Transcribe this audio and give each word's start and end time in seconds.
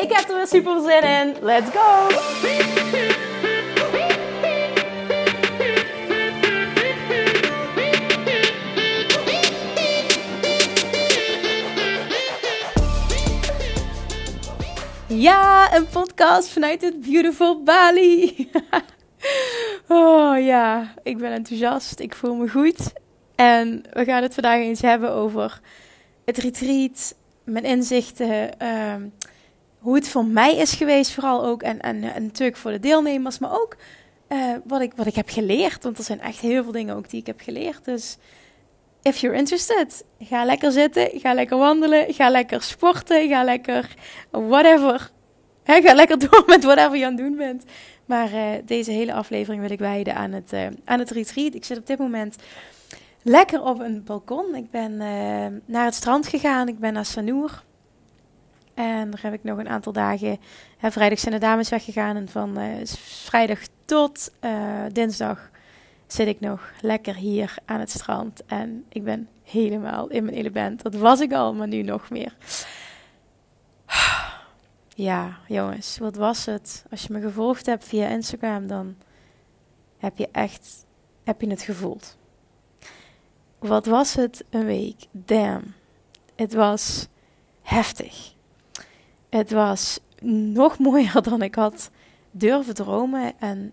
Ik 0.00 0.12
heb 0.12 0.28
er 0.28 0.36
weer 0.36 0.46
super 0.46 0.80
zin 0.80 1.02
in. 1.02 1.36
Let's 1.40 1.70
go! 1.70 2.08
Ja, 15.06 15.74
een 15.74 15.86
podcast 15.86 16.48
vanuit 16.48 16.82
het 16.82 17.00
beautiful 17.00 17.62
Bali. 17.62 18.50
oh 19.88 20.44
ja, 20.44 20.94
ik 21.02 21.18
ben 21.18 21.32
enthousiast. 21.32 22.00
Ik 22.00 22.14
voel 22.14 22.34
me 22.34 22.48
goed. 22.48 22.92
En 23.34 23.84
we 23.92 24.04
gaan 24.04 24.22
het 24.22 24.34
vandaag 24.34 24.58
eens 24.58 24.80
hebben 24.80 25.12
over 25.12 25.60
het 26.24 26.38
retreat, 26.38 27.14
mijn 27.44 27.64
inzichten, 27.64 28.58
ehm, 28.58 29.02
hoe 29.80 29.94
het 29.94 30.08
voor 30.08 30.24
mij 30.24 30.56
is 30.56 30.74
geweest, 30.74 31.12
vooral 31.12 31.44
ook. 31.44 31.62
En, 31.62 31.80
en, 31.80 32.02
en 32.02 32.22
natuurlijk 32.22 32.56
voor 32.56 32.70
de 32.70 32.80
deelnemers, 32.80 33.38
maar 33.38 33.52
ook 33.52 33.76
uh, 34.28 34.54
wat, 34.64 34.80
ik, 34.80 34.92
wat 34.96 35.06
ik 35.06 35.14
heb 35.14 35.28
geleerd. 35.28 35.82
Want 35.82 35.98
er 35.98 36.04
zijn 36.04 36.20
echt 36.20 36.40
heel 36.40 36.62
veel 36.62 36.72
dingen 36.72 36.96
ook 36.96 37.10
die 37.10 37.20
ik 37.20 37.26
heb 37.26 37.40
geleerd. 37.40 37.84
Dus 37.84 38.16
if 39.02 39.16
you're 39.16 39.36
interested, 39.36 40.04
ga 40.18 40.44
lekker 40.44 40.72
zitten, 40.72 41.10
ga 41.12 41.34
lekker 41.34 41.58
wandelen, 41.58 42.14
ga 42.14 42.30
lekker 42.30 42.62
sporten, 42.62 43.28
ga 43.28 43.44
lekker 43.44 43.94
whatever. 44.30 45.10
Ga 45.64 45.94
lekker 45.94 46.18
door 46.28 46.42
met 46.46 46.64
whatever 46.64 46.96
je 46.96 47.04
aan 47.04 47.12
het 47.12 47.20
doen 47.20 47.36
bent. 47.36 47.64
Maar 48.04 48.32
uh, 48.32 48.42
deze 48.64 48.90
hele 48.90 49.12
aflevering 49.12 49.62
wil 49.62 49.70
ik 49.70 49.78
wijden 49.78 50.14
aan 50.14 50.32
het, 50.32 50.52
uh, 50.52 50.66
aan 50.84 50.98
het 50.98 51.10
retreat. 51.10 51.54
Ik 51.54 51.64
zit 51.64 51.78
op 51.78 51.86
dit 51.86 51.98
moment 51.98 52.36
lekker 53.22 53.62
op 53.62 53.80
een 53.80 54.04
balkon. 54.04 54.54
Ik 54.54 54.70
ben 54.70 54.96
naar 55.64 55.84
het 55.84 55.94
strand 55.94 56.26
gegaan. 56.26 56.68
Ik 56.68 56.78
ben 56.78 56.92
naar 56.92 57.04
Sanour. 57.04 57.62
En 58.74 59.10
daar 59.10 59.22
heb 59.22 59.32
ik 59.32 59.44
nog 59.44 59.58
een 59.58 59.68
aantal 59.68 59.92
dagen. 59.92 60.38
Hè, 60.78 60.90
vrijdag 60.90 61.18
zijn 61.18 61.34
de 61.34 61.40
dames 61.40 61.68
weggegaan. 61.68 62.16
En 62.16 62.28
van 62.28 62.58
vrijdag 63.24 63.58
tot 63.84 64.32
dinsdag 64.92 65.50
zit 66.06 66.26
ik 66.26 66.40
nog 66.40 66.70
lekker 66.80 67.14
hier 67.14 67.54
aan 67.64 67.80
het 67.80 67.90
strand. 67.90 68.44
En 68.46 68.84
ik 68.88 69.04
ben 69.04 69.28
helemaal 69.42 70.08
in 70.08 70.24
mijn 70.24 70.36
element. 70.36 70.82
Dat 70.82 70.94
was 70.94 71.20
ik 71.20 71.32
al, 71.32 71.54
maar 71.54 71.68
nu 71.68 71.82
nog 71.82 72.10
meer. 72.10 72.36
Ja, 74.94 75.38
jongens, 75.46 75.98
wat 75.98 76.16
was 76.16 76.46
het? 76.46 76.84
Als 76.90 77.02
je 77.02 77.12
me 77.12 77.20
gevolgd 77.20 77.66
hebt 77.66 77.84
via 77.84 78.08
Instagram, 78.08 78.66
dan 78.66 78.96
heb 79.98 80.18
je 80.18 80.28
echt 80.32 80.84
heb 81.24 81.40
je 81.40 81.50
het 81.50 81.62
gevoeld. 81.62 82.16
Wat 83.58 83.86
was 83.86 84.14
het 84.14 84.44
een 84.50 84.64
week? 84.64 85.06
Damn. 85.10 85.74
Het 86.36 86.54
was 86.54 87.06
heftig. 87.62 88.34
Het 89.30 89.50
was 89.50 90.00
nog 90.22 90.78
mooier 90.78 91.22
dan 91.30 91.42
ik 91.42 91.54
had 91.54 91.90
durven 92.30 92.74
dromen. 92.74 93.32
En 93.38 93.72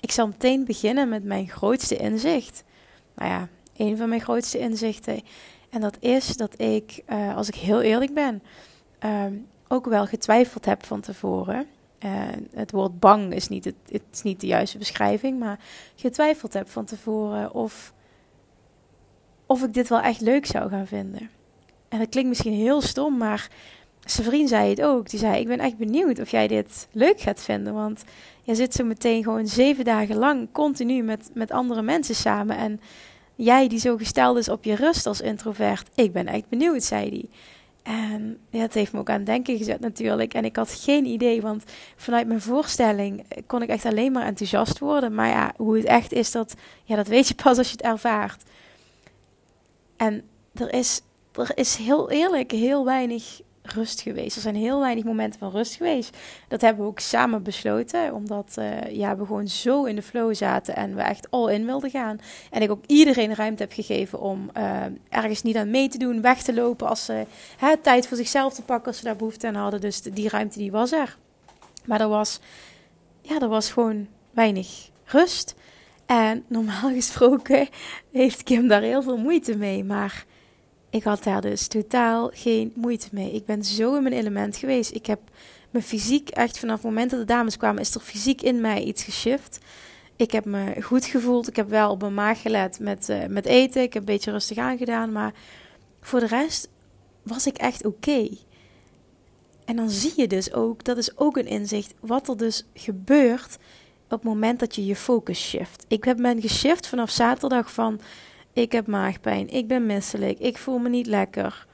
ik 0.00 0.10
zal 0.10 0.26
meteen 0.26 0.64
beginnen 0.64 1.08
met 1.08 1.24
mijn 1.24 1.48
grootste 1.48 1.96
inzicht. 1.96 2.64
Nou 3.14 3.30
ja, 3.30 3.48
een 3.76 3.96
van 3.96 4.08
mijn 4.08 4.20
grootste 4.20 4.58
inzichten. 4.58 5.22
En 5.70 5.80
dat 5.80 5.96
is 6.00 6.36
dat 6.36 6.60
ik, 6.60 7.02
uh, 7.08 7.36
als 7.36 7.48
ik 7.48 7.54
heel 7.54 7.80
eerlijk 7.80 8.14
ben, 8.14 8.42
uh, 9.04 9.24
ook 9.68 9.86
wel 9.86 10.06
getwijfeld 10.06 10.64
heb 10.64 10.84
van 10.84 11.00
tevoren. 11.00 11.66
Het 12.54 12.70
woord 12.70 13.00
bang 13.00 13.34
is 13.34 13.48
niet, 13.48 13.64
het, 13.64 13.74
het, 13.88 14.02
is 14.12 14.22
niet 14.22 14.40
de 14.40 14.46
juiste 14.46 14.78
beschrijving, 14.78 15.38
maar 15.38 15.58
getwijfeld 15.94 16.52
heb 16.52 16.68
van 16.68 16.84
tevoren 16.84 17.54
of, 17.54 17.92
of 19.46 19.62
ik 19.62 19.74
dit 19.74 19.88
wel 19.88 20.00
echt 20.00 20.20
leuk 20.20 20.46
zou 20.46 20.70
gaan 20.70 20.86
vinden. 20.86 21.30
En 21.88 21.98
dat 21.98 22.08
klinkt 22.08 22.28
misschien 22.28 22.52
heel 22.52 22.80
stom, 22.80 23.16
maar 23.16 23.50
zijn 24.04 24.26
vriend 24.26 24.48
zei 24.48 24.70
het 24.70 24.82
ook. 24.82 25.10
Die 25.10 25.18
zei: 25.18 25.40
Ik 25.40 25.46
ben 25.46 25.58
echt 25.58 25.76
benieuwd 25.76 26.20
of 26.20 26.30
jij 26.30 26.48
dit 26.48 26.88
leuk 26.92 27.20
gaat 27.20 27.42
vinden. 27.42 27.74
Want 27.74 28.04
je 28.42 28.54
zit 28.54 28.74
zo 28.74 28.84
meteen 28.84 29.22
gewoon 29.22 29.46
zeven 29.46 29.84
dagen 29.84 30.16
lang 30.16 30.48
continu 30.52 31.02
met, 31.02 31.30
met 31.34 31.50
andere 31.50 31.82
mensen 31.82 32.14
samen. 32.14 32.56
En 32.56 32.80
jij 33.34 33.68
die 33.68 33.78
zo 33.78 33.96
gesteld 33.96 34.38
is 34.38 34.48
op 34.48 34.64
je 34.64 34.74
rust 34.74 35.06
als 35.06 35.20
introvert. 35.20 35.88
Ik 35.94 36.12
ben 36.12 36.26
echt 36.26 36.48
benieuwd, 36.48 36.82
zei 36.82 37.08
hij. 37.08 37.28
En 37.82 38.38
ja, 38.50 38.60
het 38.60 38.74
heeft 38.74 38.92
me 38.92 38.98
ook 38.98 39.10
aan 39.10 39.16
het 39.16 39.26
denken 39.26 39.56
gezet 39.56 39.80
natuurlijk. 39.80 40.34
En 40.34 40.44
ik 40.44 40.56
had 40.56 40.72
geen 40.72 41.04
idee, 41.04 41.42
want 41.42 41.64
vanuit 41.96 42.26
mijn 42.26 42.40
voorstelling 42.40 43.24
kon 43.46 43.62
ik 43.62 43.68
echt 43.68 43.84
alleen 43.84 44.12
maar 44.12 44.26
enthousiast 44.26 44.78
worden. 44.78 45.14
Maar 45.14 45.28
ja, 45.28 45.54
hoe 45.56 45.76
het 45.76 45.84
echt 45.84 46.12
is, 46.12 46.30
dat, 46.30 46.54
ja, 46.84 46.96
dat 46.96 47.08
weet 47.08 47.28
je 47.28 47.34
pas 47.34 47.58
als 47.58 47.66
je 47.66 47.76
het 47.76 47.86
ervaart. 47.86 48.42
En 49.96 50.22
er 50.54 50.72
is, 50.72 51.00
er 51.32 51.50
is 51.54 51.76
heel 51.76 52.10
eerlijk 52.10 52.50
heel 52.50 52.84
weinig 52.84 53.40
rust 53.62 54.00
geweest. 54.00 54.36
Er 54.36 54.42
zijn 54.42 54.54
heel 54.54 54.80
weinig 54.80 55.04
momenten 55.04 55.38
van 55.38 55.50
rust 55.50 55.74
geweest. 55.74 56.16
Dat 56.48 56.60
hebben 56.60 56.82
we 56.82 56.90
ook 56.90 57.00
samen 57.00 57.42
besloten, 57.42 58.14
omdat 58.14 58.56
uh, 58.58 58.90
ja, 58.90 59.16
we 59.16 59.26
gewoon 59.26 59.48
zo 59.48 59.84
in 59.84 59.96
de 59.96 60.02
flow 60.02 60.34
zaten 60.34 60.76
en 60.76 60.94
we 60.94 61.02
echt 61.02 61.30
all 61.30 61.52
in 61.52 61.66
wilden 61.66 61.90
gaan. 61.90 62.18
En 62.50 62.62
ik 62.62 62.70
ook 62.70 62.84
iedereen 62.86 63.34
ruimte 63.34 63.62
heb 63.62 63.72
gegeven 63.72 64.20
om 64.20 64.50
uh, 64.56 64.82
ergens 65.08 65.42
niet 65.42 65.56
aan 65.56 65.70
mee 65.70 65.88
te 65.88 65.98
doen, 65.98 66.20
weg 66.20 66.42
te 66.42 66.54
lopen 66.54 66.88
als 66.88 67.04
ze 67.04 67.26
hè, 67.56 67.76
tijd 67.76 68.06
voor 68.06 68.16
zichzelf 68.16 68.54
te 68.54 68.62
pakken 68.62 68.86
als 68.86 68.98
ze 68.98 69.04
daar 69.04 69.16
behoefte 69.16 69.46
aan 69.46 69.54
hadden. 69.54 69.80
Dus 69.80 70.02
die 70.02 70.28
ruimte 70.28 70.58
die 70.58 70.70
was 70.70 70.92
er. 70.92 71.16
Maar 71.84 72.00
er 72.00 72.08
was, 72.08 72.40
ja, 73.20 73.40
er 73.40 73.48
was 73.48 73.72
gewoon 73.72 74.08
weinig 74.30 74.90
rust. 75.04 75.54
En 76.06 76.44
normaal 76.48 76.90
gesproken 77.00 77.68
heeft 78.12 78.42
Kim 78.42 78.68
daar 78.68 78.82
heel 78.82 79.02
veel 79.02 79.16
moeite 79.18 79.56
mee, 79.56 79.84
maar 79.84 80.24
ik 80.92 81.02
had 81.02 81.22
daar 81.22 81.40
dus 81.40 81.66
totaal 81.66 82.30
geen 82.34 82.72
moeite 82.74 83.08
mee. 83.12 83.32
Ik 83.32 83.44
ben 83.44 83.64
zo 83.64 83.96
in 83.96 84.02
mijn 84.02 84.14
element 84.14 84.56
geweest. 84.56 84.94
Ik 84.94 85.06
heb 85.06 85.20
mijn 85.70 85.84
fysiek 85.84 86.28
echt 86.28 86.58
vanaf 86.58 86.74
het 86.74 86.84
moment 86.84 87.10
dat 87.10 87.20
de 87.20 87.26
dames 87.26 87.56
kwamen, 87.56 87.80
is 87.80 87.94
er 87.94 88.00
fysiek 88.00 88.42
in 88.42 88.60
mij 88.60 88.82
iets 88.82 89.04
geshift. 89.04 89.58
Ik 90.16 90.30
heb 90.30 90.44
me 90.44 90.82
goed 90.82 91.04
gevoeld. 91.04 91.48
Ik 91.48 91.56
heb 91.56 91.68
wel 91.68 91.90
op 91.90 92.00
mijn 92.00 92.14
maag 92.14 92.42
gelet 92.42 92.80
met, 92.80 93.08
uh, 93.08 93.26
met 93.26 93.46
eten. 93.46 93.82
Ik 93.82 93.92
heb 93.92 94.02
een 94.02 94.14
beetje 94.14 94.30
rustig 94.30 94.58
aangedaan. 94.58 95.12
Maar 95.12 95.34
voor 96.00 96.20
de 96.20 96.26
rest 96.26 96.68
was 97.22 97.46
ik 97.46 97.56
echt 97.56 97.84
oké. 97.84 98.28
En 99.64 99.76
dan 99.76 99.90
zie 99.90 100.12
je 100.16 100.26
dus 100.26 100.52
ook, 100.52 100.84
dat 100.84 100.96
is 100.96 101.18
ook 101.18 101.36
een 101.36 101.46
inzicht, 101.46 101.94
wat 102.00 102.28
er 102.28 102.36
dus 102.36 102.66
gebeurt 102.74 103.58
op 104.04 104.10
het 104.10 104.22
moment 104.22 104.60
dat 104.60 104.74
je 104.74 104.86
je 104.86 104.96
focus 104.96 105.48
shift. 105.48 105.84
Ik 105.88 106.04
heb 106.04 106.16
ben 106.16 106.40
geshift 106.40 106.86
vanaf 106.86 107.10
zaterdag 107.10 107.72
van 107.72 108.00
ik 108.52 108.72
heb 108.72 108.86
maagpijn, 108.86 109.48
ik 109.48 109.66
ben 109.66 109.86
misselijk, 109.86 110.38
ik 110.38 110.58
voel 110.58 110.78
me 110.78 110.88
niet 110.88 111.06
lekker. 111.06 111.66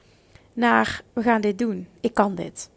Naar 0.53 1.01
we 1.13 1.21
gaan 1.21 1.41
dit 1.41 1.57
doen, 1.57 1.87
ik 2.01 2.13
kan 2.13 2.35
dit. 2.35 2.69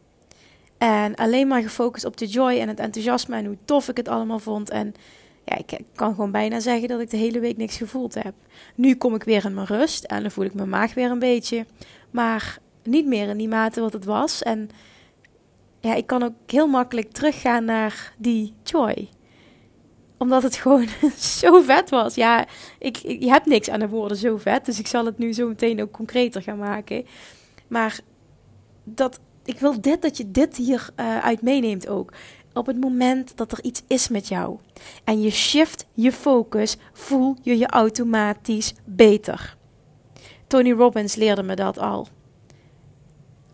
En 0.78 1.14
alleen 1.14 1.48
maar 1.48 1.62
gefocust 1.62 2.04
op 2.04 2.16
de 2.16 2.26
joy 2.26 2.58
en 2.58 2.68
het 2.68 2.80
enthousiasme 2.80 3.36
en 3.36 3.44
hoe 3.44 3.56
tof 3.64 3.88
ik 3.88 3.96
het 3.96 4.08
allemaal 4.08 4.38
vond. 4.38 4.70
En 4.70 4.94
ja, 5.44 5.56
ik 5.56 5.78
kan 5.94 6.14
gewoon 6.14 6.30
bijna 6.30 6.60
zeggen 6.60 6.88
dat 6.88 7.00
ik 7.00 7.10
de 7.10 7.16
hele 7.16 7.40
week 7.40 7.56
niks 7.56 7.76
gevoeld 7.76 8.14
heb. 8.14 8.34
Nu 8.74 8.94
kom 8.94 9.14
ik 9.14 9.24
weer 9.24 9.44
in 9.44 9.54
mijn 9.54 9.66
rust 9.66 10.04
en 10.04 10.22
dan 10.22 10.30
voel 10.30 10.44
ik 10.44 10.54
mijn 10.54 10.68
maag 10.68 10.94
weer 10.94 11.10
een 11.10 11.18
beetje. 11.18 11.66
Maar 12.10 12.58
niet 12.82 13.06
meer 13.06 13.28
in 13.28 13.36
die 13.36 13.48
mate 13.48 13.80
wat 13.80 13.92
het 13.92 14.04
was. 14.04 14.42
En 14.42 14.68
ja, 15.80 15.94
ik 15.94 16.06
kan 16.06 16.22
ook 16.22 16.32
heel 16.46 16.66
makkelijk 16.66 17.12
teruggaan 17.12 17.64
naar 17.64 18.14
die 18.18 18.52
joy 18.62 19.08
omdat 20.22 20.42
het 20.42 20.56
gewoon 20.56 20.88
zo 21.40 21.62
vet 21.62 21.90
was. 21.90 22.14
Ja, 22.14 22.46
ik, 22.78 22.96
je 22.96 23.28
hebt 23.28 23.46
niks 23.46 23.70
aan 23.70 23.80
de 23.80 23.88
woorden 23.88 24.16
zo 24.16 24.36
vet. 24.36 24.64
Dus 24.64 24.78
ik 24.78 24.86
zal 24.86 25.04
het 25.04 25.18
nu 25.18 25.32
zo 25.32 25.48
meteen 25.48 25.82
ook 25.82 25.90
concreter 25.90 26.42
gaan 26.42 26.58
maken. 26.58 27.06
Maar 27.68 28.00
dat, 28.84 29.20
ik 29.44 29.58
wil 29.58 29.80
dit, 29.80 30.02
dat 30.02 30.16
je 30.16 30.30
dit 30.30 30.56
hier 30.56 30.88
uh, 30.96 31.18
uit 31.18 31.42
meeneemt 31.42 31.88
ook. 31.88 32.12
Op 32.54 32.66
het 32.66 32.80
moment 32.80 33.36
dat 33.36 33.52
er 33.52 33.64
iets 33.64 33.82
is 33.86 34.08
met 34.08 34.28
jou 34.28 34.58
en 35.04 35.20
je 35.20 35.30
shift 35.30 35.86
je 35.94 36.12
focus, 36.12 36.76
voel 36.92 37.36
je 37.42 37.58
je 37.58 37.66
automatisch 37.66 38.74
beter. 38.84 39.56
Tony 40.46 40.72
Robbins 40.72 41.14
leerde 41.14 41.42
me 41.42 41.54
dat 41.54 41.78
al. 41.78 42.08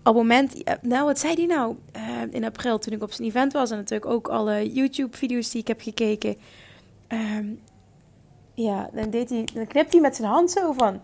Op 0.08 0.14
het 0.14 0.22
moment, 0.22 0.62
nou 0.82 1.04
wat 1.04 1.18
zei 1.18 1.34
hij 1.34 1.46
nou? 1.46 1.76
Uh, 1.96 2.02
in 2.30 2.44
april 2.44 2.78
toen 2.78 2.92
ik 2.92 3.02
op 3.02 3.12
zijn 3.12 3.28
event 3.28 3.52
was 3.52 3.70
en 3.70 3.76
natuurlijk 3.76 4.10
ook 4.10 4.28
alle 4.28 4.72
YouTube-video's 4.72 5.50
die 5.50 5.60
ik 5.60 5.68
heb 5.68 5.80
gekeken. 5.80 6.36
Um, 7.08 7.60
ja, 8.54 8.90
dan, 8.92 9.10
deed 9.10 9.30
hij, 9.30 9.48
dan 9.54 9.66
knipt 9.66 9.92
hij 9.92 10.00
met 10.00 10.16
zijn 10.16 10.28
hand 10.28 10.50
zo 10.50 10.72
van: 10.72 11.00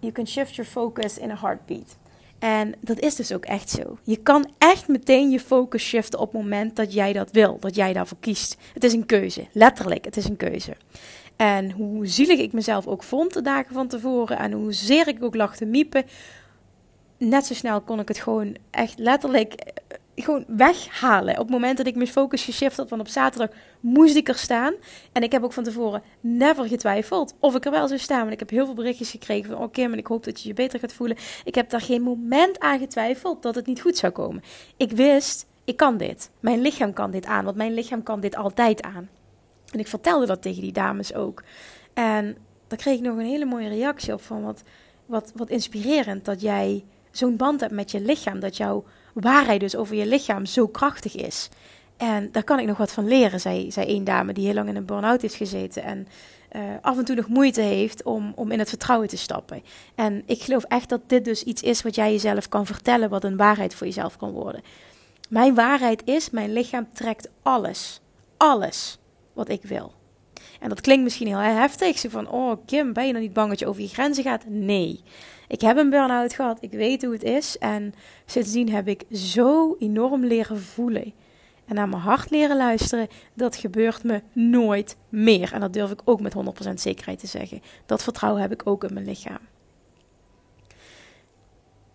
You 0.00 0.12
can 0.12 0.26
shift 0.26 0.54
your 0.54 0.70
focus 0.70 1.18
in 1.18 1.30
a 1.30 1.36
heartbeat. 1.36 1.96
En 2.38 2.74
dat 2.80 3.00
is 3.00 3.14
dus 3.14 3.32
ook 3.32 3.44
echt 3.44 3.70
zo. 3.70 3.98
Je 4.02 4.16
kan 4.16 4.50
echt 4.58 4.88
meteen 4.88 5.30
je 5.30 5.40
focus 5.40 5.82
shiften 5.82 6.18
op 6.18 6.32
het 6.32 6.42
moment 6.42 6.76
dat 6.76 6.92
jij 6.92 7.12
dat 7.12 7.30
wil, 7.30 7.56
dat 7.60 7.74
jij 7.74 7.92
daarvoor 7.92 8.18
kiest. 8.20 8.56
Het 8.74 8.84
is 8.84 8.92
een 8.92 9.06
keuze, 9.06 9.46
letterlijk, 9.52 10.04
het 10.04 10.16
is 10.16 10.24
een 10.24 10.36
keuze. 10.36 10.76
En 11.36 11.70
hoe 11.70 12.06
zielig 12.06 12.38
ik 12.38 12.52
mezelf 12.52 12.86
ook 12.86 13.02
vond 13.02 13.32
de 13.32 13.42
dagen 13.42 13.74
van 13.74 13.88
tevoren 13.88 14.38
en 14.38 14.52
hoezeer 14.52 15.08
ik 15.08 15.24
ook 15.24 15.34
lag 15.34 15.56
te 15.56 15.64
miepen, 15.64 16.04
net 17.28 17.46
zo 17.46 17.54
snel 17.54 17.80
kon 17.80 18.00
ik 18.00 18.08
het 18.08 18.18
gewoon 18.18 18.56
echt 18.70 18.98
letterlijk 18.98 19.52
eh, 19.52 19.72
gewoon 20.24 20.44
weghalen. 20.46 21.32
Op 21.32 21.40
het 21.40 21.50
moment 21.50 21.76
dat 21.76 21.86
ik 21.86 21.94
mijn 21.94 22.08
focus 22.08 22.44
geshift 22.44 22.76
had, 22.76 22.88
van 22.88 23.00
op 23.00 23.08
zaterdag 23.08 23.56
moest 23.80 24.16
ik 24.16 24.28
er 24.28 24.38
staan. 24.38 24.74
En 25.12 25.22
ik 25.22 25.32
heb 25.32 25.42
ook 25.42 25.52
van 25.52 25.64
tevoren 25.64 26.02
never 26.20 26.68
getwijfeld 26.68 27.34
of 27.38 27.54
ik 27.54 27.64
er 27.64 27.70
wel 27.70 27.88
zou 27.88 28.00
staan. 28.00 28.20
Want 28.20 28.32
ik 28.32 28.38
heb 28.38 28.50
heel 28.50 28.64
veel 28.64 28.74
berichtjes 28.74 29.10
gekregen 29.10 29.50
van, 29.50 29.62
oké, 29.62 29.86
maar 29.86 29.98
ik 29.98 30.06
hoop 30.06 30.24
dat 30.24 30.42
je 30.42 30.48
je 30.48 30.54
beter 30.54 30.78
gaat 30.78 30.92
voelen. 30.92 31.16
Ik 31.44 31.54
heb 31.54 31.70
daar 31.70 31.80
geen 31.80 32.02
moment 32.02 32.60
aan 32.60 32.78
getwijfeld 32.78 33.42
dat 33.42 33.54
het 33.54 33.66
niet 33.66 33.80
goed 33.80 33.96
zou 33.96 34.12
komen. 34.12 34.42
Ik 34.76 34.90
wist, 34.90 35.46
ik 35.64 35.76
kan 35.76 35.96
dit. 35.96 36.30
Mijn 36.40 36.60
lichaam 36.60 36.92
kan 36.92 37.10
dit 37.10 37.26
aan, 37.26 37.44
want 37.44 37.56
mijn 37.56 37.74
lichaam 37.74 38.02
kan 38.02 38.20
dit 38.20 38.36
altijd 38.36 38.82
aan. 38.82 39.08
En 39.72 39.78
ik 39.78 39.88
vertelde 39.88 40.26
dat 40.26 40.42
tegen 40.42 40.62
die 40.62 40.72
dames 40.72 41.14
ook. 41.14 41.42
En 41.94 42.36
daar 42.66 42.78
kreeg 42.78 42.96
ik 42.96 43.04
nog 43.04 43.16
een 43.16 43.26
hele 43.26 43.44
mooie 43.44 43.68
reactie 43.68 44.12
op 44.12 44.22
van 44.22 44.42
wat, 44.42 44.62
wat, 45.06 45.32
wat 45.34 45.50
inspirerend 45.50 46.24
dat 46.24 46.40
jij 46.40 46.84
zo'n 47.12 47.36
band 47.36 47.60
hebt 47.60 47.72
met 47.72 47.90
je 47.90 48.00
lichaam. 48.00 48.40
Dat 48.40 48.56
jouw 48.56 48.84
waarheid 49.12 49.60
dus 49.60 49.76
over 49.76 49.96
je 49.96 50.06
lichaam 50.06 50.46
zo 50.46 50.66
krachtig 50.66 51.16
is. 51.16 51.48
En 51.96 52.28
daar 52.32 52.44
kan 52.44 52.58
ik 52.58 52.66
nog 52.66 52.76
wat 52.76 52.92
van 52.92 53.08
leren, 53.08 53.40
zei, 53.40 53.72
zei 53.72 53.86
één 53.86 54.04
dame 54.04 54.32
die 54.32 54.44
heel 54.44 54.54
lang 54.54 54.68
in 54.68 54.76
een 54.76 54.84
burn-out 54.84 55.22
heeft 55.22 55.34
gezeten. 55.34 55.82
En 55.82 56.08
uh, 56.56 56.62
af 56.80 56.98
en 56.98 57.04
toe 57.04 57.16
nog 57.16 57.28
moeite 57.28 57.60
heeft 57.60 58.02
om, 58.02 58.32
om 58.36 58.50
in 58.50 58.58
het 58.58 58.68
vertrouwen 58.68 59.08
te 59.08 59.16
stappen. 59.16 59.62
En 59.94 60.22
ik 60.26 60.42
geloof 60.42 60.64
echt 60.64 60.88
dat 60.88 61.00
dit 61.06 61.24
dus 61.24 61.42
iets 61.42 61.62
is 61.62 61.82
wat 61.82 61.94
jij 61.94 62.12
jezelf 62.12 62.48
kan 62.48 62.66
vertellen, 62.66 63.10
wat 63.10 63.24
een 63.24 63.36
waarheid 63.36 63.74
voor 63.74 63.86
jezelf 63.86 64.16
kan 64.16 64.30
worden. 64.30 64.62
Mijn 65.28 65.54
waarheid 65.54 66.02
is, 66.04 66.30
mijn 66.30 66.52
lichaam 66.52 66.88
trekt 66.92 67.28
alles. 67.42 68.00
Alles 68.36 68.98
wat 69.32 69.48
ik 69.48 69.62
wil. 69.62 69.92
En 70.60 70.68
dat 70.68 70.80
klinkt 70.80 71.02
misschien 71.02 71.26
heel 71.26 71.38
heftig. 71.38 71.98
Zo 71.98 72.08
van, 72.08 72.28
oh 72.28 72.56
Kim, 72.66 72.92
ben 72.92 73.06
je 73.06 73.12
dan 73.12 73.22
niet 73.22 73.32
bang 73.32 73.48
dat 73.48 73.58
je 73.58 73.66
over 73.66 73.82
je 73.82 73.88
grenzen 73.88 74.24
gaat? 74.24 74.44
Nee. 74.46 75.02
Ik 75.52 75.60
heb 75.60 75.76
een 75.76 75.90
burn-out 75.90 76.34
gehad. 76.34 76.58
Ik 76.60 76.70
weet 76.70 77.02
hoe 77.02 77.12
het 77.12 77.22
is. 77.22 77.58
En 77.58 77.94
sindsdien 78.26 78.70
heb 78.70 78.88
ik 78.88 79.04
zo 79.10 79.76
enorm 79.78 80.24
leren 80.24 80.60
voelen. 80.60 81.14
En 81.64 81.74
naar 81.74 81.88
mijn 81.88 82.02
hart 82.02 82.30
leren 82.30 82.56
luisteren. 82.56 83.08
Dat 83.34 83.56
gebeurt 83.56 84.04
me 84.04 84.22
nooit 84.32 84.96
meer. 85.08 85.52
En 85.52 85.60
dat 85.60 85.72
durf 85.72 85.90
ik 85.90 86.00
ook 86.04 86.20
met 86.20 86.34
100% 86.68 86.74
zekerheid 86.74 87.18
te 87.18 87.26
zeggen. 87.26 87.62
Dat 87.86 88.02
vertrouwen 88.02 88.42
heb 88.42 88.52
ik 88.52 88.66
ook 88.66 88.84
in 88.84 88.94
mijn 88.94 89.06
lichaam. 89.06 89.38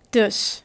Dus, 0.10 0.63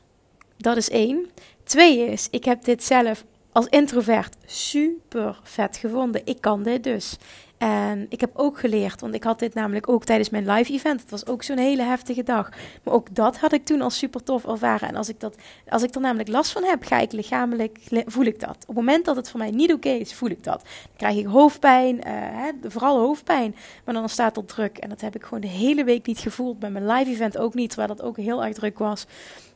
dat 0.57 0.77
is 0.77 0.91
één. 0.91 1.31
Twee 1.65 1.99
is, 1.99 2.29
ik 2.31 2.45
heb 2.45 2.65
dit 2.65 2.85
zelf 2.85 3.25
als 3.53 3.67
introvert 3.67 4.37
super 4.47 5.41
vet 5.43 5.77
gevonden. 5.77 6.23
Ik 6.25 6.41
kan 6.41 6.63
dit 6.63 6.85
dus. 6.85 7.17
En 7.63 8.07
ik 8.09 8.21
heb 8.21 8.31
ook 8.35 8.59
geleerd, 8.59 9.01
want 9.01 9.15
ik 9.15 9.25
had 9.25 9.39
dit 9.39 9.55
namelijk 9.55 9.89
ook 9.89 10.05
tijdens 10.05 10.31
mijn 10.31 10.51
live 10.51 10.73
event. 10.73 11.01
Het 11.01 11.11
was 11.11 11.27
ook 11.27 11.43
zo'n 11.43 11.59
hele 11.59 11.83
heftige 11.83 12.23
dag. 12.23 12.51
Maar 12.83 12.95
ook 12.95 13.15
dat 13.15 13.39
had 13.39 13.53
ik 13.53 13.65
toen 13.65 13.81
als 13.81 13.99
super 13.99 14.23
tof 14.23 14.47
ervaren. 14.47 14.89
En 14.89 14.97
als 14.97 15.09
ik, 15.09 15.21
dat, 15.21 15.37
als 15.69 15.83
ik 15.83 15.95
er 15.95 16.01
namelijk 16.01 16.29
last 16.29 16.53
van 16.53 16.65
heb, 16.65 16.85
ga 16.85 16.99
ik 16.99 17.13
lichamelijk, 17.13 17.79
voel 18.07 18.25
ik 18.25 18.41
dat. 18.41 18.51
Op 18.51 18.67
het 18.67 18.77
moment 18.77 19.05
dat 19.05 19.17
het 19.17 19.31
voor 19.31 19.39
mij 19.39 19.51
niet 19.51 19.73
oké 19.73 19.89
is, 19.89 20.15
voel 20.15 20.31
ik 20.31 20.45
dat. 20.45 20.61
Dan 20.63 20.97
krijg 20.97 21.17
ik 21.17 21.27
hoofdpijn, 21.27 21.97
uh, 21.97 22.03
hè, 22.07 22.51
vooral 22.63 22.99
hoofdpijn. 22.99 23.55
Maar 23.85 23.95
dan 23.95 24.09
staat 24.09 24.37
er 24.37 24.45
druk. 24.45 24.79
En 24.79 24.89
dat 24.89 25.01
heb 25.01 25.15
ik 25.15 25.23
gewoon 25.23 25.41
de 25.41 25.47
hele 25.47 25.85
week 25.85 26.07
niet 26.07 26.19
gevoeld. 26.19 26.59
Bij 26.59 26.71
mijn 26.71 26.87
live 26.87 27.11
event 27.11 27.39
ook 27.39 27.55
niet, 27.55 27.69
terwijl 27.71 27.95
dat 27.97 28.07
ook 28.07 28.17
heel 28.17 28.45
erg 28.45 28.55
druk 28.55 28.79
was. 28.79 29.07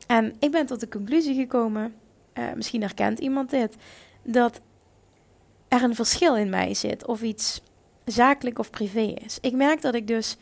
En 0.06 0.34
ik 0.38 0.50
ben 0.50 0.66
tot 0.66 0.80
de 0.80 0.88
conclusie 0.88 1.34
gekomen 1.34 1.94
uh, 2.34 2.44
misschien 2.54 2.80
herkent 2.80 3.18
iemand 3.18 3.50
dit, 3.50 3.76
dat 4.22 4.60
er 5.68 5.82
een 5.82 5.94
verschil 5.94 6.36
in 6.36 6.50
mij 6.50 6.74
zit 6.74 7.06
of 7.06 7.22
iets 7.22 7.60
zakelijk 8.06 8.58
of 8.58 8.70
privé 8.70 9.14
is. 9.24 9.38
Ik 9.40 9.52
merk 9.52 9.80
dat 9.80 9.94
ik 9.94 10.06
dus 10.06 10.36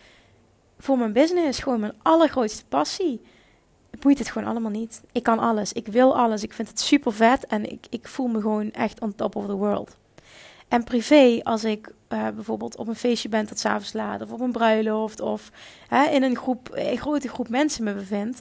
voor 0.79 0.99
mijn 0.99 1.13
business 1.13 1.59
gewoon 1.59 1.81
mijn 1.81 1.95
allergrootste 2.03 2.65
passie. 2.65 3.21
Boeit 4.01 4.19
het 4.19 4.31
gewoon 4.31 4.49
allemaal 4.49 4.71
niet. 4.71 5.03
Ik 5.13 5.23
kan 5.23 5.39
alles. 5.39 5.73
Ik 5.73 5.87
wil 5.87 6.17
alles. 6.17 6.43
Ik 6.43 6.53
vind 6.53 6.69
het 6.69 6.81
super 6.81 7.13
vet. 7.13 7.47
En 7.47 7.71
ik, 7.71 7.87
ik 7.91 8.09
voel 8.09 8.27
me 8.27 8.41
gewoon 8.41 8.71
echt 8.71 9.01
on 9.01 9.15
top 9.15 9.37
of 9.37 9.47
the 9.47 9.57
world. 9.57 9.97
En 10.69 10.85
privé, 10.85 11.41
als 11.43 11.65
ik 11.65 11.93
uh, 12.09 12.29
bijvoorbeeld 12.29 12.77
op 12.77 12.89
een 12.89 12.97
feestje 12.97 13.29
ben 13.29 13.47
tot 13.47 13.59
s'avonds 13.59 13.93
laat, 13.93 14.23
of 14.23 14.33
op 14.33 14.41
een 14.41 14.53
bruiloft, 14.53 15.21
of 15.21 15.51
in 16.11 16.23
een, 16.23 16.37
groep, 16.37 16.69
een 16.73 16.99
grote 16.99 17.29
groep 17.29 17.49
mensen 17.49 17.85
me 17.85 17.95
bevind, 17.95 18.41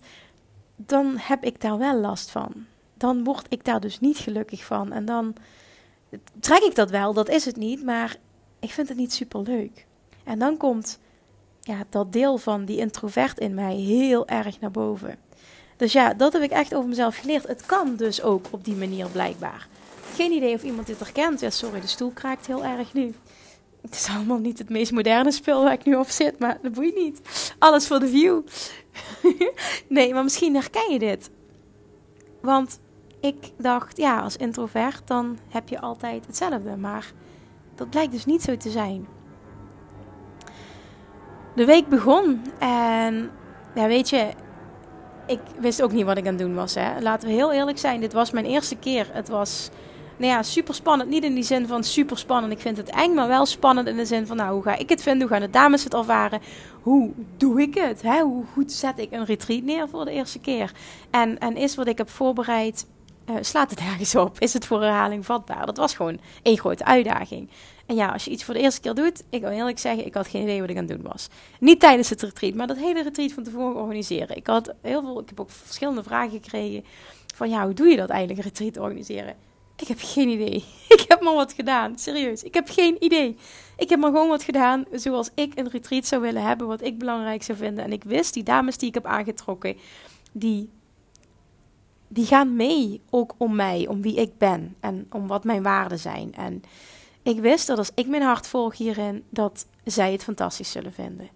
dan 0.75 1.17
heb 1.17 1.43
ik 1.43 1.61
daar 1.61 1.77
wel 1.77 1.99
last 1.99 2.31
van 2.31 2.65
dan 3.03 3.23
word 3.23 3.45
ik 3.49 3.65
daar 3.65 3.79
dus 3.79 3.99
niet 3.99 4.17
gelukkig 4.17 4.63
van. 4.63 4.91
En 4.91 5.05
dan 5.05 5.35
trek 6.39 6.61
ik 6.61 6.75
dat 6.75 6.89
wel, 6.89 7.13
dat 7.13 7.29
is 7.29 7.45
het 7.45 7.55
niet, 7.55 7.83
maar 7.83 8.15
ik 8.63 8.71
vind 8.71 8.87
het 8.87 8.97
niet 8.97 9.13
super 9.13 9.41
leuk. 9.41 9.85
En 10.23 10.39
dan 10.39 10.57
komt 10.57 10.99
ja, 11.61 11.83
dat 11.89 12.13
deel 12.13 12.37
van 12.37 12.65
die 12.65 12.77
introvert 12.77 13.39
in 13.39 13.53
mij 13.53 13.75
heel 13.75 14.27
erg 14.27 14.59
naar 14.59 14.71
boven. 14.71 15.17
Dus 15.77 15.93
ja, 15.93 16.13
dat 16.13 16.33
heb 16.33 16.41
ik 16.41 16.51
echt 16.51 16.75
over 16.75 16.89
mezelf 16.89 17.17
geleerd. 17.17 17.47
Het 17.47 17.65
kan 17.65 17.95
dus 17.95 18.21
ook 18.21 18.45
op 18.51 18.65
die 18.65 18.75
manier 18.75 19.07
blijkbaar. 19.07 19.67
Geen 20.13 20.31
idee 20.31 20.53
of 20.53 20.63
iemand 20.63 20.87
dit 20.87 20.99
herkent. 20.99 21.39
Ja, 21.39 21.49
sorry, 21.49 21.81
de 21.81 21.87
stoel 21.87 22.11
kraakt 22.11 22.47
heel 22.47 22.63
erg 22.65 22.93
nu. 22.93 23.13
Het 23.81 23.95
is 23.95 24.07
allemaal 24.15 24.37
niet 24.37 24.57
het 24.57 24.69
meest 24.69 24.91
moderne 24.91 25.31
spul 25.31 25.63
waar 25.63 25.73
ik 25.73 25.85
nu 25.85 25.95
op 25.95 26.09
zit, 26.09 26.39
maar 26.39 26.57
dat 26.61 26.73
boeit 26.73 26.95
niet. 26.95 27.21
Alles 27.59 27.87
voor 27.87 27.99
de 27.99 28.07
view. 28.07 28.41
nee, 29.87 30.13
maar 30.13 30.23
misschien 30.23 30.55
herken 30.55 30.91
je 30.91 30.99
dit. 30.99 31.29
Want 32.41 32.79
ik 33.19 33.35
dacht, 33.57 33.97
ja, 33.97 34.19
als 34.19 34.35
introvert 34.35 35.07
dan 35.07 35.37
heb 35.49 35.69
je 35.69 35.79
altijd 35.79 36.25
hetzelfde. 36.25 36.75
Maar 36.75 37.13
dat 37.75 37.89
blijkt 37.89 38.11
dus 38.11 38.25
niet 38.25 38.41
zo 38.41 38.57
te 38.57 38.69
zijn. 38.69 39.07
De 41.55 41.65
week 41.65 41.87
begon 41.87 42.41
en 42.59 43.31
ja, 43.75 43.87
weet 43.87 44.09
je, 44.09 44.29
ik 45.27 45.39
wist 45.59 45.81
ook 45.81 45.91
niet 45.91 46.05
wat 46.05 46.17
ik 46.17 46.27
aan 46.27 46.33
het 46.33 46.41
doen 46.43 46.55
was. 46.55 46.75
Hè. 46.75 47.01
Laten 47.01 47.27
we 47.27 47.33
heel 47.33 47.51
eerlijk 47.51 47.77
zijn, 47.77 47.99
dit 47.99 48.13
was 48.13 48.31
mijn 48.31 48.45
eerste 48.45 48.75
keer. 48.75 49.09
Het 49.11 49.29
was 49.29 49.69
nou 50.17 50.31
ja, 50.31 50.43
super 50.43 50.73
spannend. 50.73 51.09
Niet 51.09 51.23
in 51.23 51.33
die 51.33 51.43
zin 51.43 51.67
van 51.67 51.83
super 51.83 52.17
spannend. 52.17 52.53
Ik 52.53 52.59
vind 52.59 52.77
het 52.77 52.89
eng, 52.89 53.13
maar 53.13 53.27
wel 53.27 53.45
spannend 53.45 53.87
in 53.87 53.95
de 53.95 54.05
zin 54.05 54.27
van, 54.27 54.37
nou, 54.37 54.53
hoe 54.53 54.63
ga 54.63 54.75
ik 54.75 54.89
het 54.89 55.01
vinden? 55.01 55.21
Hoe 55.21 55.37
gaan 55.37 55.45
de 55.45 55.49
dames 55.49 55.83
het 55.83 55.93
ervaren? 55.93 56.41
Hoe 56.81 57.11
doe 57.37 57.61
ik 57.61 57.75
het? 57.75 58.01
Hè? 58.01 58.21
Hoe 58.21 58.43
goed 58.53 58.71
zet 58.71 58.99
ik 58.99 59.11
een 59.11 59.25
retreat 59.25 59.63
neer 59.63 59.89
voor 59.89 60.05
de 60.05 60.11
eerste 60.11 60.39
keer? 60.39 60.71
En, 61.09 61.39
en 61.39 61.55
is 61.55 61.75
wat 61.75 61.87
ik 61.87 61.97
heb 61.97 62.09
voorbereid 62.09 62.85
uh, 63.29 63.35
slaat 63.41 63.69
het 63.69 63.79
ergens 63.79 64.15
op? 64.15 64.39
Is 64.39 64.53
het 64.53 64.65
voor 64.65 64.81
herhaling 64.81 65.25
vatbaar? 65.25 65.65
Dat 65.65 65.77
was 65.77 65.95
gewoon 65.95 66.19
één 66.41 66.57
grote 66.57 66.85
uitdaging. 66.85 67.49
En 67.85 67.95
ja, 67.95 68.07
als 68.07 68.25
je 68.25 68.31
iets 68.31 68.43
voor 68.43 68.53
de 68.53 68.59
eerste 68.59 68.81
keer 68.81 68.93
doet, 68.93 69.23
ik 69.29 69.41
wil 69.41 69.49
eerlijk 69.49 69.79
zeggen, 69.79 70.05
ik 70.05 70.13
had 70.13 70.27
geen 70.27 70.41
idee 70.41 70.61
wat 70.61 70.69
ik 70.69 70.77
aan 70.77 70.87
het 70.87 70.97
doen 70.97 71.11
was. 71.11 71.27
Niet 71.59 71.79
tijdens 71.79 72.09
het 72.09 72.21
retreat, 72.21 72.53
maar 72.53 72.67
dat 72.67 72.77
hele 72.77 73.03
retreat 73.03 73.31
van 73.31 73.43
tevoren 73.43 73.81
organiseren. 73.81 74.35
Ik 74.35 74.47
had 74.47 74.73
heel 74.81 75.01
veel, 75.01 75.19
ik 75.19 75.29
heb 75.29 75.39
ook 75.39 75.49
verschillende 75.49 76.03
vragen 76.03 76.31
gekregen 76.41 76.85
van 77.35 77.49
ja, 77.49 77.65
hoe 77.65 77.73
doe 77.73 77.87
je 77.87 77.95
dat 77.95 78.09
eigenlijk, 78.09 78.39
een 78.39 78.51
retreat 78.51 78.77
organiseren? 78.77 79.35
Ik 79.75 79.87
heb 79.87 79.97
geen 80.01 80.29
idee. 80.29 80.63
Ik 80.95 81.05
heb 81.07 81.21
maar 81.21 81.33
wat 81.33 81.53
gedaan. 81.53 81.97
Serieus. 81.97 82.43
Ik 82.43 82.53
heb 82.53 82.69
geen 82.69 83.03
idee. 83.03 83.37
Ik 83.77 83.89
heb 83.89 83.99
maar 83.99 84.11
gewoon 84.11 84.27
wat 84.27 84.43
gedaan 84.43 84.85
zoals 84.91 85.29
ik 85.35 85.59
een 85.59 85.69
retreat 85.69 86.05
zou 86.05 86.21
willen 86.21 86.43
hebben. 86.43 86.67
Wat 86.67 86.81
ik 86.81 86.97
belangrijk 86.97 87.43
zou 87.43 87.57
vinden. 87.57 87.83
En 87.83 87.91
ik 87.91 88.03
wist, 88.03 88.33
die 88.33 88.43
dames 88.43 88.77
die 88.77 88.87
ik 88.87 88.93
heb 88.93 89.05
aangetrokken, 89.05 89.77
die 90.31 90.69
die 92.13 92.25
gaan 92.25 92.55
mee 92.55 93.01
ook 93.09 93.33
om 93.37 93.55
mij, 93.55 93.87
om 93.87 94.01
wie 94.01 94.15
ik 94.15 94.37
ben 94.37 94.75
en 94.79 95.07
om 95.09 95.27
wat 95.27 95.43
mijn 95.43 95.63
waarden 95.63 95.99
zijn. 95.99 96.33
En 96.35 96.61
ik 97.21 97.39
wist 97.39 97.67
dat 97.67 97.77
als 97.77 97.91
ik 97.95 98.07
mijn 98.07 98.21
hart 98.21 98.47
volg 98.47 98.77
hierin, 98.77 99.23
dat 99.29 99.67
zij 99.83 100.11
het 100.11 100.23
fantastisch 100.23 100.71
zullen 100.71 100.93
vinden. 100.93 101.29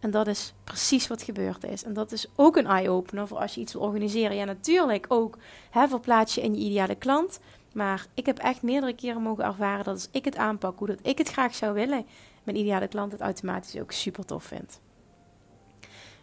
En 0.00 0.10
dat 0.10 0.26
is 0.26 0.54
precies 0.64 1.06
wat 1.06 1.22
gebeurd 1.22 1.64
is. 1.64 1.84
En 1.84 1.92
dat 1.92 2.12
is 2.12 2.26
ook 2.36 2.56
een 2.56 2.66
eye-opener 2.66 3.28
voor 3.28 3.38
als 3.38 3.54
je 3.54 3.60
iets 3.60 3.72
wil 3.72 3.82
organiseren. 3.82 4.36
Ja, 4.36 4.44
natuurlijk 4.44 5.06
ook 5.08 5.38
hè, 5.70 5.88
verplaats 5.88 6.34
je 6.34 6.42
in 6.42 6.54
je 6.54 6.64
ideale 6.64 6.94
klant. 6.94 7.40
Maar 7.72 8.06
ik 8.14 8.26
heb 8.26 8.38
echt 8.38 8.62
meerdere 8.62 8.94
keren 8.94 9.22
mogen 9.22 9.44
ervaren 9.44 9.84
dat 9.84 9.94
als 9.94 10.08
ik 10.10 10.24
het 10.24 10.36
aanpak, 10.36 10.78
hoe 10.78 10.86
dat 10.86 10.98
ik 11.02 11.18
het 11.18 11.28
graag 11.28 11.54
zou 11.54 11.74
willen, 11.74 12.06
mijn 12.42 12.56
ideale 12.56 12.88
klant 12.88 13.12
het 13.12 13.20
automatisch 13.20 13.80
ook 13.80 13.92
super 13.92 14.24
tof 14.24 14.44
vindt. 14.44 14.80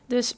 Dus 0.06 0.36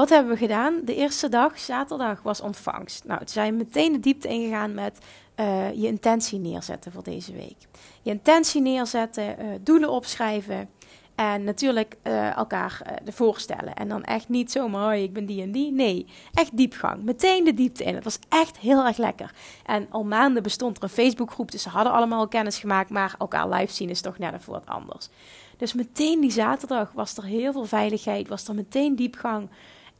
wat 0.00 0.08
hebben 0.08 0.32
we 0.32 0.38
gedaan? 0.38 0.80
De 0.84 0.94
eerste 0.94 1.28
dag, 1.28 1.58
zaterdag, 1.58 2.22
was 2.22 2.40
ontvangst. 2.40 3.04
Nou, 3.04 3.18
toen 3.18 3.28
zijn 3.28 3.52
we 3.52 3.64
meteen 3.64 3.92
de 3.92 4.00
diepte 4.00 4.28
ingegaan 4.28 4.74
met 4.74 4.98
uh, 5.36 5.72
je 5.74 5.86
intentie 5.86 6.38
neerzetten 6.38 6.92
voor 6.92 7.02
deze 7.02 7.32
week. 7.32 7.56
Je 8.02 8.10
intentie 8.10 8.60
neerzetten, 8.60 9.36
uh, 9.38 9.46
doelen 9.60 9.90
opschrijven 9.90 10.68
en 11.14 11.44
natuurlijk 11.44 11.96
uh, 12.02 12.36
elkaar 12.36 13.00
de 13.04 13.12
voorstellen. 13.12 13.74
En 13.74 13.88
dan 13.88 14.04
echt 14.04 14.28
niet 14.28 14.52
zomaar, 14.52 14.96
oh, 14.96 15.02
ik 15.02 15.12
ben 15.12 15.26
die 15.26 15.42
en 15.42 15.52
die. 15.52 15.72
Nee, 15.72 16.06
echt 16.34 16.56
diepgang. 16.56 17.02
Meteen 17.02 17.44
de 17.44 17.54
diepte 17.54 17.84
in. 17.84 17.94
Het 17.94 18.04
was 18.04 18.18
echt 18.28 18.58
heel 18.58 18.86
erg 18.86 18.96
lekker. 18.96 19.34
En 19.66 19.86
al 19.90 20.04
maanden 20.04 20.42
bestond 20.42 20.76
er 20.76 20.82
een 20.82 20.88
Facebookgroep, 20.88 21.50
dus 21.50 21.62
ze 21.62 21.68
hadden 21.68 21.92
allemaal 21.92 22.28
kennis 22.28 22.58
gemaakt, 22.58 22.90
maar 22.90 23.14
elkaar 23.18 23.48
live 23.48 23.72
zien 23.72 23.90
is 23.90 24.00
toch 24.00 24.18
net 24.18 24.34
even 24.34 24.52
wat 24.52 24.66
anders. 24.66 25.08
Dus 25.56 25.72
meteen 25.72 26.20
die 26.20 26.30
zaterdag 26.30 26.92
was 26.92 27.16
er 27.16 27.24
heel 27.24 27.52
veel 27.52 27.64
veiligheid, 27.64 28.28
was 28.28 28.48
er 28.48 28.54
meteen 28.54 28.96
diepgang. 28.96 29.48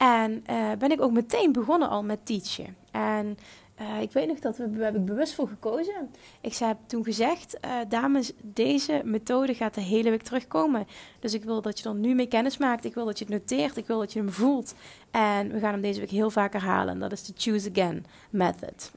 En 0.00 0.45
uh, 0.50 0.73
ben 0.78 0.90
ik 0.90 1.00
ook 1.00 1.12
meteen 1.12 1.52
begonnen 1.52 1.88
al 1.88 2.02
met 2.02 2.26
teachen. 2.26 2.76
En 2.90 3.38
uh, 3.80 4.00
ik 4.00 4.12
weet 4.12 4.28
nog 4.28 4.38
dat 4.38 4.57
we, 4.57 4.85
heb 4.85 4.97
ik 4.97 5.04
bewust 5.04 5.35
voor 5.35 5.49
gekozen. 5.49 6.11
Ik 6.40 6.54
heb 6.54 6.76
toen 6.87 7.04
gezegd, 7.04 7.57
uh, 7.64 7.71
dames, 7.88 8.33
deze 8.42 9.02
methode 9.04 9.54
gaat 9.54 9.75
de 9.75 9.80
hele 9.80 10.11
week 10.11 10.23
terugkomen. 10.23 10.87
Dus 11.19 11.35
ik 11.35 11.45
wil 11.45 11.62
dat 11.62 11.78
je 11.78 11.88
er 11.88 11.95
nu 11.95 12.14
mee 12.14 12.26
kennis 12.26 12.59
maakt. 12.59 12.85
Ik 12.85 12.95
wil 12.95 13.04
dat 13.04 13.19
je 13.19 13.25
het 13.25 13.35
noteert. 13.35 13.76
Ik 13.76 13.87
wil 13.87 13.99
dat 13.99 14.12
je 14.12 14.19
hem 14.19 14.30
voelt. 14.30 14.75
En 15.11 15.52
we 15.52 15.59
gaan 15.59 15.73
hem 15.73 15.80
deze 15.80 16.00
week 16.00 16.11
heel 16.11 16.30
vaak 16.30 16.52
herhalen. 16.52 16.99
Dat 16.99 17.12
is 17.12 17.25
de 17.25 17.33
Choose 17.37 17.71
Again 17.71 18.07
method. 18.30 18.90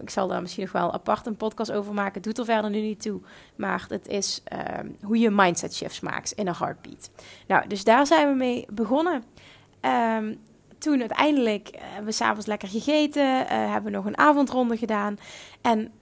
Ik 0.00 0.10
zal 0.10 0.28
daar 0.28 0.40
misschien 0.40 0.62
nog 0.62 0.72
wel 0.72 0.92
apart 0.92 1.26
een 1.26 1.36
podcast 1.36 1.72
over 1.72 1.94
maken. 1.94 2.22
Doet 2.22 2.38
er 2.38 2.44
verder 2.44 2.70
nu 2.70 2.80
niet 2.80 3.02
toe. 3.02 3.20
Maar 3.56 3.86
het 3.88 4.08
is 4.08 4.42
hoe 5.02 5.18
je 5.18 5.30
mindset 5.30 5.74
shifts 5.74 6.00
maakt 6.00 6.32
in 6.32 6.46
een 6.46 6.54
heartbeat. 6.54 7.10
Nou, 7.46 7.66
dus 7.66 7.84
daar 7.84 8.06
zijn 8.06 8.28
we 8.28 8.34
mee 8.34 8.66
begonnen. 8.70 9.22
Um, 9.82 10.40
toen 10.78 11.00
uiteindelijk 11.00 11.70
uh, 11.74 11.80
hebben 11.82 12.04
we 12.04 12.12
s'avonds 12.12 12.46
lekker 12.46 12.68
gegeten. 12.68 13.22
Uh, 13.22 13.46
hebben 13.48 13.90
we 13.90 13.96
nog 13.96 14.04
een 14.04 14.18
avondronde 14.18 14.76
gedaan. 14.76 15.18
En 15.60 15.92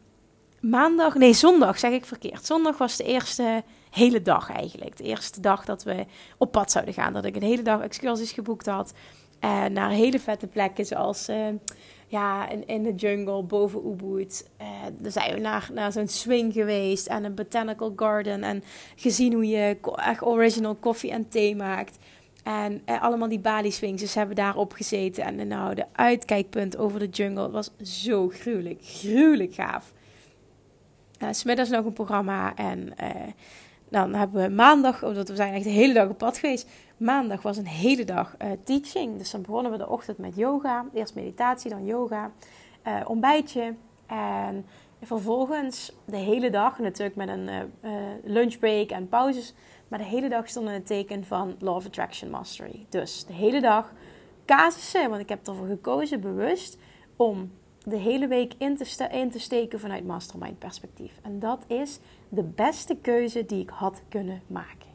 maandag, 0.60 1.14
nee, 1.14 1.32
zondag 1.32 1.78
zeg 1.78 1.92
ik 1.92 2.04
verkeerd. 2.04 2.46
Zondag 2.46 2.78
was 2.78 2.96
de 2.96 3.04
eerste 3.04 3.62
hele 3.90 4.22
dag 4.22 4.50
eigenlijk. 4.50 4.96
De 4.96 5.04
eerste 5.04 5.40
dag 5.40 5.64
dat 5.64 5.82
we 5.82 6.06
op 6.38 6.52
pad 6.52 6.70
zouden 6.70 6.94
gaan. 6.94 7.12
Dat 7.12 7.24
ik 7.24 7.36
een 7.36 7.42
hele 7.42 7.62
dag 7.62 7.80
excursies 7.80 8.32
geboekt 8.32 8.66
had. 8.66 8.92
Uh, 9.44 9.64
naar 9.64 9.90
hele 9.90 10.20
vette 10.20 10.46
plekken 10.46 10.86
zoals 10.86 11.28
ja, 12.08 12.48
in, 12.66 12.82
de 12.82 12.94
jungle 12.94 13.42
boven 13.42 13.86
Ubud. 13.86 14.48
Uh, 14.60 14.66
daar 14.98 15.12
zijn 15.12 15.34
we 15.34 15.40
naar, 15.40 15.68
naar 15.72 15.92
zo'n 15.92 16.08
swing 16.08 16.52
geweest 16.52 17.06
en 17.06 17.24
een 17.24 17.34
botanical 17.34 17.92
garden. 17.96 18.42
En 18.42 18.64
gezien 18.96 19.32
hoe 19.32 19.48
je 19.48 19.76
echt 19.94 20.22
original 20.22 20.74
koffie 20.74 21.10
en 21.10 21.28
thee 21.28 21.56
maakt. 21.56 21.98
En 22.48 22.82
eh, 22.84 23.02
allemaal 23.02 23.28
die 23.28 23.38
Bali 23.38 23.70
swings, 23.70 24.00
dus 24.00 24.14
hebben 24.14 24.36
daarop 24.36 24.72
gezeten. 24.72 25.24
En 25.24 25.48
nou, 25.48 25.74
de 25.74 25.84
uitkijkpunt 25.92 26.76
over 26.76 26.98
de 26.98 27.08
jungle 27.08 27.50
was 27.50 27.70
zo 27.82 28.28
gruwelijk, 28.28 28.80
gruwelijk 28.82 29.54
gaaf. 29.54 29.92
Uh, 31.22 31.28
smiddags 31.30 31.70
nog 31.70 31.84
een 31.84 31.92
programma 31.92 32.54
en 32.54 32.92
uh, 33.00 33.10
dan 33.88 34.14
hebben 34.14 34.42
we 34.42 34.48
maandag, 34.48 35.04
omdat 35.04 35.28
we 35.28 35.36
zijn 35.36 35.54
echt 35.54 35.64
de 35.64 35.70
hele 35.70 35.94
dag 35.94 36.08
op 36.08 36.18
pad 36.18 36.38
geweest. 36.38 36.68
Maandag 36.96 37.42
was 37.42 37.56
een 37.56 37.66
hele 37.66 38.04
dag 38.04 38.34
uh, 38.42 38.50
teaching, 38.64 39.18
dus 39.18 39.30
dan 39.30 39.42
begonnen 39.42 39.72
we 39.72 39.78
de 39.78 39.88
ochtend 39.88 40.18
met 40.18 40.36
yoga. 40.36 40.86
Eerst 40.94 41.14
meditatie, 41.14 41.70
dan 41.70 41.84
yoga, 41.84 42.30
ontbijtje 43.06 43.74
en 44.06 44.66
vervolgens 45.02 45.92
de 46.04 46.16
hele 46.16 46.50
dag 46.50 46.78
natuurlijk 46.78 47.16
met 47.16 47.28
een 47.28 47.50
lunchbreak 48.24 48.90
en 48.90 49.08
pauzes 49.08 49.54
maar 49.88 49.98
de 49.98 50.04
hele 50.04 50.28
dag 50.28 50.48
stond 50.48 50.66
in 50.66 50.72
het 50.72 50.86
teken 50.86 51.24
van 51.24 51.56
Law 51.58 51.76
of 51.76 51.86
Attraction 51.86 52.30
Mastery. 52.30 52.86
Dus 52.88 53.24
de 53.24 53.32
hele 53.32 53.60
dag 53.60 53.92
casussen, 54.44 55.08
want 55.08 55.20
ik 55.20 55.28
heb 55.28 55.46
ervoor 55.46 55.66
gekozen 55.66 56.20
bewust 56.20 56.78
om 57.16 57.50
de 57.82 57.96
hele 57.96 58.26
week 58.26 58.54
in 58.58 58.76
te, 58.76 59.38
steken 59.38 59.80
vanuit 59.80 60.06
mastermind 60.06 60.58
perspectief. 60.58 61.12
En 61.22 61.38
dat 61.38 61.64
is 61.66 61.98
de 62.28 62.42
beste 62.42 62.96
keuze 62.96 63.46
die 63.46 63.62
ik 63.62 63.70
had 63.70 64.02
kunnen 64.08 64.42
maken. 64.46 64.88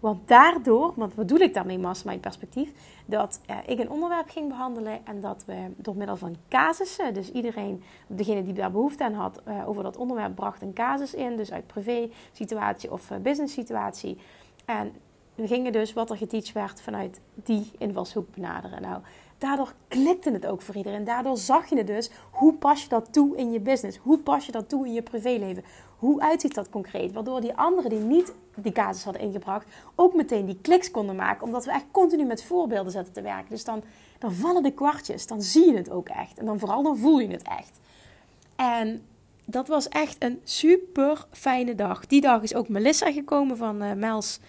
Want 0.00 0.28
daardoor, 0.28 0.92
want 0.96 1.14
wat 1.14 1.26
bedoel 1.26 1.38
ik 1.38 1.54
daarmee 1.54 1.78
mastermind 1.78 2.20
perspectief? 2.20 2.70
Dat 3.08 3.40
eh, 3.46 3.56
ik 3.66 3.78
een 3.78 3.90
onderwerp 3.90 4.28
ging 4.28 4.48
behandelen 4.48 5.06
en 5.06 5.20
dat 5.20 5.44
we 5.46 5.70
door 5.76 5.96
middel 5.96 6.16
van 6.16 6.36
casussen, 6.48 7.14
dus 7.14 7.32
iedereen, 7.32 7.82
degene 8.06 8.44
die 8.44 8.54
daar 8.54 8.70
behoefte 8.70 9.04
aan 9.04 9.14
had, 9.14 9.40
uh, 9.48 9.68
over 9.68 9.82
dat 9.82 9.96
onderwerp 9.96 10.34
bracht 10.34 10.62
een 10.62 10.72
casus 10.72 11.14
in. 11.14 11.36
Dus 11.36 11.52
uit 11.52 11.66
privé 11.66 12.08
situatie 12.32 12.92
of 12.92 13.10
uh, 13.10 13.18
business 13.18 13.54
situatie. 13.54 14.18
En 14.64 14.92
we 15.34 15.46
gingen 15.46 15.72
dus 15.72 15.92
wat 15.92 16.10
er 16.10 16.16
geteacht 16.16 16.52
werd 16.52 16.80
vanuit 16.80 17.20
die 17.34 17.70
invalshoek 17.78 18.34
benaderen. 18.34 18.82
Nou, 18.82 19.02
daardoor 19.38 19.74
klikte 19.88 20.30
het 20.30 20.46
ook 20.46 20.62
voor 20.62 20.74
iedereen. 20.74 21.04
Daardoor 21.04 21.36
zag 21.36 21.68
je 21.68 21.76
het 21.76 21.86
dus. 21.86 22.10
Hoe 22.30 22.54
pas 22.54 22.82
je 22.82 22.88
dat 22.88 23.12
toe 23.12 23.36
in 23.36 23.52
je 23.52 23.60
business? 23.60 23.96
Hoe 23.96 24.18
pas 24.18 24.46
je 24.46 24.52
dat 24.52 24.68
toe 24.68 24.86
in 24.86 24.92
je 24.92 25.02
privéleven? 25.02 25.64
Hoe 25.96 26.20
uitziet 26.20 26.54
dat 26.54 26.70
concreet? 26.70 27.12
Waardoor 27.12 27.40
die 27.40 27.54
anderen 27.54 27.90
die 27.90 27.98
niet 27.98 28.32
die 28.54 28.72
casus 28.72 29.04
hadden 29.04 29.22
ingebracht, 29.22 29.66
ook 29.94 30.14
meteen 30.14 30.46
die 30.46 30.58
kliks 30.62 30.90
konden 30.90 31.16
maken. 31.16 31.46
Omdat 31.46 31.64
we 31.64 31.70
echt 31.70 31.84
continu 31.90 32.24
met 32.24 32.44
voorbeelden 32.44 32.92
zetten 32.92 33.12
te 33.12 33.22
werken. 33.22 33.50
Dus 33.50 33.64
dan, 33.64 33.82
dan 34.18 34.32
vallen 34.32 34.62
de 34.62 34.72
kwartjes. 34.72 35.26
Dan 35.26 35.42
zie 35.42 35.66
je 35.66 35.76
het 35.76 35.90
ook 35.90 36.08
echt. 36.08 36.38
En 36.38 36.46
dan 36.46 36.58
vooral 36.58 36.82
dan 36.82 36.98
voel 36.98 37.18
je 37.18 37.28
het 37.28 37.42
echt. 37.42 37.80
En 38.56 39.02
dat 39.44 39.68
was 39.68 39.88
echt 39.88 40.24
een 40.24 40.40
super 40.44 41.26
fijne 41.30 41.74
dag. 41.74 42.06
Die 42.06 42.20
dag 42.20 42.42
is 42.42 42.54
ook 42.54 42.68
Melissa 42.68 43.12
gekomen 43.12 43.56
van 43.56 43.82
uh, 43.82 43.92
Mel's 43.92 44.40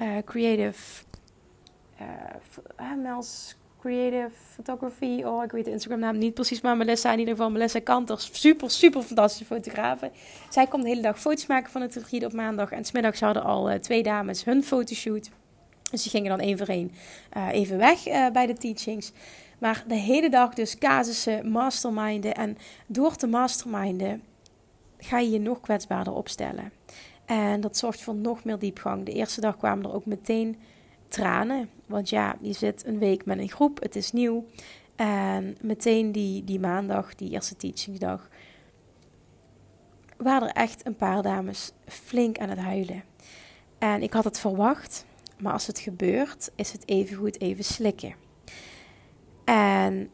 uh, 0.00 0.16
Creative. 0.24 1.04
Uh, 2.00 2.92
Mel's 3.02 3.56
Creative 3.82 4.30
Photography. 4.54 5.22
Oh, 5.24 5.44
ik 5.44 5.50
weet 5.50 5.64
de 5.64 5.70
Instagram 5.70 6.00
naam 6.00 6.18
niet 6.18 6.34
precies, 6.34 6.60
maar 6.60 6.76
Melissa 6.76 7.12
in 7.12 7.18
ieder 7.18 7.34
geval. 7.34 7.50
Melissa 7.50 7.80
Kanter, 7.80 8.20
super, 8.20 8.70
super 8.70 9.02
fantastische 9.02 9.44
fotografe. 9.54 10.10
Zij 10.50 10.66
komt 10.66 10.82
de 10.82 10.88
hele 10.88 11.02
dag 11.02 11.20
foto's 11.20 11.46
maken 11.46 11.70
van 11.70 11.80
het 11.80 11.94
retreat 11.94 12.24
op 12.24 12.32
maandag. 12.32 12.70
En 12.70 12.84
smiddags 12.84 13.20
hadden 13.20 13.42
al 13.42 13.70
uh, 13.70 13.76
twee 13.76 14.02
dames 14.02 14.44
hun 14.44 14.64
fotoshoot. 14.64 15.30
Dus 15.90 16.02
die 16.02 16.10
gingen 16.10 16.30
dan 16.30 16.40
één 16.40 16.58
voor 16.58 16.66
één 16.66 16.92
uh, 17.36 17.48
even 17.52 17.78
weg 17.78 18.08
uh, 18.08 18.30
bij 18.30 18.46
de 18.46 18.54
teachings. 18.54 19.12
Maar 19.58 19.84
de 19.88 19.94
hele 19.94 20.30
dag 20.30 20.54
dus 20.54 20.78
casussen, 20.78 21.50
masterminden. 21.50 22.34
En 22.34 22.58
door 22.86 23.16
te 23.16 23.26
masterminden 23.26 24.22
ga 24.98 25.18
je 25.18 25.30
je 25.30 25.40
nog 25.40 25.60
kwetsbaarder 25.60 26.14
opstellen. 26.14 26.72
En 27.24 27.60
dat 27.60 27.76
zorgt 27.76 28.02
voor 28.02 28.14
nog 28.14 28.44
meer 28.44 28.58
diepgang. 28.58 29.04
De 29.04 29.12
eerste 29.12 29.40
dag 29.40 29.56
kwamen 29.56 29.84
er 29.84 29.94
ook 29.94 30.06
meteen 30.06 30.56
tranen. 31.12 31.70
Want 31.86 32.08
ja, 32.08 32.36
je 32.40 32.52
zit 32.52 32.86
een 32.86 32.98
week 32.98 33.24
met 33.24 33.38
een 33.38 33.50
groep, 33.50 33.82
het 33.82 33.96
is 33.96 34.12
nieuw. 34.12 34.44
En 34.96 35.56
meteen 35.60 36.12
die, 36.12 36.44
die 36.44 36.60
maandag, 36.60 37.14
die 37.14 37.30
eerste 37.30 37.56
teachingsdag, 37.56 38.28
waren 40.16 40.48
er 40.48 40.54
echt 40.54 40.86
een 40.86 40.96
paar 40.96 41.22
dames 41.22 41.72
flink 41.86 42.38
aan 42.38 42.48
het 42.48 42.58
huilen. 42.58 43.04
En 43.78 44.02
ik 44.02 44.12
had 44.12 44.24
het 44.24 44.38
verwacht, 44.38 45.06
maar 45.38 45.52
als 45.52 45.66
het 45.66 45.78
gebeurt, 45.78 46.50
is 46.54 46.72
het 46.72 46.88
even 46.88 47.16
goed 47.16 47.40
even 47.40 47.64
slikken. 47.64 48.14
En 49.44 50.10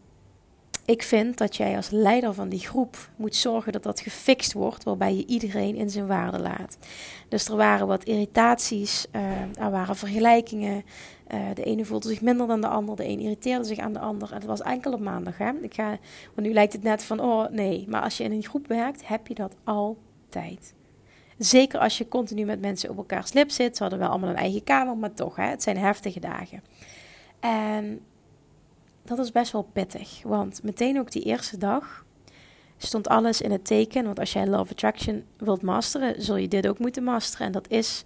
ik 0.89 1.03
vind 1.03 1.39
dat 1.39 1.57
jij 1.57 1.77
als 1.77 1.91
leider 1.91 2.35
van 2.35 2.49
die 2.49 2.59
groep 2.59 3.11
moet 3.17 3.37
zorgen 3.37 3.73
dat 3.73 3.83
dat 3.83 4.01
gefixt 4.01 4.53
wordt, 4.53 4.85
waarbij 4.85 5.15
je 5.15 5.27
iedereen 5.27 5.77
in 5.77 5.91
zijn 5.91 6.07
waarde 6.07 6.39
laat. 6.39 6.79
Dus 7.29 7.49
er 7.49 7.57
waren 7.57 7.87
wat 7.87 8.05
irritaties, 8.05 9.07
uh, 9.13 9.65
er 9.65 9.71
waren 9.71 9.97
vergelijkingen. 9.97 10.85
Uh, 11.35 11.41
de 11.55 11.63
ene 11.63 11.85
voelde 11.85 12.09
zich 12.09 12.21
minder 12.21 12.47
dan 12.47 12.61
de 12.61 12.69
ander, 12.69 12.97
de 12.97 13.05
een 13.05 13.21
irriteerde 13.21 13.65
zich 13.65 13.79
aan 13.79 13.93
de 13.93 13.99
ander. 13.99 14.29
En 14.29 14.35
het 14.35 14.45
was 14.45 14.63
enkel 14.63 14.93
op 14.93 15.01
maandag. 15.01 15.39
Hè? 15.39 15.51
Ik 15.61 15.75
ga, 15.75 15.99
want 16.35 16.47
nu 16.47 16.53
lijkt 16.53 16.73
het 16.73 16.83
net 16.83 17.05
van, 17.05 17.21
oh 17.21 17.49
nee, 17.51 17.85
maar 17.89 18.03
als 18.03 18.17
je 18.17 18.25
in 18.25 18.33
een 18.33 18.45
groep 18.45 18.67
werkt, 18.67 19.09
heb 19.09 19.27
je 19.27 19.35
dat 19.35 19.55
altijd. 19.65 20.75
Zeker 21.39 21.81
als 21.81 21.99
je 21.99 22.09
continu 22.09 22.45
met 22.45 22.61
mensen 22.61 22.91
op 22.91 22.97
elkaars 22.97 23.33
lip 23.33 23.51
zit. 23.51 23.77
Ze 23.77 23.83
hadden 23.83 24.01
wel 24.01 24.09
allemaal 24.09 24.31
een 24.31 24.37
eigen 24.37 24.65
kamer, 24.65 24.97
maar 24.97 25.15
toch, 25.15 25.37
hè? 25.37 25.45
het 25.47 25.63
zijn 25.63 25.79
heftige 25.79 26.21
dagen. 26.21 26.63
En 27.41 28.01
dat 29.09 29.19
is 29.19 29.33
best 29.33 29.53
wel 29.53 29.69
pittig. 29.73 30.23
Want 30.23 30.63
meteen 30.63 30.99
ook 30.99 31.13
die 31.13 31.23
eerste 31.23 31.59
dag 31.59 32.05
stond 32.77 33.09
alles 33.09 33.41
in 33.41 33.51
het 33.51 33.65
teken. 33.65 34.05
Want 34.05 34.19
als 34.19 34.33
jij 34.33 34.47
Love 34.47 34.73
Attraction 34.73 35.25
wilt 35.37 35.63
masteren, 35.63 36.23
zul 36.23 36.37
je 36.37 36.49
dit 36.49 36.69
ook 36.69 36.79
moeten 36.79 37.05
masteren. 37.05 37.47
En 37.47 37.53
dat 37.53 37.69
is 37.71 38.05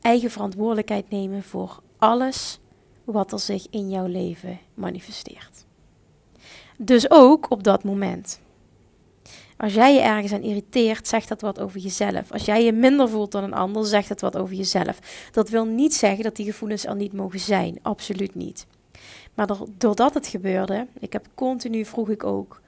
eigen 0.00 0.30
verantwoordelijkheid 0.30 1.10
nemen 1.10 1.42
voor 1.42 1.80
alles 1.98 2.58
wat 3.04 3.32
er 3.32 3.40
zich 3.40 3.66
in 3.70 3.90
jouw 3.90 4.06
leven 4.06 4.58
manifesteert. 4.74 5.64
Dus 6.78 7.10
ook 7.10 7.50
op 7.50 7.64
dat 7.64 7.84
moment. 7.84 8.40
Als 9.56 9.74
jij 9.74 9.94
je 9.94 10.00
ergens 10.00 10.32
aan 10.32 10.42
irriteert, 10.42 11.08
zegt 11.08 11.28
dat 11.28 11.40
wat 11.40 11.60
over 11.60 11.80
jezelf. 11.80 12.32
Als 12.32 12.44
jij 12.44 12.64
je 12.64 12.72
minder 12.72 13.08
voelt 13.08 13.32
dan 13.32 13.44
een 13.44 13.54
ander, 13.54 13.86
zegt 13.86 14.08
dat 14.08 14.20
wat 14.20 14.36
over 14.36 14.54
jezelf. 14.54 14.98
Dat 15.32 15.48
wil 15.48 15.64
niet 15.64 15.94
zeggen 15.94 16.24
dat 16.24 16.36
die 16.36 16.46
gevoelens 16.46 16.86
er 16.86 16.96
niet 16.96 17.12
mogen 17.12 17.40
zijn. 17.40 17.78
Absoluut 17.82 18.34
niet. 18.34 18.66
Maar 19.36 19.48
doordat 19.78 20.14
het 20.14 20.26
gebeurde, 20.26 20.86
ik 20.98 21.12
heb 21.12 21.26
continu 21.34 21.84
vroeg 21.84 22.10
ik 22.10 22.24
ook, 22.24 22.60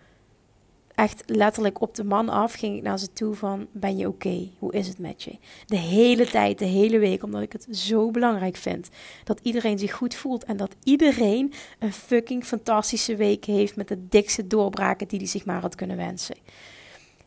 echt 0.98 1.22
letterlijk 1.26 1.80
op 1.80 1.94
de 1.94 2.04
man 2.04 2.28
af, 2.28 2.52
ging 2.52 2.76
ik 2.76 2.82
naar 2.82 2.98
ze 2.98 3.12
toe 3.12 3.34
van, 3.34 3.66
ben 3.72 3.96
je 3.96 4.08
oké? 4.08 4.48
Hoe 4.58 4.72
is 4.72 4.88
het 4.88 4.98
met 4.98 5.22
je? 5.22 5.36
De 5.66 5.76
hele 5.76 6.26
tijd, 6.26 6.58
de 6.58 6.64
hele 6.64 6.98
week, 6.98 7.22
omdat 7.22 7.42
ik 7.42 7.52
het 7.52 7.66
zo 7.70 8.10
belangrijk 8.10 8.56
vind 8.56 8.88
dat 9.24 9.40
iedereen 9.42 9.78
zich 9.78 9.92
goed 9.92 10.14
voelt 10.14 10.44
en 10.44 10.56
dat 10.56 10.74
iedereen 10.82 11.52
een 11.78 11.92
fucking 11.92 12.44
fantastische 12.44 13.16
week 13.16 13.44
heeft 13.44 13.76
met 13.76 13.88
de 13.88 14.08
dikste 14.08 14.46
doorbraken 14.46 15.08
die 15.08 15.18
hij 15.18 15.28
zich 15.28 15.44
maar 15.44 15.60
had 15.60 15.74
kunnen 15.74 15.96
wensen. 15.96 16.36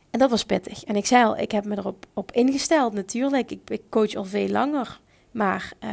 En 0.09 0.19
dat 0.19 0.29
was 0.29 0.45
pittig. 0.45 0.83
En 0.83 0.95
ik 0.95 1.05
zei 1.05 1.25
al, 1.25 1.37
ik 1.37 1.51
heb 1.51 1.65
me 1.65 1.77
erop 1.77 2.05
op 2.13 2.31
ingesteld 2.31 2.93
natuurlijk. 2.93 3.51
Ik, 3.51 3.81
coach 3.89 4.15
al 4.15 4.25
veel 4.25 4.49
langer. 4.49 4.99
Maar 5.31 5.71
uh, 5.83 5.91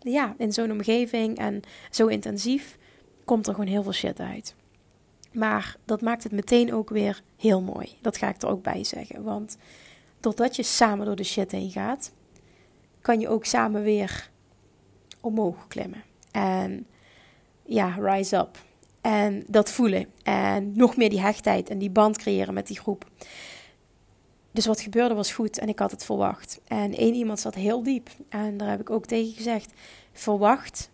ja, 0.00 0.34
in 0.38 0.52
zo'n 0.52 0.70
omgeving 0.70 1.38
en 1.38 1.60
zo 1.90 2.06
intensief 2.06 2.78
komt 3.24 3.46
er 3.46 3.54
gewoon 3.54 3.68
heel 3.68 3.82
veel 3.82 3.92
shit 3.92 4.20
uit. 4.20 4.54
Maar 5.32 5.76
dat 5.84 6.00
maakt 6.00 6.22
het 6.22 6.32
meteen 6.32 6.74
ook 6.74 6.90
weer 6.90 7.22
heel 7.36 7.60
mooi. 7.60 7.98
Dat 8.00 8.16
ga 8.16 8.28
ik 8.28 8.42
er 8.42 8.48
ook 8.48 8.62
bij 8.62 8.84
zeggen. 8.84 9.22
Want 9.22 9.56
doordat 10.20 10.56
je 10.56 10.62
samen 10.62 11.06
door 11.06 11.16
de 11.16 11.24
shit 11.24 11.50
heen 11.50 11.70
gaat, 11.70 12.12
kan 13.00 13.20
je 13.20 13.28
ook 13.28 13.44
samen 13.44 13.82
weer 13.82 14.30
omhoog 15.20 15.66
klimmen. 15.68 16.02
En 16.30 16.86
ja, 17.62 17.96
rise 17.98 18.36
up. 18.36 18.58
En 19.00 19.44
dat 19.46 19.70
voelen. 19.70 20.06
En 20.22 20.72
nog 20.76 20.96
meer 20.96 21.10
die 21.10 21.20
hechtheid 21.20 21.68
en 21.68 21.78
die 21.78 21.90
band 21.90 22.18
creëren 22.18 22.54
met 22.54 22.66
die 22.66 22.78
groep. 22.78 23.10
Dus 24.50 24.66
wat 24.66 24.80
gebeurde 24.80 25.14
was 25.14 25.32
goed 25.32 25.58
en 25.58 25.68
ik 25.68 25.78
had 25.78 25.90
het 25.90 26.04
verwacht. 26.04 26.60
En 26.66 26.94
één 26.94 27.14
iemand 27.14 27.40
zat 27.40 27.54
heel 27.54 27.82
diep. 27.82 28.08
En 28.28 28.56
daar 28.56 28.68
heb 28.68 28.80
ik 28.80 28.90
ook 28.90 29.06
tegen 29.06 29.34
gezegd: 29.34 29.72
verwacht 30.12 30.90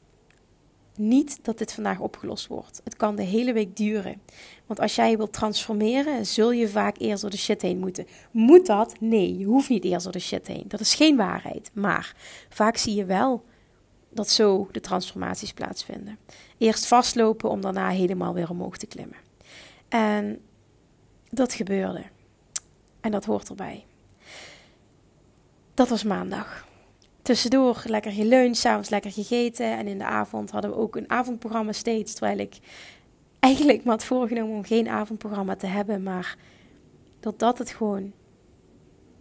niet 1.00 1.38
dat 1.42 1.58
dit 1.58 1.72
vandaag 1.72 2.00
opgelost 2.00 2.46
wordt. 2.46 2.80
Het 2.84 2.96
kan 2.96 3.16
de 3.16 3.22
hele 3.22 3.52
week 3.52 3.76
duren. 3.76 4.22
Want 4.66 4.80
als 4.80 4.94
jij 4.94 5.16
wilt 5.16 5.32
transformeren, 5.32 6.26
zul 6.26 6.52
je 6.52 6.68
vaak 6.68 6.98
eerst 6.98 7.20
door 7.20 7.30
de 7.30 7.36
shit 7.36 7.62
heen 7.62 7.78
moeten. 7.78 8.06
Moet 8.30 8.66
dat? 8.66 9.00
Nee, 9.00 9.38
je 9.38 9.44
hoeft 9.44 9.68
niet 9.68 9.84
eerst 9.84 10.04
door 10.04 10.12
de 10.12 10.18
shit 10.18 10.46
heen. 10.46 10.64
Dat 10.66 10.80
is 10.80 10.94
geen 10.94 11.16
waarheid. 11.16 11.70
Maar 11.74 12.16
vaak 12.48 12.76
zie 12.76 12.94
je 12.94 13.04
wel 13.04 13.44
dat 14.10 14.28
zo 14.28 14.68
de 14.72 14.80
transformaties 14.80 15.52
plaatsvinden. 15.52 16.18
Eerst 16.58 16.86
vastlopen 16.86 17.50
om 17.50 17.60
daarna 17.60 17.88
helemaal 17.88 18.34
weer 18.34 18.50
omhoog 18.50 18.76
te 18.76 18.86
klimmen. 18.86 19.18
En 19.88 20.40
dat 21.30 21.52
gebeurde. 21.52 22.02
En 23.00 23.10
dat 23.10 23.24
hoort 23.24 23.48
erbij. 23.48 23.84
Dat 25.74 25.88
was 25.88 26.04
maandag. 26.04 26.68
Tussendoor 27.22 27.82
lekker 27.86 28.12
geleund, 28.12 28.56
s'avonds 28.56 28.88
lekker 28.88 29.10
gegeten. 29.10 29.78
En 29.78 29.86
in 29.86 29.98
de 29.98 30.04
avond 30.04 30.50
hadden 30.50 30.70
we 30.70 30.76
ook 30.76 30.96
een 30.96 31.10
avondprogramma 31.10 31.72
steeds. 31.72 32.12
Terwijl 32.12 32.38
ik 32.38 32.58
eigenlijk 33.38 33.84
me 33.84 33.90
had 33.90 34.04
voorgenomen 34.04 34.56
om 34.56 34.64
geen 34.64 34.88
avondprogramma 34.88 35.56
te 35.56 35.66
hebben. 35.66 36.02
Maar 36.02 36.36
dat 37.36 37.58
het 37.58 37.70
gewoon 37.70 38.12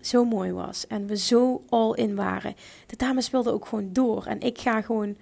zo 0.01 0.25
mooi 0.25 0.51
was. 0.51 0.87
En 0.87 1.07
we 1.07 1.17
zo 1.17 1.63
all 1.69 1.93
in 1.93 2.15
waren. 2.15 2.55
De 2.85 2.95
dames 2.95 3.29
wilden 3.29 3.53
ook 3.53 3.65
gewoon 3.65 3.93
door. 3.93 4.25
En 4.25 4.41
ik 4.41 4.59
ga 4.59 4.81
gewoon 4.81 5.17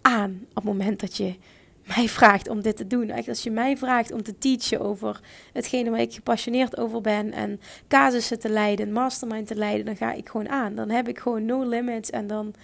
aan 0.00 0.40
op 0.48 0.54
het 0.54 0.64
moment 0.64 1.00
dat 1.00 1.16
je 1.16 1.34
mij 1.84 2.08
vraagt 2.08 2.48
om 2.48 2.62
dit 2.62 2.76
te 2.76 2.86
doen. 2.86 3.10
Echt, 3.10 3.28
als 3.28 3.42
je 3.42 3.50
mij 3.50 3.76
vraagt 3.76 4.12
om 4.12 4.22
te 4.22 4.38
teachen 4.38 4.80
over 4.80 5.20
hetgene 5.52 5.90
waar 5.90 6.00
ik 6.00 6.14
gepassioneerd 6.14 6.78
over 6.78 7.00
ben 7.00 7.32
en 7.32 7.60
casussen 7.88 8.38
te 8.38 8.48
leiden, 8.48 8.92
mastermind 8.92 9.46
te 9.46 9.54
leiden, 9.54 9.86
dan 9.86 9.96
ga 9.96 10.12
ik 10.12 10.28
gewoon 10.28 10.48
aan. 10.48 10.74
Dan 10.74 10.90
heb 10.90 11.08
ik 11.08 11.18
gewoon 11.18 11.44
no 11.44 11.62
limits 11.62 12.10
en 12.10 12.26
dan 12.26 12.54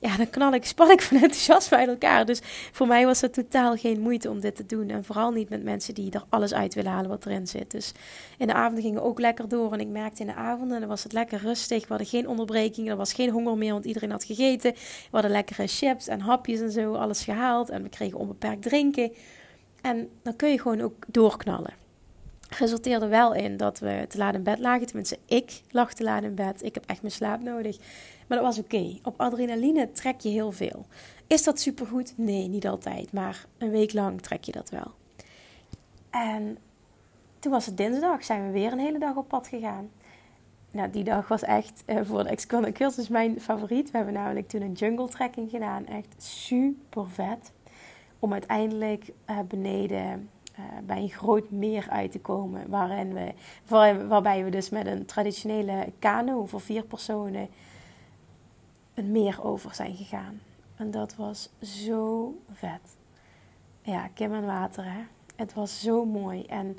ja, 0.00 0.16
dan 0.16 0.30
knal 0.30 0.52
ik, 0.52 0.64
span 0.64 0.90
ik 0.90 1.02
van 1.02 1.16
enthousiasme 1.16 1.76
uit 1.76 1.88
elkaar. 1.88 2.24
Dus 2.24 2.40
voor 2.72 2.86
mij 2.86 3.06
was 3.06 3.20
het 3.20 3.32
totaal 3.32 3.76
geen 3.76 4.00
moeite 4.00 4.30
om 4.30 4.40
dit 4.40 4.56
te 4.56 4.66
doen. 4.66 4.88
En 4.88 5.04
vooral 5.04 5.30
niet 5.30 5.48
met 5.48 5.62
mensen 5.62 5.94
die 5.94 6.10
er 6.10 6.24
alles 6.28 6.54
uit 6.54 6.74
willen 6.74 6.92
halen 6.92 7.10
wat 7.10 7.26
erin 7.26 7.46
zit. 7.46 7.70
Dus 7.70 7.92
in 8.38 8.46
de 8.46 8.54
avond 8.54 8.80
gingen 8.80 9.02
ook 9.02 9.20
lekker 9.20 9.48
door. 9.48 9.72
En 9.72 9.80
ik 9.80 9.88
merkte 9.88 10.20
in 10.20 10.26
de 10.26 10.34
avonden, 10.34 10.80
dan 10.80 10.88
was 10.88 11.02
het 11.02 11.12
lekker 11.12 11.38
rustig. 11.38 11.80
We 11.80 11.88
hadden 11.88 12.06
geen 12.06 12.28
onderbreking, 12.28 12.88
er 12.88 12.96
was 12.96 13.12
geen 13.12 13.30
honger 13.30 13.56
meer, 13.56 13.72
want 13.72 13.84
iedereen 13.84 14.10
had 14.10 14.24
gegeten. 14.24 14.72
We 14.72 15.08
hadden 15.10 15.30
lekkere 15.30 15.66
chips 15.66 16.08
en 16.08 16.20
hapjes 16.20 16.60
en 16.60 16.70
zo, 16.70 16.94
alles 16.94 17.24
gehaald. 17.24 17.70
En 17.70 17.82
we 17.82 17.88
kregen 17.88 18.18
onbeperkt 18.18 18.62
drinken. 18.62 19.12
En 19.80 20.08
dan 20.22 20.36
kun 20.36 20.50
je 20.50 20.60
gewoon 20.60 20.80
ook 20.80 21.04
doorknallen 21.08 21.79
resulteerde 22.58 23.06
wel 23.06 23.34
in 23.34 23.56
dat 23.56 23.78
we 23.78 24.04
te 24.08 24.18
laat 24.18 24.34
in 24.34 24.42
bed 24.42 24.58
lagen. 24.58 24.86
Tenminste, 24.86 25.18
ik 25.26 25.62
lag 25.70 25.94
te 25.94 26.02
laat 26.02 26.22
in 26.22 26.34
bed. 26.34 26.62
Ik 26.62 26.74
heb 26.74 26.84
echt 26.86 27.02
mijn 27.02 27.14
slaap 27.14 27.42
nodig. 27.42 27.78
Maar 28.26 28.38
dat 28.38 28.46
was 28.46 28.58
oké. 28.58 28.98
Op 29.02 29.20
adrenaline 29.20 29.92
trek 29.92 30.20
je 30.20 30.28
heel 30.28 30.52
veel. 30.52 30.86
Is 31.26 31.42
dat 31.42 31.60
supergoed? 31.60 32.12
Nee, 32.16 32.48
niet 32.48 32.66
altijd. 32.66 33.12
Maar 33.12 33.46
een 33.58 33.70
week 33.70 33.92
lang 33.92 34.20
trek 34.20 34.44
je 34.44 34.52
dat 34.52 34.70
wel. 34.70 34.94
En 36.10 36.58
toen 37.38 37.52
was 37.52 37.66
het 37.66 37.76
dinsdag. 37.76 38.24
Zijn 38.24 38.46
we 38.46 38.52
weer 38.52 38.72
een 38.72 38.78
hele 38.78 38.98
dag 38.98 39.16
op 39.16 39.28
pad 39.28 39.48
gegaan. 39.48 39.90
Nou, 40.70 40.90
die 40.90 41.04
dag 41.04 41.28
was 41.28 41.42
echt 41.42 41.82
uh, 41.86 42.00
voor 42.02 42.22
de 42.22 42.28
Excursus 42.28 42.72
cursus 42.72 43.08
mijn 43.08 43.40
favoriet. 43.40 43.90
We 43.90 43.96
hebben 43.96 44.14
namelijk 44.14 44.48
toen 44.48 44.62
een 44.62 44.72
jungle 44.72 45.08
trekking 45.08 45.50
gedaan. 45.50 45.86
Echt 45.86 46.14
super 46.22 47.08
vet. 47.08 47.52
Om 48.18 48.32
uiteindelijk 48.32 49.12
uh, 49.30 49.38
beneden 49.48 50.30
bij 50.86 51.02
een 51.02 51.10
groot 51.10 51.50
meer 51.50 51.86
uit 51.90 52.12
te 52.12 52.20
komen. 52.20 52.68
Waarin 52.68 53.14
we, 53.14 53.32
waar, 53.66 54.08
waarbij 54.08 54.44
we 54.44 54.50
dus 54.50 54.70
met 54.70 54.86
een 54.86 55.04
traditionele 55.04 55.92
kano 55.98 56.46
voor 56.46 56.60
vier 56.60 56.82
personen 56.82 57.48
een 58.94 59.12
meer 59.12 59.44
over 59.44 59.74
zijn 59.74 59.96
gegaan. 59.96 60.40
En 60.76 60.90
dat 60.90 61.16
was 61.16 61.50
zo 61.62 62.34
vet. 62.52 62.96
Ja, 63.82 64.08
Kim 64.14 64.34
en 64.34 64.46
water, 64.46 64.84
hè. 64.84 65.00
Het 65.36 65.54
was 65.54 65.80
zo 65.80 66.04
mooi. 66.04 66.44
En 66.44 66.78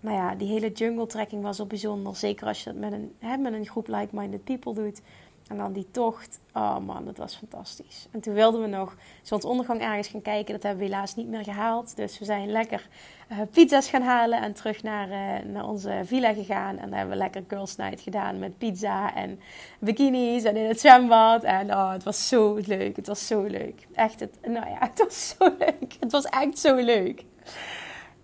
nou 0.00 0.16
ja, 0.16 0.34
die 0.34 0.48
hele 0.48 0.72
jungle 0.72 1.06
trekking 1.06 1.42
was 1.42 1.60
ook 1.60 1.68
bijzonder. 1.68 2.16
Zeker 2.16 2.46
als 2.46 2.64
je 2.64 2.70
dat 2.70 2.78
met 2.78 2.92
een, 2.92 3.14
hè, 3.18 3.36
met 3.36 3.52
een 3.52 3.66
groep 3.66 3.88
like-minded 3.88 4.44
people 4.44 4.74
doet. 4.74 5.02
En 5.48 5.56
dan 5.56 5.72
die 5.72 5.86
tocht. 5.90 6.40
Oh 6.52 6.78
man, 6.78 7.04
dat 7.04 7.16
was 7.16 7.36
fantastisch. 7.36 8.06
En 8.10 8.20
toen 8.20 8.34
wilden 8.34 8.60
we 8.60 8.66
nog 8.66 8.96
zonsondergang 9.22 9.80
ergens 9.80 10.08
gaan 10.08 10.22
kijken. 10.22 10.54
Dat 10.54 10.62
hebben 10.62 10.80
we 10.84 10.90
helaas 10.90 11.14
niet 11.14 11.28
meer 11.28 11.44
gehaald. 11.44 11.96
Dus 11.96 12.18
we 12.18 12.24
zijn 12.24 12.50
lekker 12.50 12.88
uh, 13.32 13.38
pizza's 13.50 13.88
gaan 13.88 14.02
halen 14.02 14.42
en 14.42 14.52
terug 14.52 14.82
naar, 14.82 15.08
uh, 15.08 15.52
naar 15.52 15.68
onze 15.68 16.00
villa 16.04 16.34
gegaan. 16.34 16.78
En 16.78 16.88
dan 16.88 16.98
hebben 16.98 17.16
we 17.16 17.22
lekker 17.22 17.44
girls 17.48 17.76
night 17.76 18.00
gedaan 18.00 18.38
met 18.38 18.58
pizza 18.58 19.14
en 19.14 19.40
bikinis 19.78 20.44
en 20.44 20.56
in 20.56 20.68
het 20.68 20.80
zwembad. 20.80 21.42
En 21.42 21.70
oh, 21.70 21.92
het 21.92 22.02
was 22.02 22.28
zo 22.28 22.60
leuk. 22.66 22.96
Het 22.96 23.06
was 23.06 23.26
zo 23.26 23.42
leuk. 23.42 23.86
Echt, 23.94 24.20
het, 24.20 24.38
nou 24.42 24.68
ja, 24.68 24.78
het 24.90 24.98
was 24.98 25.34
zo 25.38 25.54
leuk. 25.58 25.96
Het 26.00 26.12
was 26.12 26.24
echt 26.24 26.58
zo 26.58 26.76
leuk. 26.76 27.24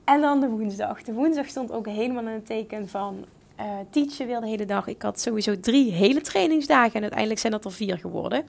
En 0.05 0.21
dan 0.21 0.41
de 0.41 0.49
woensdag. 0.49 1.03
De 1.03 1.13
woensdag 1.13 1.47
stond 1.47 1.73
ook 1.73 1.87
helemaal 1.87 2.23
in 2.23 2.29
het 2.29 2.47
teken 2.47 2.89
van 2.89 3.25
uh, 3.61 3.79
teachen 3.91 4.27
weer 4.27 4.41
de 4.41 4.47
hele 4.47 4.65
dag. 4.65 4.87
Ik 4.87 5.03
had 5.03 5.21
sowieso 5.21 5.61
drie 5.61 5.93
hele 5.93 6.21
trainingsdagen 6.21 6.95
en 6.95 7.03
uiteindelijk 7.03 7.41
zijn 7.41 7.53
dat 7.53 7.65
er 7.65 7.73
vier 7.73 7.99
geworden. 7.99 8.45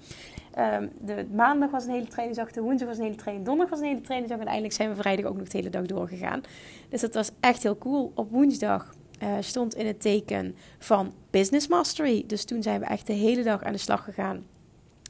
Um, 0.58 0.92
de 1.02 1.28
maandag 1.32 1.72
was 1.72 1.86
een 1.86 1.92
hele 1.92 2.08
trainingsdag, 2.08 2.52
de 2.52 2.62
woensdag 2.62 2.88
was 2.88 2.98
een 2.98 3.04
hele 3.04 3.16
training, 3.16 3.46
donderdag 3.46 3.78
was 3.78 3.86
een 3.86 3.92
hele 3.92 4.02
trainingsdag 4.06 4.40
en 4.40 4.48
uiteindelijk 4.48 4.74
zijn 4.74 4.90
we 4.90 5.02
vrijdag 5.02 5.26
ook 5.26 5.38
nog 5.38 5.48
de 5.48 5.58
hele 5.58 5.70
dag 5.70 5.86
doorgegaan. 5.86 6.42
Dus 6.90 7.02
dat 7.02 7.14
was 7.14 7.32
echt 7.40 7.64
heel 7.64 7.78
cool. 7.78 8.12
Op 8.16 8.32
woensdag 8.32 8.94
uh, 9.24 9.30
stond 9.40 9.76
in 9.76 9.88
het 9.88 10.02
teken 10.02 10.56
van 10.80 11.14
Business 11.30 11.68
Mastery. 11.68 12.24
Dus 12.28 12.46
toen 12.46 12.64
zijn 12.64 12.80
we 12.80 12.86
echt 12.86 13.08
de 13.08 13.14
hele 13.14 13.44
dag 13.44 13.64
aan 13.64 13.72
de 13.74 13.78
slag 13.78 14.04
gegaan 14.04 14.46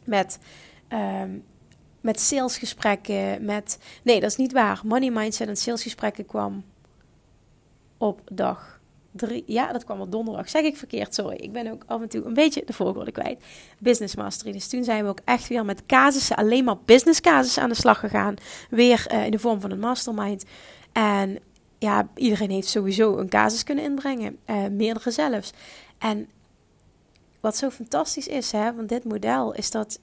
met 0.03 0.39
um, 0.89 1.43
met 2.01 2.19
salesgesprekken, 2.19 3.45
met... 3.45 3.79
Nee, 4.03 4.19
dat 4.19 4.29
is 4.29 4.35
niet 4.35 4.51
waar. 4.51 4.81
Money 4.85 5.11
Mindset 5.11 5.47
en 5.47 5.57
salesgesprekken 5.57 6.25
kwam 6.25 6.63
op 7.97 8.21
dag 8.31 8.78
drie, 9.11 9.43
ja, 9.45 9.71
dat 9.71 9.83
kwam 9.83 10.01
op 10.01 10.11
donderdag. 10.11 10.49
Zeg 10.49 10.63
ik 10.63 10.77
verkeerd, 10.77 11.15
sorry. 11.15 11.35
Ik 11.35 11.51
ben 11.51 11.71
ook 11.71 11.83
af 11.87 12.01
en 12.01 12.09
toe 12.09 12.25
een 12.25 12.33
beetje 12.33 12.63
de 12.65 12.73
volgorde 12.73 13.11
kwijt. 13.11 13.39
Business 13.79 14.15
Mastery. 14.15 14.51
Dus 14.51 14.67
toen 14.67 14.83
zijn 14.83 15.03
we 15.03 15.09
ook 15.09 15.21
echt 15.25 15.47
weer 15.47 15.65
met 15.65 15.85
casussen, 15.85 16.35
alleen 16.35 16.63
maar 16.63 16.77
business 16.85 17.21
casussen 17.21 17.63
aan 17.63 17.69
de 17.69 17.75
slag 17.75 17.99
gegaan. 17.99 18.35
Weer 18.69 19.07
uh, 19.11 19.25
in 19.25 19.31
de 19.31 19.39
vorm 19.39 19.61
van 19.61 19.71
een 19.71 19.79
mastermind. 19.79 20.45
En 20.91 21.39
ja, 21.77 22.07
iedereen 22.15 22.49
heeft 22.49 22.67
sowieso 22.67 23.17
een 23.17 23.29
casus 23.29 23.63
kunnen 23.63 23.83
inbrengen. 23.83 24.37
Uh, 24.45 24.67
meerdere 24.71 25.11
zelfs. 25.11 25.51
En 25.97 26.29
wat 27.39 27.57
zo 27.57 27.69
fantastisch 27.69 28.27
is 28.27 28.51
hè, 28.51 28.73
van 28.73 28.85
dit 28.85 29.03
model, 29.03 29.53
is 29.53 29.71
dat 29.71 29.99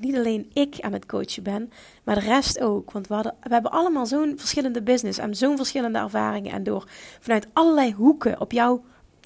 niet 0.00 0.16
alleen 0.16 0.50
ik 0.52 0.80
aan 0.80 0.92
het 0.92 1.06
coachen 1.06 1.42
ben, 1.42 1.70
maar 2.04 2.14
de 2.14 2.20
rest 2.20 2.60
ook. 2.60 2.90
Want 2.90 3.06
we, 3.06 3.14
hadden, 3.14 3.34
hebben 3.40 3.70
allemaal 3.70 4.06
zo'n 4.06 4.34
verschillende 4.36 4.82
business 4.82 5.18
en 5.18 5.34
zo'n 5.34 5.56
verschillende 5.56 5.98
ervaringen. 5.98 6.52
En 6.52 6.62
door 6.62 6.88
vanuit 7.20 7.46
allerlei 7.52 7.92
hoeken 7.92 8.40
op 8.40 8.52
jouw 8.52 8.82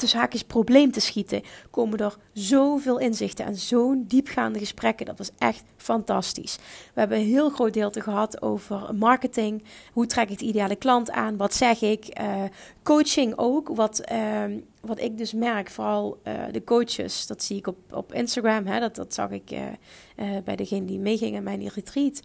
haakjes 0.08 0.42
probleem 0.44 0.90
te 0.90 1.00
schieten, 1.00 1.42
komen 1.70 1.98
er 1.98 2.16
zoveel 2.32 2.98
inzichten 2.98 3.44
en 3.44 3.56
zo'n 3.56 4.04
diepgaande 4.08 4.58
gesprekken. 4.58 5.06
Dat 5.06 5.18
was 5.18 5.30
echt 5.38 5.64
fantastisch. 5.76 6.58
We 6.94 7.00
hebben 7.00 7.18
een 7.18 7.24
heel 7.24 7.50
groot 7.50 7.72
deel 7.72 7.90
te 7.90 8.00
gehad 8.00 8.42
over 8.42 8.94
marketing. 8.94 9.62
Hoe 9.92 10.06
trek 10.06 10.30
ik 10.30 10.38
de 10.38 10.44
ideale 10.44 10.76
klant 10.76 11.10
aan? 11.10 11.36
Wat 11.36 11.54
zeg 11.54 11.80
ik? 11.80 12.20
Uh, 12.20 12.42
coaching 12.82 13.32
ook. 13.36 13.68
Wat, 13.68 14.10
uh, 14.12 14.44
wat 14.80 15.00
ik 15.00 15.18
dus 15.18 15.32
merk, 15.32 15.70
vooral 15.70 16.20
uh, 16.24 16.34
de 16.52 16.64
coaches, 16.64 17.26
dat 17.26 17.42
zie 17.42 17.56
ik 17.56 17.66
op, 17.66 17.76
op 17.90 18.14
Instagram. 18.14 18.66
Hè, 18.66 18.80
dat, 18.80 18.96
dat 18.96 19.14
zag 19.14 19.30
ik 19.30 19.50
bij 20.44 20.56
degene 20.56 20.86
die 20.86 20.98
meeging 20.98 21.34
in 21.34 21.42
mijn 21.42 21.68
retreat. 21.68 22.22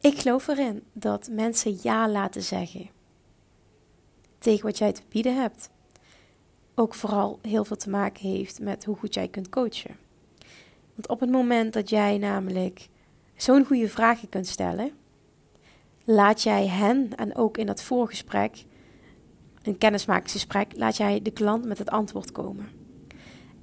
Ik 0.00 0.18
geloof 0.18 0.48
erin 0.48 0.82
dat 0.92 1.28
mensen 1.30 1.78
ja 1.82 2.08
laten 2.08 2.42
zeggen 2.42 2.90
tegen 4.38 4.64
wat 4.64 4.78
jij 4.78 4.92
te 4.92 5.02
bieden 5.08 5.36
hebt. 5.36 5.70
Ook 6.74 6.94
vooral 6.94 7.38
heel 7.42 7.64
veel 7.64 7.76
te 7.76 7.90
maken 7.90 8.28
heeft 8.28 8.60
met 8.60 8.84
hoe 8.84 8.96
goed 8.96 9.14
jij 9.14 9.28
kunt 9.28 9.48
coachen. 9.48 9.96
Want 10.94 11.08
op 11.08 11.20
het 11.20 11.30
moment 11.30 11.72
dat 11.72 11.90
jij 11.90 12.18
namelijk 12.18 12.88
zo'n 13.36 13.64
goede 13.64 13.88
vragen 13.88 14.28
kunt 14.28 14.46
stellen, 14.46 14.90
laat 16.04 16.42
jij 16.42 16.66
hen, 16.66 17.16
en 17.16 17.36
ook 17.36 17.58
in 17.58 17.66
dat 17.66 17.82
voorgesprek, 17.82 18.64
een 19.62 19.78
kennismakingsgesprek, 19.78 20.76
laat 20.76 20.96
jij 20.96 21.22
de 21.22 21.30
klant 21.30 21.64
met 21.64 21.78
het 21.78 21.90
antwoord 21.90 22.32
komen. 22.32 22.75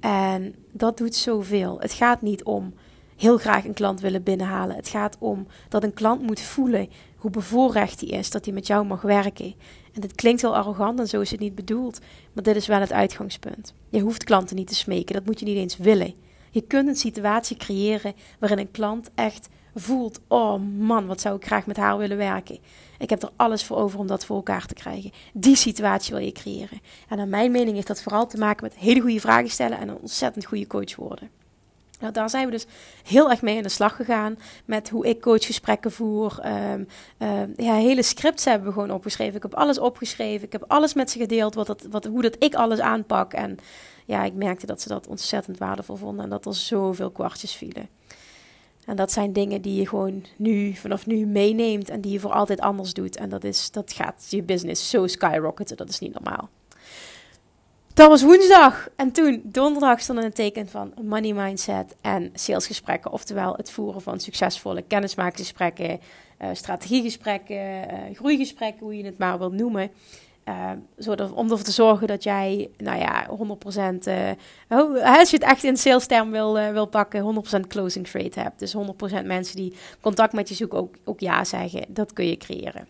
En 0.04 0.54
dat 0.72 0.98
doet 0.98 1.14
zoveel. 1.14 1.80
Het 1.80 1.92
gaat 1.92 2.22
niet 2.22 2.42
om 2.42 2.74
heel 3.16 3.38
graag 3.38 3.64
een 3.64 3.74
klant 3.74 4.00
willen 4.00 4.22
binnenhalen. 4.22 4.76
Het 4.76 4.88
gaat 4.88 5.16
om 5.18 5.46
dat 5.68 5.82
een 5.82 5.94
klant 5.94 6.22
moet 6.22 6.40
voelen 6.40 6.88
hoe 7.16 7.30
bevoorrecht 7.30 8.00
hij 8.00 8.08
is 8.08 8.30
dat 8.30 8.44
hij 8.44 8.54
met 8.54 8.66
jou 8.66 8.86
mag 8.86 9.02
werken. 9.02 9.54
En 9.92 10.00
dit 10.00 10.14
klinkt 10.14 10.40
heel 10.40 10.56
arrogant 10.56 10.98
en 10.98 11.08
zo 11.08 11.20
is 11.20 11.30
het 11.30 11.40
niet 11.40 11.54
bedoeld, 11.54 12.00
maar 12.32 12.44
dit 12.44 12.56
is 12.56 12.66
wel 12.66 12.80
het 12.80 12.92
uitgangspunt. 12.92 13.74
Je 13.88 14.00
hoeft 14.00 14.24
klanten 14.24 14.56
niet 14.56 14.66
te 14.66 14.74
smeken, 14.74 15.14
dat 15.14 15.24
moet 15.24 15.40
je 15.40 15.46
niet 15.46 15.56
eens 15.56 15.76
willen. 15.76 16.14
Je 16.50 16.60
kunt 16.60 16.88
een 16.88 16.96
situatie 16.96 17.56
creëren 17.56 18.14
waarin 18.38 18.58
een 18.58 18.70
klant 18.70 19.10
echt 19.14 19.48
voelt: 19.74 20.20
oh 20.28 20.60
man, 20.78 21.06
wat 21.06 21.20
zou 21.20 21.36
ik 21.36 21.46
graag 21.46 21.66
met 21.66 21.76
haar 21.76 21.98
willen 21.98 22.16
werken. 22.16 22.58
Ik 22.98 23.10
heb 23.10 23.22
er 23.22 23.30
alles 23.36 23.64
voor 23.64 23.76
over 23.76 23.98
om 23.98 24.06
dat 24.06 24.24
voor 24.24 24.36
elkaar 24.36 24.66
te 24.66 24.74
krijgen. 24.74 25.12
Die 25.32 25.56
situatie 25.56 26.14
wil 26.14 26.24
je 26.24 26.32
creëren. 26.32 26.80
En 27.08 27.16
naar 27.16 27.28
mijn 27.28 27.50
mening 27.50 27.74
heeft 27.74 27.86
dat 27.86 28.02
vooral 28.02 28.26
te 28.26 28.38
maken 28.38 28.64
met 28.64 28.74
hele 28.74 29.00
goede 29.00 29.20
vragen 29.20 29.50
stellen 29.50 29.78
en 29.78 29.88
een 29.88 29.98
ontzettend 30.00 30.44
goede 30.44 30.66
coach 30.66 30.96
worden. 30.96 31.30
Nou, 32.00 32.12
daar 32.12 32.30
zijn 32.30 32.44
we 32.44 32.50
dus 32.50 32.66
heel 33.04 33.30
erg 33.30 33.42
mee 33.42 33.56
aan 33.56 33.62
de 33.62 33.68
slag 33.68 33.96
gegaan. 33.96 34.38
Met 34.64 34.88
hoe 34.88 35.06
ik 35.06 35.20
coachgesprekken 35.20 35.92
voer. 35.92 36.40
Um, 36.46 36.86
ja, 37.56 37.74
hele 37.74 38.02
scripts 38.02 38.44
hebben 38.44 38.66
we 38.66 38.72
gewoon 38.72 38.90
opgeschreven. 38.90 39.36
Ik 39.36 39.42
heb 39.42 39.54
alles 39.54 39.78
opgeschreven. 39.78 40.46
Ik 40.46 40.52
heb 40.52 40.64
alles 40.66 40.94
met 40.94 41.10
ze 41.10 41.18
gedeeld. 41.18 41.54
Wat 41.54 41.66
dat, 41.66 41.86
wat, 41.90 42.04
hoe 42.04 42.22
dat 42.22 42.36
ik 42.38 42.54
alles 42.54 42.80
aanpak. 42.80 43.32
En 43.32 43.56
ja, 44.04 44.24
ik 44.24 44.34
merkte 44.34 44.66
dat 44.66 44.80
ze 44.80 44.88
dat 44.88 45.06
ontzettend 45.06 45.58
waardevol 45.58 45.96
vonden. 45.96 46.24
En 46.24 46.30
dat 46.30 46.46
er 46.46 46.54
zoveel 46.54 47.10
kwartjes 47.10 47.54
vielen. 47.54 47.88
En 48.86 48.96
dat 48.96 49.12
zijn 49.12 49.32
dingen 49.32 49.62
die 49.62 49.74
je 49.74 49.88
gewoon 49.88 50.24
nu, 50.36 50.74
vanaf 50.74 51.06
nu 51.06 51.26
meeneemt. 51.26 51.90
En 51.90 52.00
die 52.00 52.12
je 52.12 52.20
voor 52.20 52.32
altijd 52.32 52.60
anders 52.60 52.92
doet. 52.92 53.16
En 53.16 53.28
dat, 53.28 53.44
is, 53.44 53.70
dat 53.70 53.92
gaat 53.92 54.26
je 54.28 54.42
business 54.42 54.90
zo 54.90 55.06
skyrocketen. 55.06 55.76
Dat 55.76 55.88
is 55.88 55.98
niet 55.98 56.12
normaal. 56.12 56.48
Dat 57.94 58.08
was 58.08 58.22
woensdag. 58.22 58.88
En 58.96 59.12
toen, 59.12 59.40
donderdag, 59.44 60.00
stond 60.00 60.22
een 60.22 60.32
teken 60.32 60.68
van 60.68 60.94
money 61.02 61.32
mindset 61.32 61.96
en 62.00 62.30
salesgesprekken. 62.32 63.12
Oftewel 63.12 63.54
het 63.56 63.70
voeren 63.70 64.02
van 64.02 64.20
succesvolle 64.20 64.82
kennismakingsgesprekken, 64.82 66.00
uh, 66.42 66.48
strategiegesprekken, 66.52 67.56
uh, 67.56 68.16
groeigesprekken, 68.16 68.82
hoe 68.82 68.96
je 68.96 69.04
het 69.04 69.18
maar 69.18 69.38
wilt 69.38 69.52
noemen. 69.52 69.90
Uh, 70.48 70.70
om 71.34 71.50
ervoor 71.50 71.62
te 71.62 71.72
zorgen 71.72 72.06
dat 72.06 72.22
jij, 72.22 72.70
nou 72.76 72.98
ja, 72.98 73.26
100%, 73.26 74.08
uh, 74.08 75.18
als 75.18 75.30
je 75.30 75.36
het 75.36 75.42
echt 75.42 75.64
in 75.64 75.76
sales 75.76 76.06
term 76.06 76.30
wil, 76.30 76.58
uh, 76.58 76.70
wil 76.70 76.86
pakken, 76.86 77.44
100% 77.56 77.66
closing 77.66 78.10
rate 78.12 78.40
hebt. 78.40 78.58
Dus 78.58 78.76
100% 78.76 79.24
mensen 79.24 79.56
die 79.56 79.76
contact 80.00 80.32
met 80.32 80.48
je 80.48 80.54
zoeken 80.54 80.78
ook, 80.78 80.94
ook 81.04 81.20
ja 81.20 81.44
zeggen. 81.44 81.84
Dat 81.88 82.12
kun 82.12 82.26
je 82.26 82.36
creëren. 82.36 82.88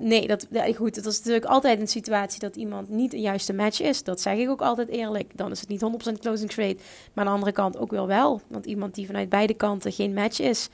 Nee, 0.00 0.26
dat, 0.26 0.46
goed, 0.76 0.96
het 0.96 1.06
is 1.06 1.18
natuurlijk 1.18 1.44
altijd 1.44 1.80
een 1.80 1.88
situatie 1.88 2.40
dat 2.40 2.56
iemand 2.56 2.88
niet 2.88 3.12
een 3.12 3.20
juiste 3.20 3.52
match 3.52 3.80
is. 3.80 4.04
Dat 4.04 4.20
zeg 4.20 4.36
ik 4.36 4.48
ook 4.48 4.60
altijd 4.60 4.88
eerlijk. 4.88 5.36
Dan 5.36 5.50
is 5.50 5.60
het 5.60 5.68
niet 5.68 5.82
100% 6.10 6.18
closing 6.20 6.54
rate. 6.54 6.76
Maar 7.12 7.24
aan 7.24 7.30
de 7.30 7.38
andere 7.38 7.52
kant 7.52 7.78
ook 7.78 7.90
wel 7.90 8.06
wel. 8.06 8.40
Want 8.46 8.66
iemand 8.66 8.94
die 8.94 9.06
vanuit 9.06 9.28
beide 9.28 9.54
kanten 9.54 9.92
geen 9.92 10.14
match 10.14 10.40
is, 10.40 10.68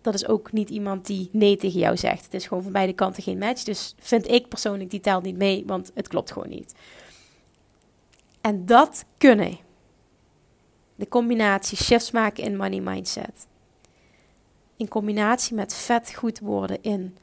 dat 0.00 0.14
is 0.14 0.26
ook 0.26 0.52
niet 0.52 0.70
iemand 0.70 1.06
die 1.06 1.28
nee 1.32 1.56
tegen 1.56 1.80
jou 1.80 1.96
zegt. 1.96 2.24
Het 2.24 2.34
is 2.34 2.46
gewoon 2.46 2.62
van 2.62 2.72
beide 2.72 2.92
kanten 2.92 3.22
geen 3.22 3.38
match. 3.38 3.62
Dus 3.62 3.94
vind 3.98 4.30
ik 4.30 4.48
persoonlijk, 4.48 4.90
die 4.90 5.00
telt 5.00 5.22
niet 5.22 5.36
mee, 5.36 5.64
want 5.66 5.90
het 5.94 6.08
klopt 6.08 6.32
gewoon 6.32 6.48
niet. 6.48 6.74
En 8.40 8.66
dat 8.66 9.04
kunnen. 9.18 9.58
De 10.94 11.08
combinatie 11.08 11.76
shifts 11.76 12.10
maken 12.10 12.44
in 12.44 12.56
money 12.56 12.80
mindset. 12.80 13.46
In 14.76 14.88
combinatie 14.88 15.54
met 15.54 15.74
vet 15.74 16.14
goed 16.14 16.38
worden 16.38 16.82
in 16.82 17.16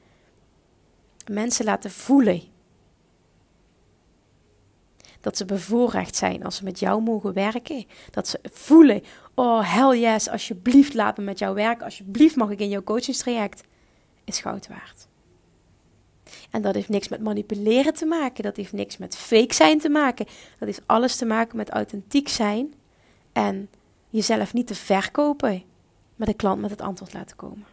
mensen 1.31 1.65
laten 1.65 1.91
voelen. 1.91 2.41
Dat 5.21 5.37
ze 5.37 5.45
bevoorrecht 5.45 6.15
zijn 6.15 6.43
als 6.43 6.55
ze 6.55 6.63
met 6.63 6.79
jou 6.79 7.01
mogen 7.01 7.33
werken. 7.33 7.85
Dat 8.11 8.27
ze 8.27 8.39
voelen, 8.51 9.01
oh 9.35 9.73
hell 9.73 9.99
yes, 9.99 10.29
alsjeblieft 10.29 10.93
laat 10.93 11.17
me 11.17 11.23
met 11.23 11.39
jou 11.39 11.55
werken. 11.55 11.85
Alsjeblieft 11.85 12.35
mag 12.35 12.49
ik 12.49 12.59
in 12.59 12.69
jouw 12.69 12.83
coachingstraject. 12.83 13.63
Is 14.23 14.39
goud 14.39 14.67
waard. 14.67 15.07
En 16.51 16.61
dat 16.61 16.75
heeft 16.75 16.89
niks 16.89 17.07
met 17.07 17.21
manipuleren 17.21 17.93
te 17.93 18.05
maken. 18.05 18.43
Dat 18.43 18.55
heeft 18.55 18.73
niks 18.73 18.97
met 18.97 19.17
fake 19.17 19.53
zijn 19.53 19.79
te 19.79 19.89
maken. 19.89 20.25
Dat 20.59 20.67
heeft 20.67 20.81
alles 20.85 21.15
te 21.15 21.25
maken 21.25 21.57
met 21.57 21.69
authentiek 21.69 22.27
zijn. 22.27 22.73
En 23.33 23.69
jezelf 24.09 24.53
niet 24.53 24.67
te 24.67 24.75
verkopen. 24.75 25.63
Maar 26.15 26.27
de 26.27 26.33
klant 26.33 26.61
met 26.61 26.69
het 26.69 26.81
antwoord 26.81 27.13
laten 27.13 27.35
komen 27.35 27.65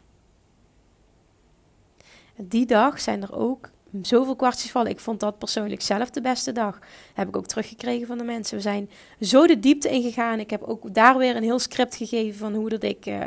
die 2.37 2.66
dag 2.66 3.01
zijn 3.01 3.22
er 3.22 3.35
ook 3.35 3.70
zoveel 4.02 4.37
kwartjes 4.37 4.70
vallen. 4.70 4.90
Ik 4.90 5.00
vond 5.00 5.20
dat 5.20 5.38
persoonlijk 5.38 5.83
zelf 5.83 6.11
de 6.11 6.20
beste 6.20 6.52
dag. 6.52 6.78
Heb 7.14 7.28
ik 7.28 7.37
ook 7.37 7.46
teruggekregen 7.46 8.07
van 8.07 8.18
de 8.18 8.24
mensen. 8.24 8.57
We 8.57 8.62
zijn 8.62 8.90
zo 9.20 9.46
de 9.46 9.59
diepte 9.61 9.88
ingegaan. 9.88 10.40
Ik 10.40 10.50
heb 10.50 10.62
ook 10.62 10.94
daar 10.94 11.18
weer 11.18 11.37
een 11.37 11.42
heel 11.42 11.59
script 11.59 11.96
gegeven 11.96 12.38
van 12.38 12.55
hoe 12.55 12.68
dat 12.68 12.83
ik 12.83 13.07
uh, 13.07 13.20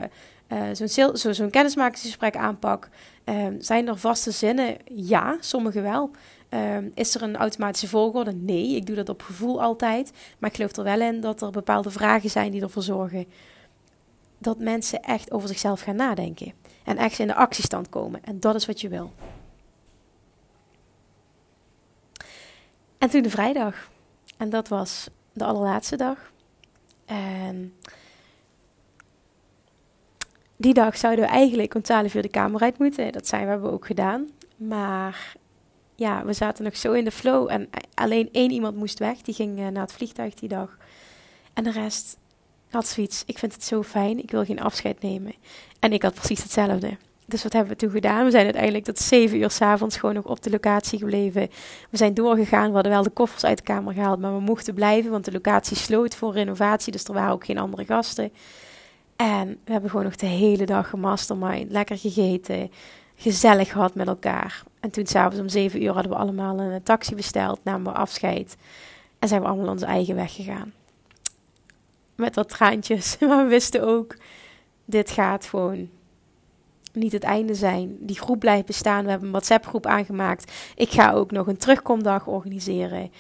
uh, 0.52 0.88
zo'n 0.88 1.34
zo, 1.34 1.50
kennismakingsgesprek 1.50 2.36
aanpak. 2.36 2.90
Uh, 3.26 3.46
zijn 3.60 3.88
er 3.88 3.98
vaste 3.98 4.32
zinnen? 4.32 4.78
Ja, 4.94 5.38
sommige 5.40 5.82
wel. 5.82 6.12
Ehm, 6.50 6.90
is 6.94 7.16
er 7.16 7.22
een 7.22 7.36
automatische 7.36 7.88
volgorde? 7.88 8.32
Nee, 8.32 8.76
ik 8.76 8.86
doe 8.86 8.96
dat 8.96 9.10
op 9.10 9.22
gevoel 9.22 9.62
altijd. 9.62 10.12
Maar 10.40 10.50
ik 10.50 10.56
geloof 10.56 10.76
er 10.76 10.84
wel 10.84 11.02
in 11.02 11.22
dat 11.22 11.42
er 11.42 11.52
bepaalde 11.52 11.92
vragen 11.92 12.30
zijn 12.30 12.52
die 12.52 12.62
ervoor 12.62 12.84
zorgen 12.84 13.26
dat 14.38 14.60
mensen 14.60 15.02
echt 15.02 15.32
over 15.32 15.48
zichzelf 15.48 15.82
gaan 15.82 15.96
nadenken. 15.96 16.54
En 16.84 16.98
echt 16.98 17.20
in 17.20 17.28
de 17.28 17.36
actiestand 17.36 17.90
komen. 17.90 18.24
En 18.24 18.40
dat 18.40 18.56
is 18.56 18.66
wat 18.66 18.82
je 18.82 18.90
wil. 18.90 19.12
En 23.06 23.12
toen 23.12 23.22
de 23.22 23.30
vrijdag. 23.30 23.90
En 24.38 24.50
dat 24.50 24.68
was 24.68 25.08
de 25.34 25.46
allerlaatste 25.46 25.96
dag. 25.96 26.32
En 27.06 27.74
die 30.56 30.74
dag 30.74 30.98
zouden 30.98 31.26
we 31.26 31.32
eigenlijk 31.32 31.76
om 31.76 31.82
12 31.82 32.14
uur 32.14 32.22
de 32.22 32.30
kamer 32.30 32.62
uit 32.62 32.78
moeten. 32.78 33.12
Dat 33.12 33.28
zijn 33.28 33.44
we 33.44 33.50
hebben 33.50 33.70
we 33.70 33.76
ook 33.76 33.86
gedaan. 33.86 34.30
Maar 34.56 35.36
ja, 35.96 36.26
we 36.26 36.34
zaten 36.34 36.64
nog 36.64 36.78
zo 36.78 36.92
in 36.92 37.04
de 37.04 37.12
flow. 37.12 37.52
En 37.52 37.70
alleen 37.94 38.30
één 38.32 38.52
iemand 38.52 38.76
moest 38.76 39.00
weg. 39.00 39.22
Die 39.22 39.34
ging 39.34 39.60
uh, 39.60 39.68
naar 39.68 39.84
het 39.84 39.94
vliegtuig 39.94 40.34
die 40.34 40.50
dag. 40.50 40.78
En 41.54 41.64
de 41.64 41.72
rest 41.72 42.18
had 42.70 42.88
zoiets. 42.88 43.24
Ik 43.26 43.38
vind 43.38 43.54
het 43.54 43.64
zo 43.64 43.84
fijn. 43.84 44.20
Ik 44.20 44.32
wil 44.32 44.46
geen 44.46 44.62
afscheid 44.62 45.02
nemen. 45.02 45.34
En 45.80 45.94
ik 45.94 46.02
had 46.02 46.14
precies 46.14 46.44
hetzelfde. 46.44 46.98
Dus 47.26 47.44
wat 47.44 47.54
hebben 47.54 47.72
we 47.72 47.80
toen 47.80 47.90
gedaan? 47.92 48.24
We 48.26 48.32
zijn 48.32 48.44
uiteindelijk 48.44 48.86
tot 48.86 49.00
zeven 49.00 49.38
uur 49.38 49.52
s'avonds 49.52 49.98
gewoon 49.98 50.16
nog 50.16 50.26
op 50.26 50.42
de 50.42 50.50
locatie 50.50 51.00
gebleven. 51.00 51.50
We 51.90 51.98
zijn 51.98 52.14
doorgegaan. 52.14 52.68
We 52.68 52.74
hadden 52.74 52.92
wel 52.92 53.04
de 53.04 53.10
koffers 53.10 53.46
uit 53.46 53.58
de 53.58 53.64
kamer 53.64 53.94
gehaald, 53.94 54.20
maar 54.20 54.34
we 54.34 54.42
mochten 54.42 54.74
blijven, 54.74 55.12
want 55.12 55.26
de 55.26 55.32
locatie 55.32 55.78
sloot 55.78 56.16
voor 56.16 56.34
renovatie. 56.34 56.92
Dus 56.92 57.04
er 57.04 57.14
waren 57.14 57.34
ook 57.34 57.46
geen 57.46 57.58
andere 57.58 57.86
gasten. 57.86 58.32
En 59.16 59.48
we 59.66 59.72
hebben 59.72 59.90
gewoon 59.90 60.06
nog 60.06 60.16
de 60.16 60.26
hele 60.26 60.66
dag 60.66 60.90
gemastermind, 60.90 61.72
lekker 61.72 61.98
gegeten, 61.98 62.72
gezellig 63.16 63.72
gehad 63.72 63.96
met 63.96 64.08
elkaar. 64.08 64.64
En 64.80 64.90
toen 64.90 65.06
s'avonds 65.06 65.40
om 65.40 65.50
zeven 65.50 65.84
uur 65.84 65.92
hadden 65.92 66.12
we 66.12 66.18
allemaal 66.18 66.60
een 66.60 66.84
taxi 66.84 67.16
besteld, 67.16 67.60
namen 67.64 67.92
we 67.94 68.00
afscheid. 68.00 68.58
En 69.20 69.28
zijn 69.28 69.42
we 69.42 69.48
allemaal 69.48 69.70
onze 69.70 69.86
eigen 69.86 70.16
weg 70.16 70.36
gegaan. 70.36 70.74
Met 72.16 72.36
wat 72.36 72.50
traantjes, 72.50 73.18
maar 73.20 73.44
we 73.44 73.50
wisten 73.50 73.88
ook, 73.88 74.16
dit 74.86 75.12
gaat 75.12 75.46
gewoon 75.46 75.90
niet 76.96 77.12
het 77.12 77.24
einde 77.24 77.56
zijn. 77.56 77.98
Die 78.00 78.20
groep 78.20 78.40
blijft 78.40 78.66
bestaan. 78.66 79.04
We 79.04 79.10
hebben 79.10 79.28
een 79.28 79.34
WhatsApp-groep 79.34 79.86
aangemaakt. 79.86 80.52
Ik 80.76 80.90
ga 80.90 81.12
ook 81.12 81.32
nog 81.32 81.48
een 81.48 81.58
terugkomdag 81.58 82.28
organiseren. 82.28 83.12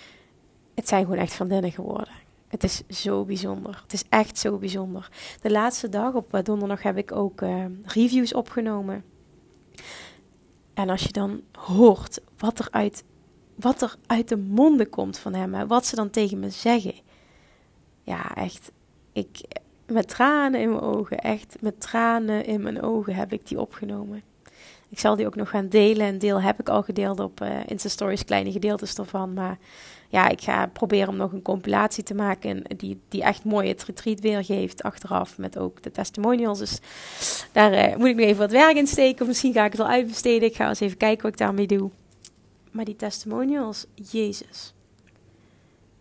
Het 0.76 0.88
zijn 0.88 1.04
gewoon 1.04 1.20
echt 1.20 1.34
vriendinnen 1.34 1.72
geworden. 1.72 2.14
Het 2.48 2.64
is 2.64 2.82
zo 2.90 3.26
bijzonder. 3.26 3.80
Het 3.84 3.94
is 3.94 4.04
echt 4.10 4.38
zo 4.38 4.58
bijzonder. 4.58 5.10
De 5.42 5.52
laatste 5.52 5.90
dag, 5.90 6.14
op 6.14 6.34
eh, 6.34 6.44
donderdag, 6.44 6.82
heb 6.82 6.98
ik 6.98 7.12
ook 7.12 7.42
uh, 7.42 7.66
reviews 7.84 8.34
opgenomen. 8.34 9.04
En 10.74 10.90
als 10.90 11.04
je 11.04 11.12
dan 11.12 11.42
hoort 11.52 12.22
wat 12.38 12.60
er 12.60 12.68
uit, 12.72 13.04
wat 13.56 13.82
er 13.82 13.96
uit 14.06 14.28
de 14.28 14.38
monden 14.38 14.90
komt 14.90 15.18
van 15.18 15.34
hem, 15.34 15.68
wat 15.68 15.86
ze 15.86 15.96
dan 15.96 16.10
tegen 16.10 16.40
me 16.40 16.50
zeggen. 16.50 16.96
Ja, 18.04 18.36
echt. 18.36 18.72
Ik, 19.14 19.42
met 19.88 20.08
tranen 20.08 20.62
in 20.62 20.70
mijn 20.70 20.82
ogen, 20.82 21.20
echt 21.20 21.56
met 21.62 21.82
tranen 21.82 22.46
in 22.46 22.62
mijn 22.62 22.82
ogen 22.82 23.16
heb 23.16 23.34
ik 23.34 23.48
die 23.48 23.60
opgenomen. 23.60 24.24
Ik 24.90 25.00
zal 25.00 25.16
die 25.16 25.26
ook 25.26 25.36
nog 25.36 25.50
gaan 25.50 25.70
delen. 25.70 26.08
Een 26.08 26.20
deel 26.20 26.42
heb 26.42 26.60
ik 26.60 26.70
al 26.70 26.84
gedeeld 26.84 27.20
op 27.20 27.42
uh, 27.42 27.50
Insta 27.66 27.90
Stories, 27.90 28.26
kleine 28.26 28.52
gedeeltes 28.52 28.96
ervan. 28.96 29.34
Maar 29.34 29.58
ja, 30.10 30.30
ik 30.30 30.42
ga 30.42 30.68
proberen 30.68 31.10
om 31.10 31.16
nog 31.16 31.32
een 31.32 31.42
compilatie 31.42 32.04
te 32.04 32.14
maken 32.14 32.64
die, 32.78 33.00
die 33.08 33.24
echt 33.24 33.44
mooi 33.44 33.68
het 33.68 33.84
retreat 33.84 34.20
weergeeft 34.20 34.84
achteraf. 34.84 35.38
Met 35.38 35.58
ook 35.58 35.84
de 35.84 35.92
testimonials. 35.92 36.60
Dus 36.60 36.80
daar 37.52 37.74
uh, 37.74 37.96
moet 37.96 38.08
ik 38.08 38.16
nog 38.16 38.26
even 38.26 38.40
wat 38.40 38.52
werk 38.52 38.76
in 38.76 38.88
steken. 38.88 39.22
Of 39.22 39.28
misschien 39.28 39.54
ga 39.54 39.66
ik 39.66 39.72
het 39.72 39.82
al 39.82 39.88
uitbesteden. 39.88 40.48
Ik 40.48 40.56
ga 40.56 40.68
eens 40.68 40.80
even 40.80 40.98
kijken 40.98 41.24
wat 41.24 41.32
ik 41.32 41.38
daarmee 41.38 41.68
doe. 41.68 41.90
Maar 42.72 42.86
die 42.86 42.96
testimonials, 42.96 43.86
Jezus. 44.12 44.74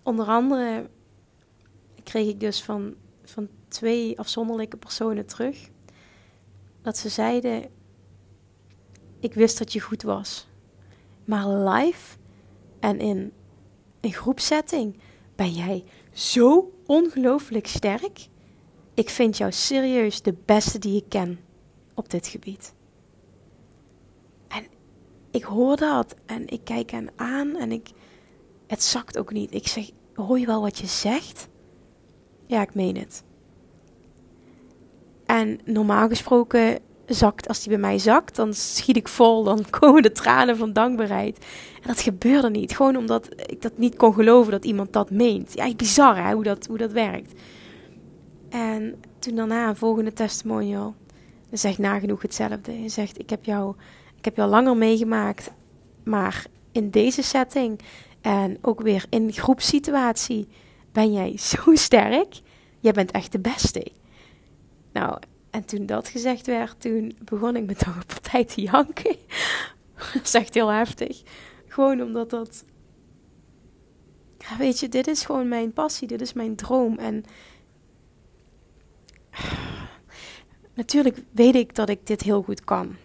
Onder 0.02 0.26
andere 0.26 0.88
kreeg 2.02 2.28
ik 2.28 2.40
dus 2.40 2.62
van 2.62 2.94
twee 3.74 4.18
afzonderlijke 4.18 4.76
personen 4.76 5.26
terug. 5.26 5.70
Dat 6.82 6.96
ze 6.96 7.08
zeiden: 7.08 7.64
Ik 9.20 9.34
wist 9.34 9.58
dat 9.58 9.72
je 9.72 9.80
goed 9.80 10.02
was. 10.02 10.48
Maar 11.24 11.48
live 11.48 12.16
en 12.80 12.98
in 12.98 13.32
een 14.00 14.12
groepsetting 14.12 14.98
ben 15.34 15.50
jij 15.50 15.84
zo 16.12 16.72
ongelooflijk 16.86 17.66
sterk. 17.66 18.28
Ik 18.94 19.10
vind 19.10 19.36
jou 19.36 19.52
serieus 19.52 20.22
de 20.22 20.34
beste 20.44 20.78
die 20.78 20.96
ik 20.96 21.08
ken 21.08 21.40
op 21.94 22.10
dit 22.10 22.26
gebied. 22.26 22.74
En 24.48 24.66
ik 25.30 25.42
hoor 25.42 25.76
dat 25.76 26.14
en 26.26 26.48
ik 26.48 26.60
kijk 26.64 26.90
hen 26.90 27.08
aan 27.16 27.56
en 27.56 27.72
ik, 27.72 27.90
het 28.66 28.82
zakt 28.82 29.18
ook 29.18 29.32
niet. 29.32 29.54
Ik 29.54 29.68
zeg, 29.68 29.90
hoor 30.14 30.38
je 30.38 30.46
wel 30.46 30.60
wat 30.60 30.78
je 30.78 30.86
zegt? 30.86 31.48
Ja, 32.46 32.62
ik 32.62 32.74
meen 32.74 32.96
het. 32.96 33.24
En 35.34 35.60
normaal 35.64 36.08
gesproken 36.08 36.78
zakt, 37.06 37.48
als 37.48 37.60
die 37.60 37.68
bij 37.68 37.78
mij 37.78 37.98
zakt, 37.98 38.36
dan 38.36 38.54
schiet 38.54 38.96
ik 38.96 39.08
vol, 39.08 39.44
dan 39.44 39.64
komen 39.80 40.02
de 40.02 40.12
tranen 40.12 40.56
van 40.56 40.72
dankbaarheid. 40.72 41.38
En 41.74 41.88
dat 41.88 42.00
gebeurde 42.00 42.50
niet, 42.50 42.76
gewoon 42.76 42.96
omdat 42.96 43.28
ik 43.46 43.62
dat 43.62 43.78
niet 43.78 43.96
kon 43.96 44.14
geloven 44.14 44.52
dat 44.52 44.64
iemand 44.64 44.92
dat 44.92 45.10
meent. 45.10 45.52
Ja, 45.54 45.74
bizar 45.74 46.24
hè, 46.24 46.32
hoe 46.32 46.42
dat, 46.42 46.66
hoe 46.66 46.78
dat 46.78 46.92
werkt. 46.92 47.40
En 48.48 48.94
toen 49.18 49.34
daarna 49.34 49.68
een 49.68 49.76
volgende 49.76 50.12
testimonial, 50.12 50.94
dan 51.48 51.58
zegt 51.58 51.78
nagenoeg 51.78 52.22
hetzelfde. 52.22 52.72
Hij 52.72 52.88
zegt, 52.88 53.18
ik 53.18 53.30
heb 53.30 53.44
jou, 53.44 53.74
ik 54.18 54.24
heb 54.24 54.36
jou 54.36 54.50
langer 54.50 54.76
meegemaakt, 54.76 55.50
maar 56.04 56.46
in 56.72 56.90
deze 56.90 57.22
setting 57.22 57.80
en 58.20 58.58
ook 58.60 58.80
weer 58.80 59.04
in 59.08 59.32
groepssituatie 59.32 60.48
ben 60.92 61.12
jij 61.12 61.38
zo 61.38 61.74
sterk. 61.86 62.40
Jij 62.80 62.92
bent 62.92 63.10
echt 63.10 63.32
de 63.32 63.40
beste. 63.40 63.92
Nou, 64.94 65.18
en 65.50 65.64
toen 65.64 65.86
dat 65.86 66.08
gezegd 66.08 66.46
werd, 66.46 66.80
toen 66.80 67.16
begon 67.24 67.56
ik 67.56 67.66
met 67.66 67.86
een 67.86 68.06
partij 68.06 68.44
te 68.44 68.60
janken. 68.60 69.16
dat 70.12 70.22
is 70.24 70.34
echt 70.34 70.54
heel 70.54 70.68
heftig. 70.68 71.22
Gewoon 71.66 72.02
omdat 72.02 72.30
dat... 72.30 72.64
Ja, 74.38 74.56
weet 74.56 74.80
je, 74.80 74.88
dit 74.88 75.06
is 75.06 75.24
gewoon 75.24 75.48
mijn 75.48 75.72
passie. 75.72 76.08
Dit 76.08 76.20
is 76.20 76.32
mijn 76.32 76.56
droom. 76.56 76.98
En... 76.98 77.24
Natuurlijk 80.74 81.22
weet 81.30 81.54
ik 81.54 81.74
dat 81.74 81.88
ik 81.88 82.06
dit 82.06 82.22
heel 82.22 82.42
goed 82.42 82.64
kan. 82.64 82.96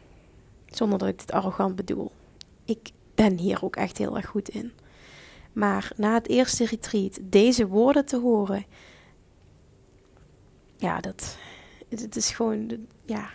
Zonder 0.65 0.99
dat 0.99 1.07
ik 1.07 1.19
dit 1.19 1.31
arrogant 1.31 1.75
bedoel. 1.75 2.11
Ik 2.65 2.89
ben 3.15 3.37
hier 3.37 3.63
ook 3.63 3.75
echt 3.75 3.97
heel 3.97 4.15
erg 4.17 4.25
goed 4.25 4.49
in. 4.49 4.71
Maar 5.53 5.91
na 5.95 6.13
het 6.13 6.27
eerste 6.27 6.65
retreat 6.65 7.19
deze 7.23 7.67
woorden 7.67 8.05
te 8.05 8.19
horen, 8.19 8.65
ja, 10.77 10.99
dat, 10.99 11.37
het 11.89 12.15
is 12.15 12.29
gewoon, 12.31 12.71
ja. 13.01 13.29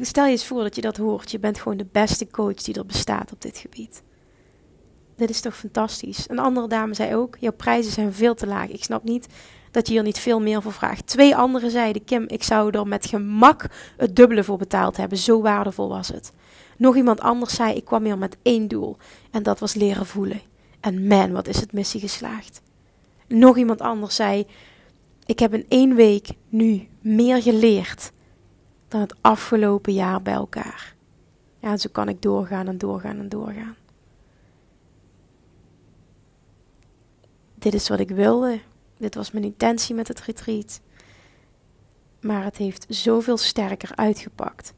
Stel 0.00 0.24
je 0.24 0.30
eens 0.30 0.46
voor 0.46 0.62
dat 0.62 0.74
je 0.74 0.80
dat 0.80 0.96
hoort. 0.96 1.30
Je 1.30 1.38
bent 1.38 1.60
gewoon 1.60 1.76
de 1.76 1.86
beste 1.92 2.26
coach 2.30 2.54
die 2.54 2.74
er 2.74 2.86
bestaat 2.86 3.32
op 3.32 3.40
dit 3.40 3.58
gebied. 3.58 4.02
Dit 5.16 5.30
is 5.30 5.40
toch 5.40 5.56
fantastisch. 5.56 6.24
Een 6.28 6.38
andere 6.38 6.68
dame 6.68 6.94
zei 6.94 7.14
ook: 7.14 7.36
Jouw 7.40 7.52
prijzen 7.52 7.92
zijn 7.92 8.12
veel 8.12 8.34
te 8.34 8.46
laag. 8.46 8.68
Ik 8.68 8.84
snap 8.84 9.04
niet 9.04 9.26
dat 9.70 9.86
je 9.86 9.92
hier 9.92 10.02
niet 10.02 10.18
veel 10.18 10.40
meer 10.40 10.62
voor 10.62 10.72
vraagt. 10.72 11.06
Twee 11.06 11.36
anderen 11.36 11.70
zeiden: 11.70 12.04
Kim, 12.04 12.24
ik 12.28 12.42
zou 12.42 12.70
er 12.70 12.86
met 12.86 13.06
gemak 13.06 13.66
het 13.96 14.16
dubbele 14.16 14.44
voor 14.44 14.58
betaald 14.58 14.96
hebben. 14.96 15.18
Zo 15.18 15.42
waardevol 15.42 15.88
was 15.88 16.08
het. 16.08 16.32
Nog 16.76 16.96
iemand 16.96 17.20
anders 17.20 17.54
zei: 17.54 17.74
Ik 17.74 17.84
kwam 17.84 18.04
hier 18.04 18.18
met 18.18 18.36
één 18.42 18.68
doel. 18.68 18.96
En 19.30 19.42
dat 19.42 19.58
was 19.58 19.74
leren 19.74 20.06
voelen. 20.06 20.40
En 20.80 21.06
man, 21.06 21.32
wat 21.32 21.48
is 21.48 21.60
het 21.60 21.72
missie 21.72 22.00
geslaagd. 22.00 22.60
Nog 23.28 23.56
iemand 23.56 23.80
anders 23.80 24.14
zei: 24.14 24.46
Ik 25.26 25.38
heb 25.38 25.54
in 25.54 25.64
één 25.68 25.94
week 25.94 26.28
nu 26.48 26.88
meer 27.00 27.42
geleerd 27.42 28.12
dan 28.88 29.00
het 29.00 29.14
afgelopen 29.20 29.92
jaar 29.92 30.22
bij 30.22 30.32
elkaar. 30.32 30.94
Ja, 31.58 31.76
zo 31.76 31.88
kan 31.92 32.08
ik 32.08 32.22
doorgaan 32.22 32.68
en 32.68 32.78
doorgaan 32.78 33.18
en 33.18 33.28
doorgaan. 33.28 33.76
Dit 37.54 37.74
is 37.74 37.88
wat 37.88 38.00
ik 38.00 38.10
wilde. 38.10 38.60
Dit 38.96 39.14
was 39.14 39.30
mijn 39.30 39.44
intentie 39.44 39.94
met 39.94 40.08
het 40.08 40.20
retreat. 40.20 40.80
Maar 42.20 42.44
het 42.44 42.56
heeft 42.56 42.86
zoveel 42.88 43.36
sterker 43.36 43.90
uitgepakt 43.94 44.72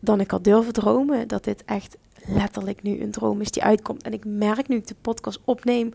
dan 0.00 0.20
ik 0.20 0.30
had 0.30 0.44
durven 0.44 0.72
dromen. 0.72 1.28
Dat 1.28 1.44
dit 1.44 1.64
echt 1.64 1.96
letterlijk 2.24 2.82
nu 2.82 3.00
een 3.00 3.10
droom 3.10 3.40
is 3.40 3.50
die 3.50 3.62
uitkomt. 3.62 4.02
En 4.02 4.12
ik 4.12 4.24
merk 4.24 4.68
nu 4.68 4.76
ik 4.76 4.86
de 4.86 4.96
podcast 5.00 5.40
opneem 5.44 5.92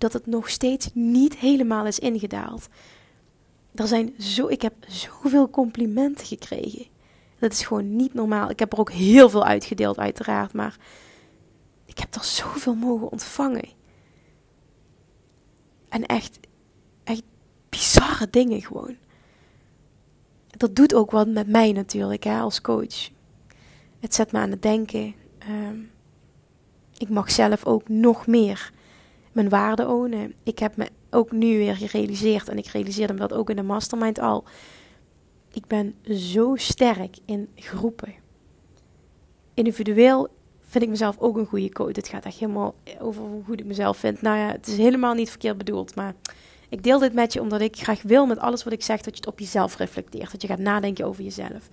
dat 0.00 0.12
het 0.12 0.26
nog 0.26 0.50
steeds 0.50 0.90
niet 0.94 1.36
helemaal 1.36 1.86
is 1.86 1.98
ingedaald. 1.98 2.68
Er 3.74 3.86
zijn 3.86 4.14
zo, 4.18 4.48
ik 4.48 4.62
heb 4.62 4.74
zoveel 4.86 5.50
complimenten 5.50 6.26
gekregen. 6.26 6.86
Dat 7.38 7.52
is 7.52 7.62
gewoon 7.62 7.96
niet 7.96 8.14
normaal. 8.14 8.50
Ik 8.50 8.58
heb 8.58 8.72
er 8.72 8.78
ook 8.78 8.92
heel 8.92 9.30
veel 9.30 9.44
uitgedeeld, 9.44 9.98
uiteraard. 9.98 10.52
Maar 10.52 10.76
ik 11.86 11.98
heb 11.98 12.14
er 12.14 12.24
zoveel 12.24 12.74
mogen 12.74 13.10
ontvangen. 13.10 13.68
En 15.88 16.06
echt, 16.06 16.38
echt 17.04 17.22
bizarre 17.68 18.30
dingen 18.30 18.62
gewoon. 18.62 18.96
Dat 20.46 20.76
doet 20.76 20.94
ook 20.94 21.10
wat 21.10 21.28
met 21.28 21.48
mij 21.48 21.72
natuurlijk, 21.72 22.24
hè, 22.24 22.38
als 22.38 22.60
coach. 22.60 23.10
Het 23.98 24.14
zet 24.14 24.32
me 24.32 24.38
aan 24.38 24.50
het 24.50 24.62
denken. 24.62 25.14
Ehm, 25.38 25.78
ik 26.98 27.08
mag 27.08 27.30
zelf 27.30 27.64
ook 27.64 27.88
nog 27.88 28.26
meer 28.26 28.72
mijn 29.40 29.62
waarde 29.62 29.88
ownen. 29.88 30.34
Ik 30.42 30.58
heb 30.58 30.76
me 30.76 30.88
ook 31.10 31.32
nu 31.32 31.58
weer 31.58 31.76
gerealiseerd, 31.76 32.48
en 32.48 32.58
ik 32.58 32.66
realiseerde 32.66 33.12
me 33.12 33.18
dat 33.18 33.32
ook 33.32 33.50
in 33.50 33.56
de 33.56 33.62
mastermind 33.62 34.18
al. 34.18 34.44
Ik 35.52 35.66
ben 35.66 35.94
zo 36.14 36.56
sterk 36.56 37.16
in 37.24 37.48
groepen. 37.54 38.14
Individueel 39.54 40.28
vind 40.60 40.84
ik 40.84 40.90
mezelf 40.90 41.18
ook 41.18 41.36
een 41.36 41.46
goede 41.46 41.72
coach. 41.72 41.96
Het 41.96 42.08
gaat 42.08 42.24
echt 42.24 42.38
helemaal 42.38 42.74
over 42.98 43.22
hoe 43.22 43.44
goed 43.44 43.60
ik 43.60 43.66
mezelf 43.66 43.96
vind. 43.96 44.22
Nou 44.22 44.38
ja, 44.38 44.50
het 44.52 44.66
is 44.66 44.76
helemaal 44.76 45.14
niet 45.14 45.30
verkeerd 45.30 45.58
bedoeld, 45.58 45.94
maar 45.94 46.14
ik 46.68 46.82
deel 46.82 46.98
dit 46.98 47.12
met 47.12 47.32
je 47.32 47.40
omdat 47.40 47.60
ik 47.60 47.76
graag 47.76 48.02
wil 48.02 48.26
met 48.26 48.38
alles 48.38 48.64
wat 48.64 48.72
ik 48.72 48.82
zeg 48.82 49.00
dat 49.00 49.14
je 49.14 49.20
het 49.20 49.32
op 49.32 49.38
jezelf 49.38 49.76
reflecteert. 49.76 50.32
Dat 50.32 50.42
je 50.42 50.48
gaat 50.48 50.58
nadenken 50.58 51.04
over 51.04 51.22
jezelf. 51.22 51.68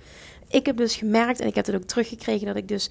Ik 0.48 0.66
heb 0.66 0.78
dus 0.78 0.96
gemerkt, 0.96 1.40
en 1.40 1.48
ik 1.48 1.56
heb 1.56 1.66
het 1.66 1.76
ook 1.76 1.84
teruggekregen, 1.84 2.48
dat 2.48 2.56
ik 2.56 2.68
dus 2.68 2.90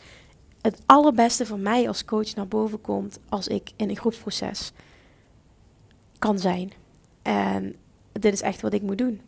het 0.66 0.82
allerbeste 0.86 1.46
van 1.46 1.62
mij 1.62 1.88
als 1.88 2.04
coach 2.04 2.34
naar 2.34 2.48
boven 2.48 2.80
komt 2.80 3.18
als 3.28 3.48
ik 3.48 3.70
in 3.76 3.88
een 3.88 3.96
groepsproces 3.96 4.72
kan 6.18 6.38
zijn. 6.38 6.72
En 7.22 7.76
dit 8.12 8.32
is 8.32 8.42
echt 8.42 8.60
wat 8.60 8.72
ik 8.72 8.82
moet 8.82 8.98
doen. 8.98 9.20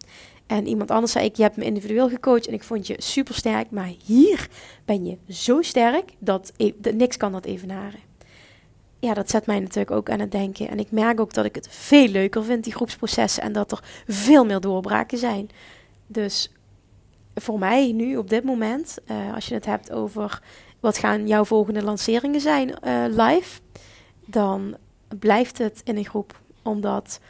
En 0.47 0.67
iemand 0.67 0.91
anders 0.91 1.13
zei 1.13 1.25
ik, 1.25 1.37
je 1.37 1.43
hebt 1.43 1.57
me 1.57 1.65
individueel 1.65 2.09
gecoacht 2.09 2.47
en 2.47 2.55
ik 2.55 2.63
vond 2.63 2.87
je 2.87 2.95
super 2.99 3.35
sterk, 3.35 3.71
maar 3.71 3.93
hier 4.05 4.49
ben 4.85 5.05
je 5.05 5.19
zo 5.29 5.63
sterk 5.63 6.13
dat, 6.19 6.53
e- 6.57 6.73
dat 6.77 6.95
niks 6.95 7.17
kan 7.17 7.33
dat 7.33 7.45
evenaren. 7.45 8.01
Ja, 8.99 9.15
dat 9.15 9.31
zet 9.31 9.47
mij 9.47 9.61
natuurlijk 9.61 9.91
ook 9.91 10.11
aan 10.11 10.21
het 10.21 10.33
denken. 10.33 10.69
En 10.69 10.79
ik 10.79 10.91
merk 10.91 11.21
ook 11.21 11.35
dat 11.35 11.45
ik 11.45 11.55
het 11.55 11.69
veel 11.71 12.09
leuker 12.09 12.45
vind, 12.45 12.65
die 12.65 12.75
groepsprocessen, 12.75 13.43
en 13.43 13.53
dat 13.53 13.73
er 13.73 13.85
veel 14.07 14.45
meer 14.45 14.61
doorbraken 14.61 15.19
zijn. 15.19 15.49
Dus 16.07 16.53
voor 17.35 17.59
mij 17.59 17.93
nu 17.93 18.17
op 18.17 18.31
dit 18.31 18.45
moment, 18.45 18.99
uh, 19.07 19.35
als 19.35 19.47
je 19.47 19.55
het 19.55 19.67
hebt 19.67 19.93
over 19.93 20.43
wat 20.81 20.99
gaan 20.99 21.27
jouw 21.27 21.45
volgende 21.45 21.83
lanceringen 21.83 22.41
zijn 22.41 22.69
uh, 22.69 23.05
live, 23.09 23.61
dan 24.27 24.77
blijft 25.19 25.59
het 25.59 25.81
in 25.85 25.97
een 25.97 26.05
groep. 26.05 26.41
Omdat 26.63 27.21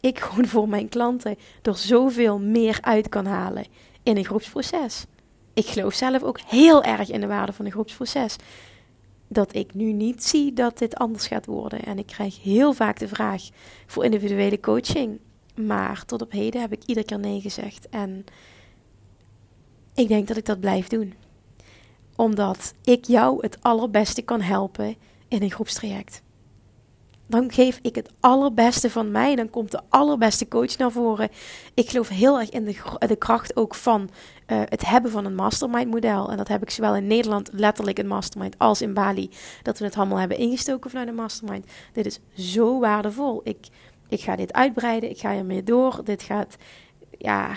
ik 0.00 0.18
gewoon 0.24 0.46
voor 0.46 0.68
mijn 0.68 0.88
klanten 0.88 1.36
er 1.62 1.76
zoveel 1.76 2.38
meer 2.38 2.78
uit 2.80 3.08
kan 3.08 3.26
halen 3.26 3.66
in 4.02 4.16
een 4.16 4.24
groepsproces. 4.24 5.04
Ik 5.54 5.66
geloof 5.66 5.94
zelf 5.94 6.22
ook 6.22 6.40
heel 6.40 6.82
erg 6.82 7.10
in 7.10 7.20
de 7.20 7.26
waarde 7.26 7.52
van 7.52 7.64
een 7.64 7.72
groepsproces. 7.72 8.36
Dat 9.28 9.54
ik 9.54 9.74
nu 9.74 9.92
niet 9.92 10.24
zie 10.24 10.52
dat 10.52 10.78
dit 10.78 10.96
anders 10.96 11.26
gaat 11.26 11.46
worden. 11.46 11.84
En 11.84 11.98
ik 11.98 12.06
krijg 12.06 12.42
heel 12.42 12.72
vaak 12.72 12.98
de 12.98 13.08
vraag 13.08 13.42
voor 13.86 14.04
individuele 14.04 14.60
coaching. 14.60 15.18
Maar 15.54 16.04
tot 16.04 16.22
op 16.22 16.32
heden 16.32 16.60
heb 16.60 16.72
ik 16.72 16.82
iedere 16.86 17.06
keer 17.06 17.18
nee 17.18 17.40
gezegd. 17.40 17.88
En 17.88 18.24
ik 19.94 20.08
denk 20.08 20.28
dat 20.28 20.36
ik 20.36 20.44
dat 20.44 20.60
blijf 20.60 20.88
doen. 20.88 21.14
Omdat 22.18 22.74
ik 22.84 23.04
jou 23.04 23.38
het 23.40 23.58
allerbeste 23.62 24.22
kan 24.22 24.40
helpen 24.40 24.96
in 25.28 25.42
een 25.42 25.50
groepstraject. 25.50 26.22
Dan 27.26 27.52
geef 27.52 27.78
ik 27.82 27.94
het 27.94 28.10
allerbeste 28.20 28.90
van 28.90 29.10
mij. 29.10 29.34
Dan 29.34 29.50
komt 29.50 29.70
de 29.70 29.80
allerbeste 29.88 30.48
coach 30.48 30.76
naar 30.76 30.90
voren. 30.90 31.28
Ik 31.74 31.88
geloof 31.88 32.08
heel 32.08 32.40
erg 32.40 32.50
in 32.50 32.64
de, 32.64 32.76
de 32.98 33.16
kracht 33.16 33.56
ook 33.56 33.74
van 33.74 34.10
uh, 34.46 34.60
het 34.64 34.86
hebben 34.86 35.10
van 35.10 35.24
een 35.24 35.34
mastermind 35.34 35.90
model. 35.90 36.30
En 36.30 36.36
dat 36.36 36.48
heb 36.48 36.62
ik 36.62 36.70
zowel 36.70 36.96
in 36.96 37.06
Nederland 37.06 37.50
letterlijk 37.52 37.98
een 37.98 38.06
mastermind 38.06 38.58
als 38.58 38.82
in 38.82 38.94
Bali. 38.94 39.30
Dat 39.62 39.78
we 39.78 39.84
het 39.84 39.96
allemaal 39.96 40.18
hebben 40.18 40.38
ingestoken 40.38 40.90
vanuit 40.90 41.08
een 41.08 41.14
mastermind. 41.14 41.66
Dit 41.92 42.06
is 42.06 42.20
zo 42.52 42.78
waardevol. 42.78 43.40
Ik, 43.44 43.66
ik 44.08 44.20
ga 44.20 44.36
dit 44.36 44.52
uitbreiden. 44.52 45.10
Ik 45.10 45.18
ga 45.18 45.34
ermee 45.34 45.62
door. 45.62 46.00
Dit 46.04 46.22
gaat 46.22 46.56
ja, 47.18 47.50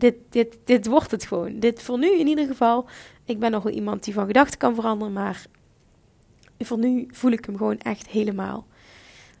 dit, 0.00 0.14
dit, 0.28 0.56
dit 0.64 0.86
wordt 0.86 1.10
het 1.10 1.24
gewoon. 1.24 1.58
Dit 1.58 1.82
voor 1.82 1.98
nu 1.98 2.18
in 2.18 2.26
ieder 2.26 2.46
geval. 2.46 2.86
Ik 3.24 3.38
ben 3.38 3.50
nog 3.50 3.62
wel 3.62 3.72
iemand 3.72 4.04
die 4.04 4.14
van 4.14 4.26
gedachten 4.26 4.58
kan 4.58 4.74
veranderen, 4.74 5.12
maar 5.12 5.46
voor 6.58 6.78
nu 6.78 7.08
voel 7.10 7.30
ik 7.30 7.44
hem 7.44 7.56
gewoon 7.56 7.78
echt 7.78 8.08
helemaal. 8.08 8.66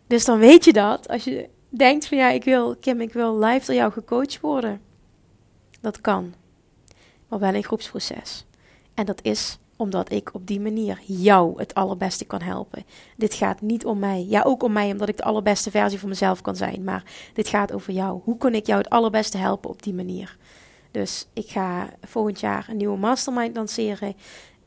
Dus 0.06 0.24
dan 0.24 0.38
weet 0.38 0.64
je 0.64 0.72
dat. 0.72 1.08
Als 1.08 1.24
je 1.24 1.48
denkt 1.68 2.06
van 2.06 2.18
ja, 2.18 2.30
ik 2.30 2.44
wil, 2.44 2.76
Kim, 2.76 3.00
ik 3.00 3.12
wil 3.12 3.38
live 3.38 3.66
door 3.66 3.74
jou 3.74 3.92
gecoacht 3.92 4.40
worden. 4.40 4.80
Dat 5.80 6.00
kan. 6.00 6.34
Maar 7.28 7.38
wel 7.38 7.54
een 7.54 7.64
groepsproces. 7.64 8.46
En 8.94 9.06
dat 9.06 9.22
is 9.22 9.58
omdat 9.80 10.12
ik 10.12 10.34
op 10.34 10.46
die 10.46 10.60
manier 10.60 11.00
jou 11.06 11.58
het 11.58 11.74
allerbeste 11.74 12.24
kan 12.24 12.42
helpen. 12.42 12.84
Dit 13.16 13.34
gaat 13.34 13.60
niet 13.60 13.84
om 13.84 13.98
mij. 13.98 14.26
Ja, 14.28 14.42
ook 14.42 14.62
om 14.62 14.72
mij, 14.72 14.90
omdat 14.90 15.08
ik 15.08 15.16
de 15.16 15.22
allerbeste 15.22 15.70
versie 15.70 15.98
van 15.98 16.08
mezelf 16.08 16.40
kan 16.40 16.56
zijn. 16.56 16.84
Maar 16.84 17.04
dit 17.32 17.48
gaat 17.48 17.72
over 17.72 17.92
jou. 17.92 18.20
Hoe 18.24 18.36
kan 18.36 18.54
ik 18.54 18.66
jou 18.66 18.78
het 18.78 18.90
allerbeste 18.90 19.38
helpen 19.38 19.70
op 19.70 19.82
die 19.82 19.94
manier? 19.94 20.36
Dus 20.90 21.26
ik 21.32 21.48
ga 21.48 21.90
volgend 22.00 22.40
jaar 22.40 22.66
een 22.68 22.76
nieuwe 22.76 22.98
mastermind 22.98 23.56
lanceren. 23.56 24.14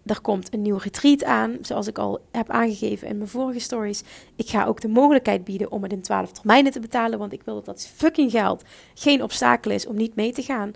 Er 0.05 0.21
komt 0.21 0.53
een 0.53 0.61
nieuw 0.61 0.77
retreat 0.77 1.23
aan, 1.23 1.57
zoals 1.61 1.87
ik 1.87 1.97
al 1.97 2.19
heb 2.31 2.49
aangegeven 2.49 3.07
in 3.07 3.17
mijn 3.17 3.29
vorige 3.29 3.59
stories. 3.59 4.03
Ik 4.35 4.49
ga 4.49 4.65
ook 4.65 4.81
de 4.81 4.87
mogelijkheid 4.87 5.43
bieden 5.43 5.71
om 5.71 5.83
het 5.83 5.91
in 5.91 6.01
12 6.01 6.31
termijnen 6.31 6.71
te 6.71 6.79
betalen, 6.79 7.19
want 7.19 7.33
ik 7.33 7.41
wil 7.43 7.55
dat 7.55 7.65
dat 7.65 7.87
fucking 7.95 8.31
geld 8.31 8.63
geen 8.93 9.23
obstakel 9.23 9.71
is 9.71 9.85
om 9.85 9.95
niet 9.95 10.15
mee 10.15 10.31
te 10.31 10.41
gaan. 10.41 10.71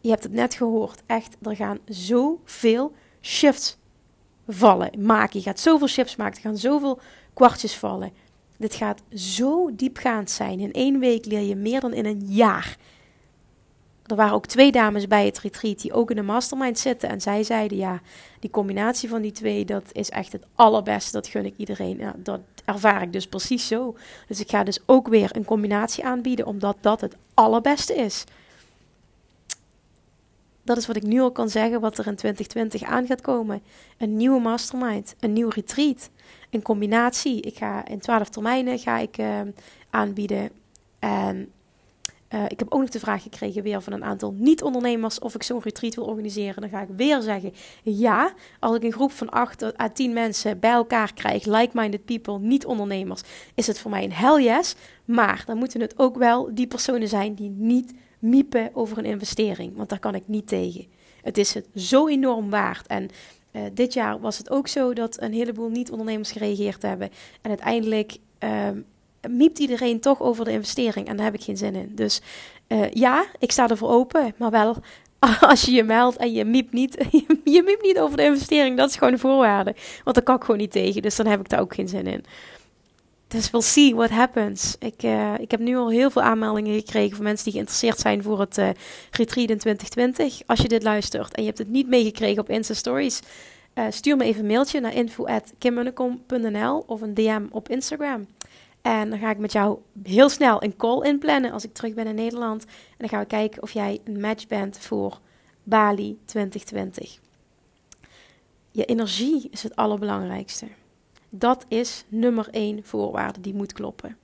je 0.00 0.10
hebt 0.10 0.22
het 0.22 0.32
net 0.32 0.54
gehoord. 0.54 1.02
Echt, 1.06 1.36
er 1.42 1.56
gaan 1.56 1.78
zoveel 1.84 2.92
shifts 3.20 3.78
vallen, 4.48 4.90
maken. 5.04 5.38
Je 5.38 5.44
gaat 5.44 5.60
zoveel 5.60 5.88
shifts 5.88 6.16
maken. 6.16 6.36
Er 6.36 6.42
gaan 6.42 6.56
zoveel 6.56 7.00
kwartjes 7.34 7.76
vallen. 7.76 8.12
Dit 8.56 8.74
gaat 8.74 9.02
zo 9.14 9.74
diepgaand 9.74 10.30
zijn. 10.30 10.60
In 10.60 10.72
één 10.72 10.98
week 10.98 11.24
leer 11.24 11.40
je 11.40 11.56
meer 11.56 11.80
dan 11.80 11.92
in 11.92 12.06
een 12.06 12.24
jaar. 12.26 12.76
Er 14.10 14.16
waren 14.16 14.34
ook 14.34 14.46
twee 14.46 14.72
dames 14.72 15.06
bij 15.06 15.26
het 15.26 15.38
retreat 15.38 15.80
die 15.80 15.92
ook 15.92 16.10
in 16.10 16.16
de 16.16 16.22
mastermind 16.22 16.78
zitten. 16.78 17.08
En 17.08 17.20
zij 17.20 17.42
zeiden, 17.42 17.78
ja, 17.78 18.00
die 18.40 18.50
combinatie 18.50 19.08
van 19.08 19.22
die 19.22 19.32
twee, 19.32 19.64
dat 19.64 19.84
is 19.92 20.10
echt 20.10 20.32
het 20.32 20.46
allerbeste. 20.54 21.12
Dat 21.12 21.26
gun 21.26 21.44
ik 21.44 21.54
iedereen. 21.56 21.98
Ja, 21.98 22.14
dat 22.16 22.40
ervaar 22.64 23.02
ik 23.02 23.12
dus 23.12 23.26
precies 23.26 23.66
zo. 23.66 23.96
Dus 24.28 24.40
ik 24.40 24.50
ga 24.50 24.64
dus 24.64 24.78
ook 24.86 25.08
weer 25.08 25.36
een 25.36 25.44
combinatie 25.44 26.04
aanbieden, 26.04 26.46
omdat 26.46 26.76
dat 26.80 27.00
het 27.00 27.16
allerbeste 27.34 27.94
is. 27.94 28.24
Dat 30.62 30.76
is 30.76 30.86
wat 30.86 30.96
ik 30.96 31.02
nu 31.02 31.20
al 31.20 31.32
kan 31.32 31.48
zeggen, 31.48 31.80
wat 31.80 31.98
er 31.98 32.06
in 32.06 32.16
2020 32.16 32.82
aan 32.82 33.06
gaat 33.06 33.20
komen. 33.20 33.62
Een 33.98 34.16
nieuwe 34.16 34.40
mastermind, 34.40 35.14
een 35.20 35.32
nieuw 35.32 35.48
retreat, 35.48 36.10
een 36.50 36.62
combinatie. 36.62 37.40
Ik 37.40 37.56
ga 37.56 37.86
in 37.86 37.98
12 37.98 38.28
termijnen 38.28 38.78
ga 38.78 38.98
ik, 38.98 39.18
uh, 39.18 39.40
aanbieden. 39.90 40.50
En 40.98 41.52
uh, 42.34 42.44
ik 42.48 42.58
heb 42.58 42.72
ook 42.72 42.80
nog 42.80 42.88
de 42.88 42.98
vraag 42.98 43.22
gekregen 43.22 43.62
weer 43.62 43.82
van 43.82 43.92
een 43.92 44.04
aantal 44.04 44.34
niet-ondernemers 44.36 45.18
of 45.18 45.34
ik 45.34 45.42
zo'n 45.42 45.60
retreat 45.62 45.94
wil 45.94 46.04
organiseren. 46.04 46.60
Dan 46.60 46.70
ga 46.70 46.80
ik 46.80 46.88
weer 46.96 47.22
zeggen 47.22 47.52
ja. 47.82 48.32
Als 48.60 48.76
ik 48.76 48.82
een 48.82 48.92
groep 48.92 49.12
van 49.12 49.30
8 49.30 49.80
à 49.80 49.88
10 49.88 50.12
mensen 50.12 50.58
bij 50.58 50.70
elkaar 50.70 51.14
krijg, 51.14 51.44
like-minded 51.44 52.04
people, 52.04 52.38
niet-ondernemers, 52.38 53.22
is 53.54 53.66
het 53.66 53.78
voor 53.78 53.90
mij 53.90 54.04
een 54.04 54.12
hell 54.12 54.42
yes. 54.42 54.74
Maar 55.04 55.42
dan 55.46 55.56
moeten 55.56 55.80
het 55.80 55.98
ook 55.98 56.16
wel 56.16 56.54
die 56.54 56.66
personen 56.66 57.08
zijn 57.08 57.34
die 57.34 57.50
niet 57.50 57.92
miepen 58.18 58.70
over 58.72 58.98
een 58.98 59.04
investering. 59.04 59.76
Want 59.76 59.88
daar 59.88 59.98
kan 59.98 60.14
ik 60.14 60.22
niet 60.26 60.48
tegen. 60.48 60.86
Het 61.22 61.38
is 61.38 61.54
het 61.54 61.66
zo 61.74 62.08
enorm 62.08 62.50
waard. 62.50 62.86
En 62.86 63.08
uh, 63.52 63.62
dit 63.72 63.92
jaar 63.92 64.20
was 64.20 64.38
het 64.38 64.50
ook 64.50 64.68
zo 64.68 64.92
dat 64.92 65.20
een 65.20 65.32
heleboel 65.32 65.68
niet-ondernemers 65.68 66.32
gereageerd 66.32 66.82
hebben. 66.82 67.10
En 67.42 67.48
uiteindelijk 67.48 68.16
um, 68.38 68.84
miept 69.28 69.58
iedereen 69.58 70.00
toch 70.00 70.20
over 70.20 70.44
de 70.44 70.50
investering. 70.50 71.08
En 71.08 71.16
daar 71.16 71.24
heb 71.24 71.34
ik 71.34 71.42
geen 71.42 71.56
zin 71.56 71.74
in. 71.74 71.92
Dus 71.94 72.20
uh, 72.68 72.90
ja, 72.90 73.24
ik 73.38 73.52
sta 73.52 73.68
ervoor 73.68 73.90
open. 73.90 74.34
Maar 74.36 74.50
wel 74.50 74.76
als 75.40 75.62
je 75.62 75.72
je 75.72 75.84
meldt 75.84 76.16
en 76.16 76.32
je 76.32 76.44
miept 76.44 76.72
niet, 76.72 76.96
je 77.44 77.62
miept 77.62 77.82
niet 77.82 77.98
over 77.98 78.16
de 78.16 78.22
investering. 78.22 78.76
Dat 78.76 78.88
is 78.88 78.96
gewoon 78.96 79.12
een 79.12 79.18
voorwaarde. 79.18 79.74
Want 80.04 80.16
daar 80.16 80.24
kan 80.24 80.36
ik 80.36 80.42
gewoon 80.44 80.60
niet 80.60 80.72
tegen. 80.72 81.02
Dus 81.02 81.16
dan 81.16 81.26
heb 81.26 81.40
ik 81.40 81.48
daar 81.48 81.60
ook 81.60 81.74
geen 81.74 81.88
zin 81.88 82.06
in. 82.06 82.24
Dus 83.28 83.50
we'll 83.50 83.62
see 83.62 83.94
what 83.94 84.10
happens. 84.10 84.76
Ik, 84.78 85.02
uh, 85.02 85.34
ik 85.38 85.50
heb 85.50 85.60
nu 85.60 85.76
al 85.76 85.90
heel 85.90 86.10
veel 86.10 86.22
aanmeldingen 86.22 86.74
gekregen 86.74 87.16
van 87.16 87.24
mensen 87.24 87.44
die 87.44 87.52
geïnteresseerd 87.52 87.98
zijn 87.98 88.22
voor 88.22 88.40
het 88.40 88.58
uh, 88.58 88.68
retreat 89.10 89.50
in 89.50 89.58
2020. 89.58 90.40
Als 90.46 90.60
je 90.60 90.68
dit 90.68 90.82
luistert 90.82 91.34
en 91.34 91.42
je 91.42 91.48
hebt 91.48 91.58
het 91.58 91.68
niet 91.68 91.88
meegekregen 91.88 92.42
op 92.42 92.50
Insta 92.50 92.74
Stories, 92.74 93.20
stuur 93.90 94.16
me 94.16 94.24
even 94.24 94.40
een 94.40 94.46
mailtje 94.46 94.80
naar 94.80 94.94
info.kimmunnekom.nl 94.94 96.84
of 96.86 97.00
een 97.00 97.14
DM 97.14 97.42
op 97.50 97.68
Instagram. 97.68 98.26
En 98.82 99.10
dan 99.10 99.18
ga 99.18 99.30
ik 99.30 99.38
met 99.38 99.52
jou 99.52 99.78
heel 100.02 100.28
snel 100.28 100.62
een 100.62 100.76
call 100.76 101.02
inplannen 101.02 101.52
als 101.52 101.64
ik 101.64 101.72
terug 101.72 101.94
ben 101.94 102.06
in 102.06 102.14
Nederland. 102.14 102.64
En 102.64 102.96
dan 102.98 103.08
gaan 103.08 103.20
we 103.20 103.26
kijken 103.26 103.62
of 103.62 103.72
jij 103.72 104.00
een 104.04 104.20
match 104.20 104.46
bent 104.46 104.78
voor 104.78 105.20
Bali 105.62 106.18
2020. 106.24 107.18
Je 108.70 108.84
energie 108.84 109.48
is 109.50 109.62
het 109.62 109.76
allerbelangrijkste. 109.76 110.66
Dat 111.28 111.64
is 111.68 112.04
nummer 112.08 112.48
één 112.50 112.84
voorwaarde 112.84 113.40
die 113.40 113.54
moet 113.54 113.72
kloppen. 113.72 114.16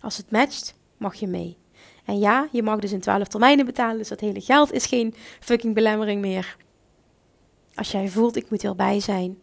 Als 0.00 0.16
het 0.16 0.30
matcht, 0.30 0.74
mag 0.96 1.14
je 1.14 1.26
mee. 1.26 1.56
En 2.04 2.18
ja, 2.18 2.48
je 2.52 2.62
mag 2.62 2.78
dus 2.78 2.92
in 2.92 3.00
12 3.00 3.28
termijnen 3.28 3.66
betalen, 3.66 3.98
dus 3.98 4.08
dat 4.08 4.20
hele 4.20 4.40
geld 4.40 4.72
is 4.72 4.86
geen 4.86 5.14
fucking 5.40 5.74
belemmering 5.74 6.20
meer. 6.20 6.56
Als 7.74 7.90
jij 7.90 8.08
voelt, 8.08 8.36
ik 8.36 8.50
moet 8.50 8.62
hierbij 8.62 9.00
zijn, 9.00 9.38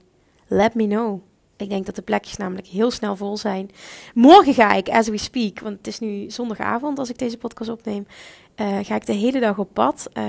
let 0.47 0.73
me 0.73 0.87
know. 0.87 1.21
Ik 1.62 1.69
denk 1.69 1.86
dat 1.86 1.95
de 1.95 2.02
plekjes 2.02 2.38
namelijk 2.38 2.67
heel 2.67 2.91
snel 2.91 3.15
vol 3.15 3.38
zijn. 3.38 3.69
Morgen 4.13 4.54
ga 4.54 4.74
ik, 4.74 4.89
as 4.89 5.08
we 5.08 5.17
speak, 5.17 5.60
want 5.60 5.78
het 5.78 5.88
is 5.88 6.00
nu 6.00 6.30
zondagavond 6.30 7.00
als 7.00 7.10
ik 7.10 7.17
deze 7.17 7.38
podcast 7.38 7.69
opneem, 7.69 8.08
uh, 8.56 8.78
ga 8.82 8.95
ik 8.95 9.06
de 9.06 9.13
hele 9.13 9.39
dag 9.39 9.58
op 9.58 9.69
pad. 9.74 10.10
Uh, 10.13 10.24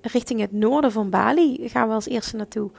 richting 0.00 0.40
het 0.40 0.52
noorden 0.52 0.92
van 0.92 1.10
Bali 1.10 1.68
gaan 1.68 1.88
we 1.88 1.94
als 1.94 2.08
eerste 2.08 2.36
naartoe 2.36 2.70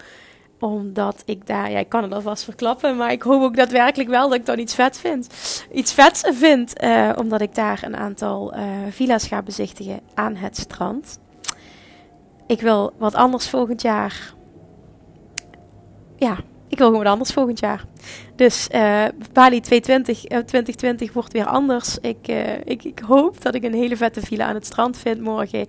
omdat 0.60 1.24
ik 1.26 1.48
daar, 1.48 1.72
ja, 1.72 1.80
ik 1.80 1.90
kan 1.90 2.04
het 2.04 2.14
alvast 2.14 2.44
verklappen, 2.44 2.98
maar 2.98 3.12
ik 3.12 3.22
hoop 3.22 3.42
ook 3.42 3.56
daadwerkelijk 3.56 4.10
wel 4.10 4.30
dat 4.30 4.38
ik 4.38 4.46
dan 4.46 4.60
iets 4.60 4.76
vet 4.76 4.98
vind. 4.98 5.28
Iets 5.72 5.94
vets 5.94 6.22
vind, 6.32 6.84
uh, 6.84 7.10
omdat 7.18 7.42
ik 7.42 7.56
daar 7.56 7.82
een 7.84 7.96
aantal 7.96 8.58
uh, 8.58 8.62
villa's 8.90 9.28
ga 9.28 9.42
bezichtigen 9.42 10.00
aan 10.14 10.36
het 10.36 10.58
strand. 10.58 11.20
Ik 12.48 12.62
wil 12.62 12.94
wat 12.98 13.14
anders 13.14 13.50
volgend 13.50 13.82
jaar. 13.82 14.34
Ja, 16.18 16.38
ik 16.74 16.80
wil 16.80 16.88
gewoon 16.88 17.04
wat 17.04 17.12
anders 17.12 17.32
volgend 17.32 17.60
jaar. 17.60 17.86
Dus 18.36 18.68
uh, 18.72 19.06
Bali 19.34 19.60
220, 19.60 20.20
2020 20.20 21.14
wordt 21.14 21.34
weer 21.34 21.46
anders. 21.46 21.98
Ik, 22.02 22.28
ik, 22.64 22.84
ik 22.84 23.00
hoop 23.00 23.42
dat 23.42 23.56
ik 23.56 23.64
een 23.64 23.74
hele 23.74 23.98
vette 23.98 24.22
villa 24.22 24.46
aan 24.46 24.56
het 24.56 24.66
strand 24.66 24.98
vind 24.98 25.22
morgen. 25.22 25.68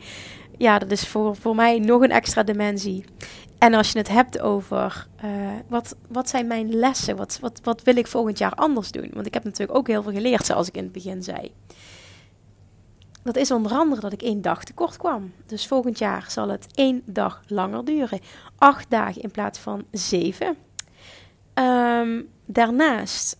Ja, 0.58 0.78
dat 0.78 0.90
is 0.90 1.08
voor, 1.08 1.36
voor 1.36 1.54
mij 1.54 1.78
nog 1.78 2.02
een 2.02 2.10
extra 2.10 2.42
dimensie. 2.42 3.04
En 3.58 3.74
als 3.74 3.92
je 3.92 3.98
het 3.98 4.08
hebt 4.08 4.40
over 4.40 5.06
wat, 5.68 5.96
wat 6.08 6.28
zijn 6.28 6.46
mijn 6.46 6.74
lessen? 6.74 7.16
Wat, 7.16 7.38
wat, 7.40 7.60
wat 7.62 7.82
wil 7.82 7.96
ik 7.96 8.06
volgend 8.06 8.38
jaar 8.38 8.54
anders 8.54 8.90
doen? 8.90 9.10
Want 9.12 9.26
ik 9.26 9.34
heb 9.34 9.44
natuurlijk 9.44 9.78
ook 9.78 9.86
heel 9.86 10.02
veel 10.02 10.12
geleerd, 10.12 10.46
zoals 10.46 10.68
ik 10.68 10.76
in 10.76 10.82
het 10.82 10.92
begin 10.92 11.22
zei. 11.22 11.52
Dat 13.22 13.36
is 13.36 13.50
onder 13.50 13.72
andere 13.72 14.00
dat 14.00 14.12
ik 14.12 14.22
één 14.22 14.42
dag 14.42 14.64
tekort 14.64 14.96
kwam. 14.96 15.32
Dus 15.46 15.66
volgend 15.66 15.98
jaar 15.98 16.24
zal 16.28 16.48
het 16.48 16.66
één 16.74 17.02
dag 17.04 17.42
langer 17.46 17.84
duren. 17.84 18.20
Acht 18.58 18.90
dagen 18.90 19.22
in 19.22 19.30
plaats 19.30 19.58
van 19.58 19.84
zeven. 19.90 20.56
Um, 21.54 22.28
daarnaast 22.44 23.36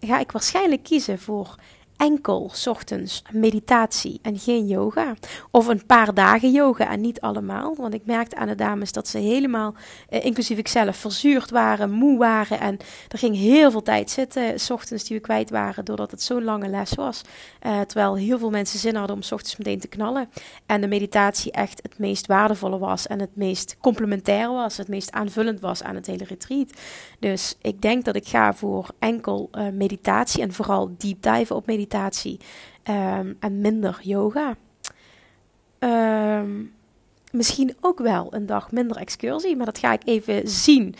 ga 0.00 0.18
ik 0.18 0.32
waarschijnlijk 0.32 0.82
kiezen 0.82 1.18
voor 1.18 1.54
enkel 1.98 2.50
ochtends 2.66 3.22
meditatie 3.32 4.18
en 4.22 4.38
geen 4.38 4.66
yoga. 4.66 5.14
Of 5.50 5.66
een 5.66 5.86
paar 5.86 6.14
dagen 6.14 6.50
yoga 6.50 6.90
en 6.90 7.00
niet 7.00 7.20
allemaal. 7.20 7.74
Want 7.76 7.94
ik 7.94 8.06
merkte 8.06 8.36
aan 8.36 8.46
de 8.46 8.54
dames 8.54 8.92
dat 8.92 9.08
ze 9.08 9.18
helemaal, 9.18 9.74
eh, 10.08 10.24
inclusief 10.24 10.58
ikzelf, 10.58 10.96
verzuurd 10.96 11.50
waren, 11.50 11.90
moe 11.90 12.18
waren. 12.18 12.60
En 12.60 12.76
er 13.08 13.18
ging 13.18 13.36
heel 13.36 13.70
veel 13.70 13.82
tijd 13.82 14.10
zitten, 14.10 14.60
s 14.60 14.70
ochtends 14.70 15.04
die 15.04 15.16
we 15.16 15.22
kwijt 15.22 15.50
waren, 15.50 15.84
doordat 15.84 16.10
het 16.10 16.22
zo'n 16.22 16.44
lange 16.44 16.68
les 16.68 16.94
was. 16.94 17.22
Uh, 17.66 17.80
terwijl 17.80 18.16
heel 18.16 18.38
veel 18.38 18.50
mensen 18.50 18.78
zin 18.78 18.94
hadden 18.94 19.16
om 19.16 19.22
s 19.22 19.32
ochtends 19.32 19.56
meteen 19.56 19.80
te 19.80 19.88
knallen. 19.88 20.30
En 20.66 20.80
de 20.80 20.88
meditatie 20.88 21.52
echt 21.52 21.82
het 21.82 21.98
meest 21.98 22.26
waardevolle 22.26 22.78
was 22.78 23.06
en 23.06 23.20
het 23.20 23.36
meest 23.36 23.76
complementair 23.80 24.48
was, 24.48 24.76
het 24.76 24.88
meest 24.88 25.12
aanvullend 25.12 25.60
was 25.60 25.82
aan 25.82 25.94
het 25.94 26.06
hele 26.06 26.24
retreat. 26.24 26.72
Dus 27.18 27.56
ik 27.62 27.82
denk 27.82 28.04
dat 28.04 28.16
ik 28.16 28.28
ga 28.28 28.54
voor 28.54 28.88
enkel 28.98 29.50
meditatie 29.72 30.42
en 30.42 30.52
vooral 30.52 30.94
deep 30.98 31.22
dive 31.22 31.54
op 31.54 31.66
meditatie 31.66 31.87
meditatie 31.88 32.40
um, 32.84 33.36
en 33.40 33.60
minder 33.60 33.98
yoga. 34.02 34.56
Um, 35.78 36.74
misschien 37.32 37.76
ook 37.80 37.98
wel 37.98 38.34
een 38.34 38.46
dag 38.46 38.72
minder 38.72 38.96
excursie, 38.96 39.56
maar 39.56 39.66
dat 39.66 39.78
ga 39.78 39.92
ik 39.92 40.02
even 40.04 40.48
zien 40.48 40.94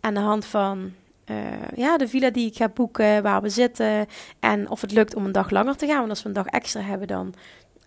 aan 0.00 0.14
de 0.14 0.20
hand 0.20 0.44
van 0.44 0.92
uh, 1.26 1.36
ja, 1.74 1.96
de 1.96 2.08
villa 2.08 2.30
die 2.30 2.46
ik 2.46 2.56
ga 2.56 2.68
boeken, 2.68 3.22
waar 3.22 3.42
we 3.42 3.48
zitten 3.48 4.06
en 4.40 4.70
of 4.70 4.80
het 4.80 4.92
lukt 4.92 5.14
om 5.14 5.24
een 5.24 5.32
dag 5.32 5.50
langer 5.50 5.76
te 5.76 5.86
gaan. 5.86 5.98
Want 5.98 6.10
als 6.10 6.22
we 6.22 6.28
een 6.28 6.34
dag 6.34 6.46
extra 6.46 6.80
hebben, 6.80 7.08
dan 7.08 7.34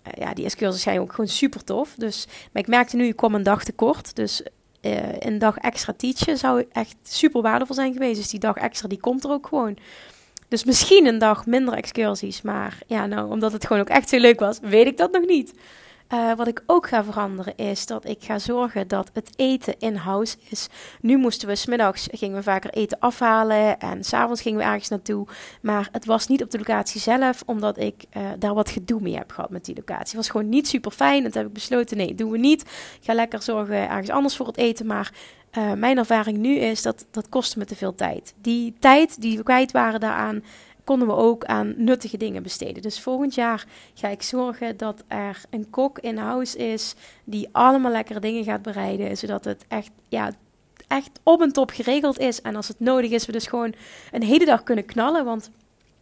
uh, 0.07 0.13
ja, 0.13 0.33
die 0.33 0.45
excursies 0.45 0.81
zijn 0.81 0.99
ook 0.99 1.11
gewoon 1.11 1.27
super 1.27 1.63
tof. 1.63 1.95
Dus, 1.97 2.27
maar 2.51 2.61
ik 2.61 2.67
merkte 2.67 2.95
nu, 2.95 3.05
ik 3.05 3.15
kom 3.15 3.35
een 3.35 3.43
dag 3.43 3.63
tekort. 3.63 4.15
Dus 4.15 4.43
uh, 4.81 5.19
een 5.19 5.39
dag 5.39 5.57
extra 5.57 5.93
teachen 5.97 6.37
zou 6.37 6.65
echt 6.71 6.95
super 7.03 7.41
waardevol 7.41 7.75
zijn 7.75 7.93
geweest. 7.93 8.15
Dus 8.15 8.29
die 8.29 8.39
dag 8.39 8.55
extra, 8.55 8.87
die 8.87 8.99
komt 8.99 9.23
er 9.23 9.31
ook 9.31 9.47
gewoon. 9.47 9.77
Dus 10.47 10.63
misschien 10.63 11.05
een 11.05 11.17
dag 11.17 11.45
minder 11.45 11.73
excursies. 11.73 12.41
Maar 12.41 12.77
ja, 12.87 13.05
nou, 13.05 13.29
omdat 13.29 13.51
het 13.51 13.65
gewoon 13.65 13.81
ook 13.81 13.89
echt 13.89 14.09
zo 14.09 14.17
leuk 14.17 14.39
was, 14.39 14.59
weet 14.61 14.87
ik 14.87 14.97
dat 14.97 15.11
nog 15.11 15.25
niet. 15.25 15.53
Uh, 16.13 16.33
wat 16.35 16.47
ik 16.47 16.63
ook 16.65 16.87
ga 16.87 17.03
veranderen 17.03 17.55
is 17.57 17.85
dat 17.85 18.05
ik 18.05 18.23
ga 18.23 18.39
zorgen 18.39 18.87
dat 18.87 19.09
het 19.13 19.29
eten 19.35 19.75
in-house 19.79 20.37
is. 20.49 20.67
Nu 21.01 21.17
moesten 21.17 21.47
we 21.47 21.55
smiddags 21.55 22.07
gingen 22.11 22.35
we 22.35 22.43
vaker 22.43 22.69
eten 22.69 22.99
afhalen 22.99 23.79
en 23.79 24.03
s'avonds 24.03 24.41
gingen 24.41 24.59
we 24.59 24.65
ergens 24.65 24.89
naartoe. 24.89 25.27
Maar 25.61 25.89
het 25.91 26.05
was 26.05 26.27
niet 26.27 26.43
op 26.43 26.51
de 26.51 26.57
locatie 26.57 27.01
zelf, 27.01 27.43
omdat 27.45 27.79
ik 27.79 28.05
uh, 28.17 28.23
daar 28.39 28.53
wat 28.53 28.69
gedoe 28.69 29.01
mee 29.01 29.15
heb 29.15 29.31
gehad 29.31 29.49
met 29.49 29.65
die 29.65 29.75
locatie. 29.75 30.05
Het 30.05 30.15
was 30.15 30.29
gewoon 30.29 30.49
niet 30.49 30.67
super 30.67 30.91
fijn. 30.91 31.23
Toen 31.23 31.31
heb 31.31 31.47
ik 31.47 31.53
besloten, 31.53 31.97
nee, 31.97 32.15
doen 32.15 32.31
we 32.31 32.37
niet. 32.37 32.61
Ik 32.61 32.99
ga 33.01 33.13
lekker 33.13 33.41
zorgen 33.41 33.89
ergens 33.89 34.09
anders 34.09 34.35
voor 34.35 34.47
het 34.47 34.57
eten. 34.57 34.85
Maar 34.85 35.11
uh, 35.57 35.73
mijn 35.73 35.97
ervaring 35.97 36.37
nu 36.37 36.55
is 36.55 36.81
dat 36.81 37.05
dat 37.11 37.29
kostte 37.29 37.59
me 37.59 37.65
te 37.65 37.75
veel 37.75 37.95
tijd. 37.95 38.33
Die 38.41 38.75
tijd 38.79 39.21
die 39.21 39.37
we 39.37 39.43
kwijt 39.43 39.71
waren 39.71 39.99
daaraan, 39.99 40.43
konden 40.87 41.07
we 41.07 41.13
ook 41.13 41.45
aan 41.45 41.73
nuttige 41.77 42.17
dingen 42.17 42.43
besteden. 42.43 42.81
Dus 42.81 42.99
volgend 42.99 43.35
jaar 43.35 43.65
ga 43.93 44.07
ik 44.07 44.21
zorgen 44.21 44.77
dat 44.77 45.03
er 45.07 45.41
een 45.49 45.69
kok 45.69 45.99
in 45.99 46.17
huis 46.17 46.55
is 46.55 46.95
die 47.23 47.49
allemaal 47.51 47.91
lekkere 47.91 48.19
dingen 48.19 48.43
gaat 48.43 48.61
bereiden, 48.61 49.17
zodat 49.17 49.45
het 49.45 49.65
echt, 49.67 49.91
ja, 50.09 50.31
echt 50.87 51.19
op 51.23 51.41
en 51.41 51.51
top 51.51 51.69
geregeld 51.69 52.19
is. 52.19 52.41
En 52.41 52.55
als 52.55 52.67
het 52.67 52.79
nodig 52.79 53.11
is, 53.11 53.25
we 53.25 53.31
dus 53.31 53.47
gewoon 53.47 53.73
een 54.11 54.23
hele 54.23 54.45
dag 54.45 54.63
kunnen 54.63 54.85
knallen. 54.85 55.25
Want 55.25 55.51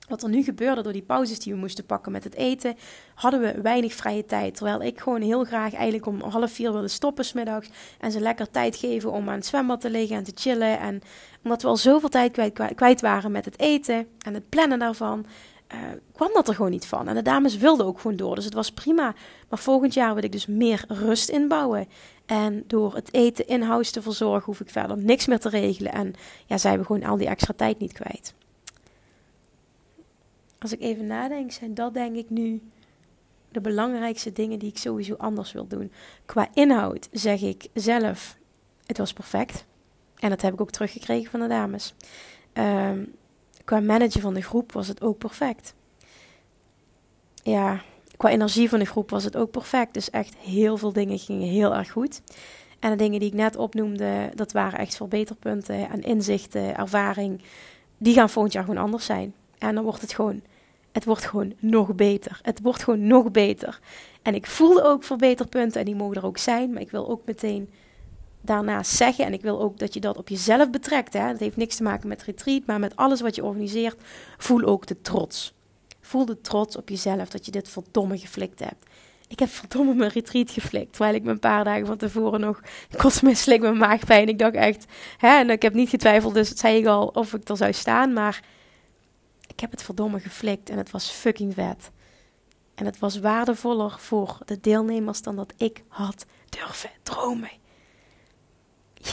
wat 0.08 0.24
er 0.24 0.30
nu 0.30 0.44
gebeurde 0.44 0.82
door 0.82 0.94
die 0.94 1.02
pauzes 1.02 1.40
die 1.40 1.54
we 1.54 1.60
moesten 1.60 1.86
pakken 1.86 2.12
met 2.12 2.24
het 2.24 2.36
eten, 2.36 2.76
hadden 3.16 3.40
we 3.40 3.62
weinig 3.62 3.94
vrije 3.94 4.26
tijd. 4.26 4.56
Terwijl 4.56 4.82
ik 4.82 5.00
gewoon 5.00 5.22
heel 5.22 5.44
graag 5.44 5.74
eigenlijk 5.74 6.06
om 6.06 6.22
half 6.22 6.52
vier 6.52 6.72
wilde 6.72 6.88
stoppen 6.88 7.26
smiddags. 7.26 7.70
En 8.00 8.12
ze 8.12 8.20
lekker 8.20 8.52
tijd 8.52 8.76
geven 8.76 9.12
om 9.12 9.30
aan 9.30 9.36
het 9.36 9.46
zwembad 9.46 9.82
te 9.82 9.90
liggen 9.90 10.18
en 10.18 10.24
te 10.24 10.32
chillen. 10.36 10.80
En 10.80 11.02
omdat 11.44 11.62
we 11.62 11.68
al 11.68 11.78
zoveel 11.78 12.10
tijd 12.10 12.32
kwijt, 12.32 12.76
kwijt 12.76 13.02
waren 13.02 13.32
met 13.32 13.46
het 13.46 13.60
eten 13.60 14.08
en 14.20 14.34
het 14.34 14.50
plannen 14.50 14.80
daarvan, 14.80 15.26
uh, 15.74 15.80
kwam 16.14 16.30
dat 16.34 16.48
er 16.48 16.56
gewoon 16.56 16.72
niet 16.72 16.88
van. 16.88 17.08
En 17.08 17.16
de 17.16 17.22
dames 17.22 17.58
wilden 17.58 17.86
ook 17.86 18.00
gewoon 18.00 18.18
door, 18.18 18.36
dus 18.36 18.46
het 18.46 18.54
was 18.54 18.72
prima. 18.72 19.14
Maar 19.50 19.60
volgend 19.60 19.94
jaar 19.94 20.14
wil 20.14 20.24
ik 20.24 20.32
dus 20.32 20.46
meer 20.46 20.86
rust 20.88 21.30
inbouwen. 21.30 21.88
En 22.26 22.64
door 22.68 22.96
het 22.96 23.14
eten 23.14 23.48
in-house 23.48 23.92
te 23.92 24.02
verzorgen, 24.02 24.46
hoef 24.46 24.60
ik 24.60 24.70
verder 24.70 24.98
niks 24.98 25.26
meer 25.26 25.40
te 25.40 25.50
regelen. 25.50 25.92
En 25.92 26.14
ja, 26.46 26.58
zij 26.58 26.70
hebben 26.70 26.88
gewoon 26.88 27.10
al 27.10 27.18
die 27.18 27.28
extra 27.28 27.54
tijd 27.58 27.80
niet 27.80 27.94
kwijt. 27.94 28.34
Als 30.66 30.74
ik 30.74 30.82
even 30.82 31.06
nadenk, 31.06 31.52
zijn 31.52 31.74
dat 31.74 31.94
denk 31.94 32.16
ik 32.16 32.30
nu 32.30 32.62
de 33.52 33.62
belangrijkste 33.62 34.32
dingen 34.32 34.60
die 34.60 34.70
ik 34.70 34.78
sowieso 34.78 35.16
anders 35.18 35.52
wil 35.52 35.68
doen. 35.68 35.92
Qua 36.26 36.48
inhoud 36.54 37.10
zeg 37.12 37.42
ik 37.42 37.68
zelf, 37.74 38.38
het 38.86 38.98
was 38.98 39.14
perfect. 39.14 39.66
En 40.16 40.30
dat 40.30 40.42
heb 40.42 40.54
ik 40.54 40.62
ook 40.62 40.72
teruggekregen 40.72 41.32
van 41.32 41.40
de 41.40 41.48
dames. 41.48 41.94
Um, 42.54 43.14
qua 43.64 43.80
manager 43.80 44.22
van 44.22 44.34
de 44.34 44.42
groep 44.42 44.72
was 44.72 44.88
het 44.88 45.02
ook 45.02 45.18
perfect. 45.18 45.74
Ja, 47.44 47.82
qua 48.18 48.30
energie 48.30 48.70
van 48.70 48.80
de 48.80 48.86
groep 48.86 49.10
was 49.10 49.24
het 49.24 49.38
ook 49.38 49.52
perfect. 49.52 49.94
Dus 49.94 50.10
echt 50.10 50.36
heel 50.36 50.78
veel 50.78 50.94
dingen 50.94 51.20
gingen 51.20 51.48
heel 51.48 51.76
erg 51.76 51.92
goed. 51.92 52.22
En 52.80 52.90
de 52.90 52.98
dingen 52.98 53.20
die 53.20 53.30
ik 53.30 53.36
net 53.36 53.56
opnoemde, 53.56 54.32
dat 54.36 54.52
waren 54.52 54.80
echt 54.80 54.96
verbeterpunten 54.96 55.90
en 55.90 56.02
inzichten, 56.02 56.78
ervaring. 56.78 57.42
Die 57.98 58.14
gaan 58.14 58.30
volgend 58.30 58.54
jaar 58.54 58.64
gewoon 58.64 58.84
anders 58.84 59.06
zijn. 59.06 59.34
En 59.58 59.76
dan 59.76 59.84
wordt 59.84 60.02
het 60.02 60.14
gewoon, 60.14 60.42
het 60.96 61.06
wordt 61.06 61.26
gewoon 61.26 61.54
nog 61.60 61.96
beter. 61.96 62.40
Het 62.42 62.60
wordt 62.62 62.84
gewoon 62.84 63.08
nog 63.08 63.32
beter. 63.32 63.80
En 64.22 64.36
ik 64.36 64.46
voelde 64.46 64.84
ook 64.84 65.04
verbeterpunten 65.04 65.80
en 65.80 65.86
die 65.86 65.96
mogen 65.96 66.16
er 66.16 66.26
ook 66.26 66.38
zijn. 66.38 66.74
Maar 66.74 66.82
ik 66.82 66.92
wil 66.92 67.10
ook 67.10 67.22
meteen 67.26 67.70
daarnaast 68.42 68.92
zeggen, 68.92 69.26
en 69.26 69.34
ik 69.34 69.42
wil 69.42 69.62
ook 69.62 69.78
dat 69.78 69.94
je 69.94 70.00
dat 70.00 70.18
op 70.18 70.30
jezelf 70.30 70.70
betrekt. 70.70 71.14
Hè? 71.14 71.32
Dat 71.32 71.40
heeft 71.40 71.58
niks 71.58 71.76
te 71.76 71.84
maken 71.84 72.08
met 72.08 72.24
retreat, 72.24 72.66
maar 72.66 72.80
met 72.80 72.96
alles 72.96 73.22
wat 73.22 73.36
je 73.36 73.44
organiseert. 73.44 74.02
Voel 74.38 74.64
ook 74.64 74.88
de 74.88 75.02
trots. 75.02 75.54
Voel 76.02 76.26
de 76.26 76.42
trots 76.42 76.78
op 76.78 76.90
jezelf 76.90 77.30
dat 77.30 77.46
je 77.46 77.52
dit 77.52 77.70
verdomme 77.70 78.18
geflikt 78.18 78.60
hebt. 78.60 78.86
Ik 79.28 79.40
heb 79.40 79.50
verdomme 79.50 79.94
mijn 79.94 80.12
retreat 80.12 80.52
geflikt. 80.52 80.94
Terwijl 80.94 81.16
ik 81.16 81.24
me 81.24 81.32
een 81.32 81.40
paar 81.40 81.64
dagen 81.64 81.86
van 81.86 81.98
tevoren 81.98 82.40
nog 82.40 82.62
kotsmisselijk 82.98 83.62
mijn 83.62 83.78
maagpijn. 83.78 84.28
Ik 84.28 84.40
dacht 84.40 84.56
echt, 84.56 84.86
hè, 85.18 85.38
en 85.38 85.50
ik 85.50 85.62
heb 85.62 85.74
niet 85.74 85.90
getwijfeld, 85.90 86.34
dus 86.34 86.50
zei 86.50 86.78
ik 86.78 86.86
al 86.86 87.08
of 87.08 87.34
ik 87.34 87.50
er 87.50 87.58
zou 87.58 87.74
staan. 87.74 88.14
Maar 88.14 88.42
ik 89.56 89.62
heb 89.62 89.72
het 89.72 89.84
verdomme 89.84 90.20
geflikt 90.20 90.70
en 90.70 90.78
het 90.78 90.92
was 90.92 91.10
fucking 91.10 91.54
vet. 91.54 91.92
En 92.76 92.86
het 92.86 93.00
was 93.00 93.20
waardevoller 93.20 93.96
voor 94.00 94.38
de 94.46 94.60
deelnemers 94.60 95.22
dan 95.22 95.36
dat 95.36 95.54
ik 95.58 95.84
had 95.88 96.26
durven 96.50 96.90
dromen 97.04 97.52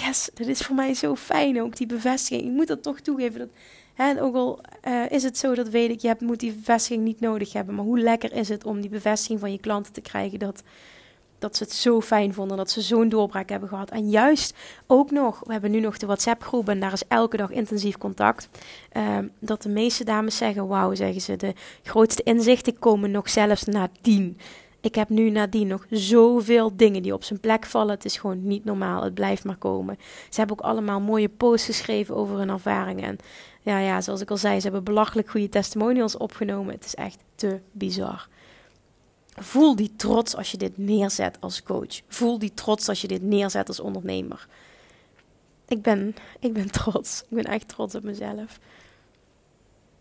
yes, 0.00 0.30
dat 0.34 0.46
is 0.46 0.60
voor 0.60 0.74
mij 0.74 0.94
zo 0.94 1.16
fijn 1.16 1.62
ook, 1.62 1.76
die 1.76 1.86
bevestiging. 1.86 2.48
Ik 2.48 2.54
moet 2.54 2.66
dat 2.66 2.82
toch 2.82 3.00
toegeven. 3.00 3.38
Dat, 3.38 3.48
hè, 3.94 4.22
ook 4.22 4.34
al 4.34 4.60
uh, 4.88 5.10
is 5.10 5.22
het 5.22 5.38
zo, 5.38 5.54
dat 5.54 5.68
weet 5.68 5.90
ik, 5.90 6.00
je 6.00 6.16
moet 6.18 6.40
die 6.40 6.52
bevestiging 6.52 7.04
niet 7.04 7.20
nodig 7.20 7.52
hebben. 7.52 7.74
Maar 7.74 7.84
hoe 7.84 8.00
lekker 8.00 8.32
is 8.32 8.48
het 8.48 8.64
om 8.64 8.80
die 8.80 8.90
bevestiging 8.90 9.40
van 9.40 9.52
je 9.52 9.58
klanten 9.58 9.92
te 9.92 10.00
krijgen 10.00 10.38
dat, 10.38 10.62
dat 11.42 11.56
ze 11.56 11.62
het 11.62 11.72
zo 11.72 12.00
fijn 12.00 12.34
vonden, 12.34 12.56
dat 12.56 12.70
ze 12.70 12.80
zo'n 12.80 13.08
doorbraak 13.08 13.48
hebben 13.48 13.68
gehad. 13.68 13.90
En 13.90 14.10
juist 14.10 14.54
ook 14.86 15.10
nog, 15.10 15.40
we 15.44 15.52
hebben 15.52 15.70
nu 15.70 15.80
nog 15.80 15.98
de 15.98 16.06
WhatsApp-groep 16.06 16.68
en 16.68 16.80
daar 16.80 16.92
is 16.92 17.06
elke 17.08 17.36
dag 17.36 17.50
intensief 17.50 17.98
contact. 17.98 18.48
Uh, 18.96 19.18
dat 19.38 19.62
de 19.62 19.68
meeste 19.68 20.04
dames 20.04 20.36
zeggen, 20.36 20.68
wauw, 20.68 20.94
zeggen 20.94 21.20
ze, 21.20 21.36
de 21.36 21.52
grootste 21.82 22.22
inzichten 22.22 22.78
komen 22.78 23.10
nog 23.10 23.30
zelfs 23.30 23.64
nadien 23.64 24.38
ik 24.82 24.94
heb 24.94 25.08
nu 25.08 25.30
nadien 25.30 25.66
nog 25.66 25.86
zoveel 25.90 26.76
dingen 26.76 27.02
die 27.02 27.14
op 27.14 27.24
zijn 27.24 27.40
plek 27.40 27.66
vallen. 27.66 27.94
Het 27.94 28.04
is 28.04 28.16
gewoon 28.16 28.46
niet 28.46 28.64
normaal. 28.64 29.02
Het 29.02 29.14
blijft 29.14 29.44
maar 29.44 29.56
komen. 29.56 29.98
Ze 30.28 30.38
hebben 30.38 30.58
ook 30.58 30.64
allemaal 30.64 31.00
mooie 31.00 31.28
posts 31.28 31.66
geschreven 31.66 32.16
over 32.16 32.38
hun 32.38 32.48
ervaringen. 32.48 33.04
En 33.04 33.18
ja, 33.60 33.78
ja, 33.78 34.00
zoals 34.00 34.20
ik 34.20 34.30
al 34.30 34.36
zei, 34.36 34.56
ze 34.56 34.62
hebben 34.62 34.84
belachelijk 34.84 35.30
goede 35.30 35.48
testimonials 35.48 36.16
opgenomen. 36.16 36.74
Het 36.74 36.84
is 36.84 36.94
echt 36.94 37.18
te 37.34 37.60
bizar. 37.72 38.28
Voel 39.34 39.76
die 39.76 39.96
trots 39.96 40.36
als 40.36 40.50
je 40.50 40.56
dit 40.56 40.78
neerzet 40.78 41.36
als 41.40 41.62
coach. 41.62 42.00
Voel 42.08 42.38
die 42.38 42.54
trots 42.54 42.88
als 42.88 43.00
je 43.00 43.08
dit 43.08 43.22
neerzet 43.22 43.68
als 43.68 43.80
ondernemer. 43.80 44.48
Ik 45.68 45.82
ben, 45.82 46.14
ik 46.38 46.52
ben 46.52 46.70
trots. 46.70 47.22
Ik 47.22 47.28
ben 47.36 47.44
echt 47.44 47.68
trots 47.68 47.94
op 47.94 48.02
mezelf. 48.02 48.58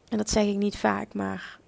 En 0.10 0.18
dat 0.18 0.30
zeg 0.30 0.46
ik 0.46 0.58
niet 0.58 0.78
vaak, 0.78 1.14
maar 1.14 1.60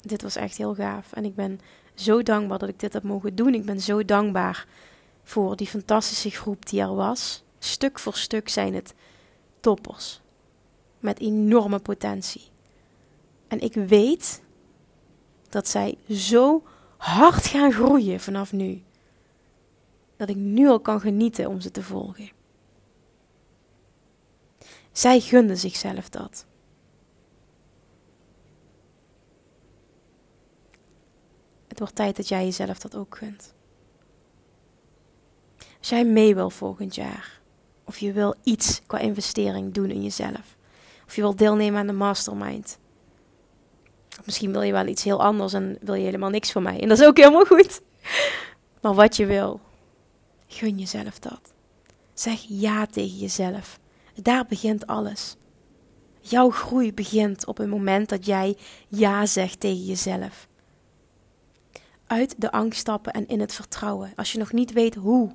dit 0.00 0.22
was 0.22 0.36
echt 0.36 0.56
heel 0.56 0.74
gaaf. 0.74 1.12
En 1.12 1.24
ik 1.24 1.34
ben 1.34 1.60
zo 1.94 2.22
dankbaar 2.22 2.58
dat 2.58 2.68
ik 2.68 2.80
dit 2.80 2.92
heb 2.92 3.02
mogen 3.02 3.34
doen. 3.34 3.54
Ik 3.54 3.64
ben 3.64 3.80
zo 3.80 4.04
dankbaar 4.04 4.66
voor 5.22 5.56
die 5.56 5.66
fantastische 5.66 6.30
groep 6.30 6.66
die 6.66 6.80
er 6.80 6.94
was. 6.94 7.42
Stuk 7.58 7.98
voor 7.98 8.14
stuk 8.14 8.48
zijn 8.48 8.74
het 8.74 8.94
toppers. 9.60 10.20
Met 10.98 11.20
enorme 11.20 11.78
potentie. 11.78 12.42
En 13.48 13.60
ik 13.60 13.74
weet 13.74 14.42
dat 15.52 15.68
zij 15.68 15.98
zo 16.10 16.62
hard 16.96 17.46
gaan 17.46 17.72
groeien 17.72 18.20
vanaf 18.20 18.52
nu. 18.52 18.82
Dat 20.16 20.28
ik 20.28 20.36
nu 20.36 20.68
al 20.68 20.80
kan 20.80 21.00
genieten 21.00 21.48
om 21.48 21.60
ze 21.60 21.70
te 21.70 21.82
volgen. 21.82 22.30
Zij 24.92 25.20
gunden 25.20 25.58
zichzelf 25.58 26.08
dat. 26.08 26.46
Het 31.68 31.78
wordt 31.78 31.94
tijd 31.94 32.16
dat 32.16 32.28
jij 32.28 32.44
jezelf 32.44 32.78
dat 32.78 32.96
ook 32.96 33.16
gunt. 33.16 33.54
Als 35.78 35.88
jij 35.88 36.04
mee 36.04 36.34
wil 36.34 36.50
volgend 36.50 36.94
jaar, 36.94 37.40
of 37.84 37.98
je 37.98 38.12
wil 38.12 38.34
iets 38.42 38.80
qua 38.86 38.98
investering 38.98 39.74
doen 39.74 39.90
in 39.90 40.02
jezelf, 40.02 40.56
of 41.06 41.14
je 41.14 41.20
wil 41.20 41.36
deelnemen 41.36 41.80
aan 41.80 41.86
de 41.86 41.92
mastermind. 41.92 42.78
Misschien 44.24 44.52
wil 44.52 44.62
je 44.62 44.72
wel 44.72 44.86
iets 44.86 45.04
heel 45.04 45.22
anders 45.22 45.52
en 45.52 45.78
wil 45.80 45.94
je 45.94 46.04
helemaal 46.04 46.30
niks 46.30 46.52
van 46.52 46.62
mij. 46.62 46.80
En 46.80 46.88
dat 46.88 46.98
is 46.98 47.06
ook 47.06 47.16
helemaal 47.16 47.44
goed. 47.44 47.80
Maar 48.80 48.94
wat 48.94 49.16
je 49.16 49.26
wil, 49.26 49.60
gun 50.46 50.78
jezelf 50.78 51.18
dat. 51.18 51.52
Zeg 52.14 52.44
ja 52.48 52.86
tegen 52.86 53.18
jezelf. 53.18 53.78
Daar 54.14 54.46
begint 54.46 54.86
alles. 54.86 55.36
Jouw 56.20 56.50
groei 56.50 56.94
begint 56.94 57.46
op 57.46 57.56
het 57.56 57.68
moment 57.68 58.08
dat 58.08 58.26
jij 58.26 58.56
ja 58.88 59.26
zegt 59.26 59.60
tegen 59.60 59.84
jezelf 59.84 60.48
uit 62.12 62.34
de 62.38 62.52
angst 62.52 62.78
stappen 62.78 63.12
en 63.12 63.26
in 63.26 63.40
het 63.40 63.54
vertrouwen. 63.54 64.12
Als 64.16 64.32
je 64.32 64.38
nog 64.38 64.52
niet 64.52 64.72
weet 64.72 64.94
hoe, 64.94 65.32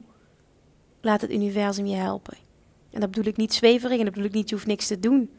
laat 1.01 1.21
het 1.21 1.31
universum 1.31 1.85
je 1.85 1.95
helpen. 1.95 2.37
En 2.91 2.99
dat 2.99 3.11
bedoel 3.11 3.31
ik 3.31 3.37
niet 3.37 3.53
zweverig 3.53 3.97
en 3.97 4.03
dat 4.05 4.13
bedoel 4.13 4.29
ik 4.29 4.35
niet, 4.35 4.49
je 4.49 4.55
hoeft 4.55 4.67
niks 4.67 4.87
te 4.87 4.99
doen. 4.99 5.31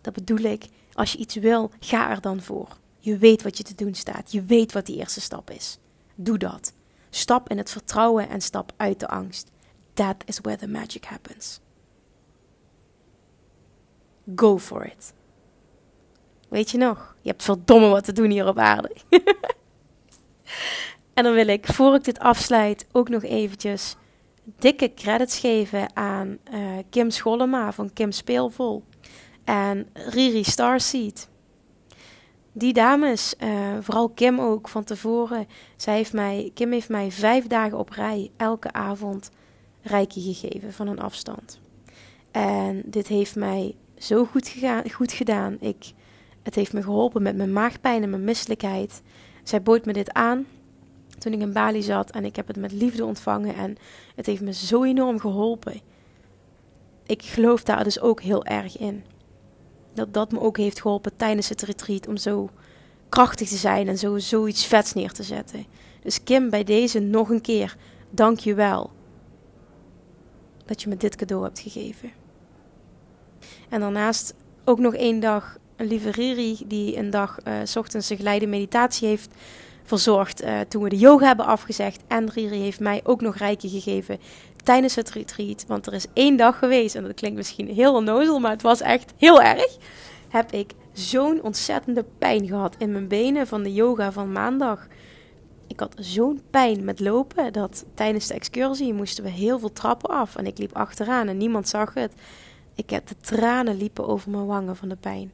Dat 0.00 0.12
bedoel 0.12 0.38
ik, 0.38 0.66
als 0.92 1.12
je 1.12 1.18
iets 1.18 1.34
wil, 1.34 1.70
ga 1.80 2.10
er 2.10 2.20
dan 2.20 2.42
voor. 2.42 2.68
Je 2.98 3.16
weet 3.16 3.42
wat 3.42 3.56
je 3.56 3.64
te 3.64 3.74
doen 3.74 3.94
staat. 3.94 4.32
Je 4.32 4.42
weet 4.42 4.72
wat 4.72 4.86
die 4.86 4.96
eerste 4.96 5.20
stap 5.20 5.50
is. 5.50 5.78
Doe 6.14 6.38
dat. 6.38 6.74
Stap 7.10 7.48
in 7.48 7.58
het 7.58 7.70
vertrouwen 7.70 8.28
en 8.28 8.40
stap 8.40 8.72
uit 8.76 9.00
de 9.00 9.08
angst. 9.08 9.50
That 9.92 10.16
is 10.24 10.38
where 10.40 10.58
the 10.58 10.68
magic 10.68 11.04
happens. 11.04 11.60
Go 14.36 14.58
for 14.58 14.86
it. 14.86 15.12
Weet 16.48 16.70
je 16.70 16.78
nog? 16.78 17.16
Je 17.20 17.30
hebt 17.30 17.42
verdomme 17.42 17.88
wat 17.88 18.04
te 18.04 18.12
doen 18.12 18.30
hier 18.30 18.46
op 18.46 18.58
aarde. 18.58 18.96
En 21.14 21.24
dan 21.24 21.32
wil 21.32 21.46
ik, 21.46 21.66
voor 21.66 21.94
ik 21.94 22.04
dit 22.04 22.18
afsluit, 22.18 22.86
ook 22.92 23.08
nog 23.08 23.22
eventjes 23.22 23.96
dikke 24.58 24.94
credits 24.94 25.38
geven 25.38 25.96
aan 25.96 26.38
uh, 26.52 26.78
Kim 26.90 27.10
Schollema 27.10 27.72
van 27.72 27.92
Kim 27.92 28.12
Speelvol 28.12 28.84
en 29.44 29.86
Riri 29.92 30.44
Starseed. 30.44 31.28
Die 32.52 32.72
dames, 32.72 33.34
uh, 33.42 33.76
vooral 33.80 34.08
Kim 34.08 34.40
ook 34.40 34.68
van 34.68 34.84
tevoren, 34.84 35.46
zij 35.76 35.96
heeft 35.96 36.12
mij, 36.12 36.50
Kim 36.54 36.72
heeft 36.72 36.88
mij 36.88 37.10
vijf 37.10 37.46
dagen 37.46 37.78
op 37.78 37.88
rij 37.88 38.30
elke 38.36 38.72
avond 38.72 39.30
reiki 39.82 40.34
gegeven 40.34 40.72
van 40.72 40.88
een 40.88 41.00
afstand. 41.00 41.60
En 42.30 42.82
dit 42.84 43.06
heeft 43.06 43.36
mij 43.36 43.74
zo 43.98 44.24
goed, 44.24 44.48
gegaan, 44.48 44.90
goed 44.90 45.12
gedaan. 45.12 45.56
Ik, 45.60 45.92
het 46.42 46.54
heeft 46.54 46.72
me 46.72 46.82
geholpen 46.82 47.22
met 47.22 47.36
mijn 47.36 47.52
maagpijn 47.52 48.02
en 48.02 48.10
mijn 48.10 48.24
misselijkheid. 48.24 49.02
Zij 49.42 49.62
bood 49.62 49.84
me 49.84 49.92
dit 49.92 50.12
aan 50.12 50.46
toen 51.18 51.32
ik 51.32 51.40
in 51.40 51.52
Bali 51.52 51.82
zat 51.82 52.10
en 52.10 52.24
ik 52.24 52.36
heb 52.36 52.46
het 52.46 52.56
met 52.56 52.72
liefde 52.72 53.04
ontvangen 53.04 53.54
en 53.54 53.76
het 54.14 54.26
heeft 54.26 54.42
me 54.42 54.52
zo 54.52 54.82
enorm 54.84 55.20
geholpen. 55.20 55.80
Ik 57.06 57.22
geloof 57.22 57.62
daar 57.62 57.84
dus 57.84 58.00
ook 58.00 58.22
heel 58.22 58.44
erg 58.44 58.78
in. 58.78 59.04
Dat 59.94 60.14
dat 60.14 60.32
me 60.32 60.40
ook 60.40 60.56
heeft 60.56 60.80
geholpen 60.80 61.16
tijdens 61.16 61.48
het 61.48 61.62
retreat 61.62 62.08
om 62.08 62.16
zo 62.16 62.50
krachtig 63.08 63.48
te 63.48 63.56
zijn 63.56 63.88
en 63.88 63.98
zo 63.98 64.18
zoiets 64.18 64.66
vets 64.66 64.92
neer 64.92 65.12
te 65.12 65.22
zetten. 65.22 65.66
Dus 66.02 66.22
Kim, 66.22 66.50
bij 66.50 66.64
deze 66.64 66.98
nog 66.98 67.30
een 67.30 67.40
keer, 67.40 67.76
dank 68.10 68.38
je 68.38 68.54
wel 68.54 68.90
dat 70.64 70.82
je 70.82 70.88
me 70.88 70.96
dit 70.96 71.16
cadeau 71.16 71.42
hebt 71.44 71.60
gegeven. 71.60 72.10
En 73.68 73.80
daarnaast 73.80 74.34
ook 74.64 74.78
nog 74.78 74.94
één 74.94 75.20
dag 75.20 75.56
een 75.76 75.86
lieve 75.86 76.10
Riri 76.10 76.58
die 76.66 76.96
een 76.96 77.10
dag 77.10 77.38
s 77.64 77.76
ochtends 77.76 78.10
een 78.10 78.16
geleide 78.16 78.46
meditatie 78.46 79.08
heeft 79.08 79.34
verzorgd 79.84 80.44
uh, 80.44 80.60
toen 80.60 80.82
we 80.82 80.88
de 80.88 80.98
yoga 80.98 81.26
hebben 81.26 81.46
afgezegd. 81.46 82.00
En 82.08 82.30
Riri 82.30 82.60
heeft 82.60 82.80
mij 82.80 83.00
ook 83.04 83.20
nog 83.20 83.36
rijken 83.36 83.68
gegeven 83.68 84.18
tijdens 84.62 84.94
het 84.94 85.10
retreat. 85.10 85.64
Want 85.66 85.86
er 85.86 85.92
is 85.92 86.06
één 86.12 86.36
dag 86.36 86.58
geweest, 86.58 86.94
en 86.94 87.02
dat 87.02 87.14
klinkt 87.14 87.36
misschien 87.36 87.68
heel 87.68 87.94
onnozel, 87.94 88.38
maar 88.38 88.50
het 88.50 88.62
was 88.62 88.80
echt 88.80 89.12
heel 89.16 89.42
erg. 89.42 89.76
Heb 90.28 90.52
ik 90.52 90.72
zo'n 90.92 91.42
ontzettende 91.42 92.04
pijn 92.18 92.46
gehad 92.46 92.74
in 92.78 92.92
mijn 92.92 93.08
benen 93.08 93.46
van 93.46 93.62
de 93.62 93.72
yoga 93.72 94.12
van 94.12 94.32
maandag. 94.32 94.86
Ik 95.66 95.80
had 95.80 95.94
zo'n 95.98 96.42
pijn 96.50 96.84
met 96.84 97.00
lopen 97.00 97.52
dat 97.52 97.84
tijdens 97.94 98.26
de 98.26 98.34
excursie 98.34 98.94
moesten 98.94 99.24
we 99.24 99.30
heel 99.30 99.58
veel 99.58 99.72
trappen 99.72 100.10
af. 100.10 100.36
En 100.36 100.46
ik 100.46 100.58
liep 100.58 100.76
achteraan 100.76 101.28
en 101.28 101.36
niemand 101.36 101.68
zag 101.68 101.94
het. 101.94 102.12
Ik 102.74 102.90
heb 102.90 103.06
de 103.06 103.16
tranen 103.20 103.76
liepen 103.76 104.06
over 104.06 104.30
mijn 104.30 104.46
wangen 104.46 104.76
van 104.76 104.88
de 104.88 104.96
pijn. 104.96 105.32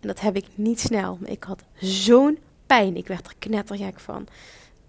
En 0.00 0.08
dat 0.08 0.20
heb 0.20 0.36
ik 0.36 0.44
niet 0.54 0.80
snel. 0.80 1.18
Ik 1.24 1.44
had 1.44 1.64
zo'n 1.80 2.38
pijn. 2.68 2.96
Ik 2.96 3.06
werd 3.06 3.26
er 3.26 3.34
knettergek 3.38 4.00
van. 4.00 4.26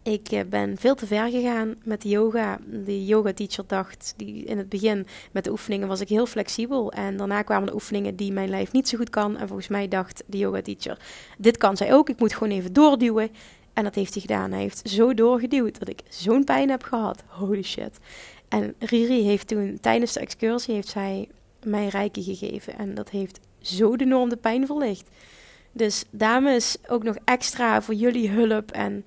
Ik 0.04 0.32
eh, 0.32 0.42
ben 0.50 0.78
veel 0.78 0.96
te 0.96 1.08
ver 1.08 1.30
gegaan 1.30 1.76
met 1.84 2.04
yoga. 2.04 2.60
De 2.66 3.06
yoga 3.06 3.34
teacher 3.34 3.64
dacht, 3.68 4.14
die 4.18 4.44
in 4.44 4.58
het 4.58 4.70
begin 4.70 5.08
met 5.32 5.44
de 5.44 5.52
oefeningen 5.52 5.88
was 5.88 6.02
ik 6.02 6.10
heel 6.10 6.26
flexibel. 6.26 6.92
En 6.92 7.18
daarna 7.18 7.42
kwamen 7.42 7.68
de 7.68 7.74
oefeningen 7.74 8.16
die 8.16 8.32
mijn 8.32 8.50
lijf 8.50 8.72
niet 8.72 8.90
zo 8.90 8.98
goed 8.98 9.10
kan. 9.10 9.38
En 9.38 9.48
volgens 9.48 9.68
mij 9.68 9.88
dacht 9.88 10.24
de 10.26 10.38
yoga 10.38 10.62
teacher, 10.62 10.98
dit 11.38 11.58
kan 11.58 11.78
zij 11.78 11.94
ook. 11.94 12.10
Ik 12.10 12.20
moet 12.20 12.34
gewoon 12.34 12.54
even 12.54 12.74
doorduwen. 12.74 13.30
En 13.74 13.84
dat 13.84 13.96
heeft 13.96 14.14
hij 14.14 14.22
gedaan. 14.22 14.52
Hij 14.52 14.62
heeft 14.62 14.90
zo 14.90 15.14
doorgeduwd 15.14 15.80
dat 15.80 15.88
ik 15.88 16.02
zo'n 16.10 16.44
pijn 16.44 16.70
heb 16.70 16.84
gehad. 16.84 17.24
Holy 17.28 17.64
shit. 17.64 18.00
En 18.48 18.76
Riri 18.80 19.24
heeft 19.24 19.48
toen 19.48 19.78
tijdens 19.82 20.14
de 20.14 20.20
excursie 20.20 20.74
heeft 20.74 20.88
zij 20.88 21.28
mij 21.64 21.88
rijken 21.88 22.24
gegeven. 22.24 22.78
En 22.78 22.94
dat 22.94 23.10
heeft 23.10 23.40
zo 23.62 23.96
de 23.96 24.06
norm 24.06 24.30
de 24.30 24.38
pijn 24.38 24.66
verlicht. 24.66 25.10
Dus 25.72 26.04
dames, 26.10 26.78
ook 26.88 27.04
nog 27.04 27.16
extra 27.24 27.82
voor 27.82 27.94
jullie 27.94 28.30
hulp 28.30 28.72
en 28.72 29.06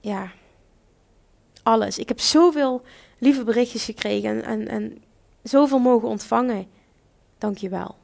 ja, 0.00 0.32
alles. 1.62 1.98
Ik 1.98 2.08
heb 2.08 2.20
zoveel 2.20 2.82
lieve 3.18 3.44
berichtjes 3.44 3.84
gekregen 3.84 4.30
en, 4.30 4.44
en, 4.44 4.68
en 4.68 5.02
zoveel 5.42 5.78
mogen 5.78 6.08
ontvangen. 6.08 6.66
Dank 7.38 7.58
je 7.58 7.68
wel. 7.68 7.96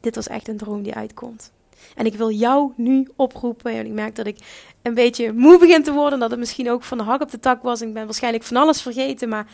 Dit 0.00 0.14
was 0.14 0.28
echt 0.28 0.48
een 0.48 0.56
droom 0.56 0.82
die 0.82 0.94
uitkomt. 0.94 1.52
En 1.94 2.06
ik 2.06 2.14
wil 2.14 2.30
jou 2.30 2.72
nu 2.76 3.08
oproepen. 3.16 3.72
En 3.72 3.86
ik 3.86 3.92
merk 3.92 4.16
dat 4.16 4.26
ik 4.26 4.38
een 4.82 4.94
beetje 4.94 5.32
moe 5.32 5.58
begin 5.58 5.82
te 5.82 5.92
worden. 5.92 6.18
Dat 6.18 6.30
het 6.30 6.38
misschien 6.38 6.70
ook 6.70 6.82
van 6.82 6.98
de 6.98 7.04
hak 7.04 7.22
op 7.22 7.30
de 7.30 7.38
tak 7.38 7.62
was. 7.62 7.82
Ik 7.82 7.92
ben 7.92 8.04
waarschijnlijk 8.04 8.44
van 8.44 8.56
alles 8.56 8.82
vergeten. 8.82 9.28
Maar 9.28 9.46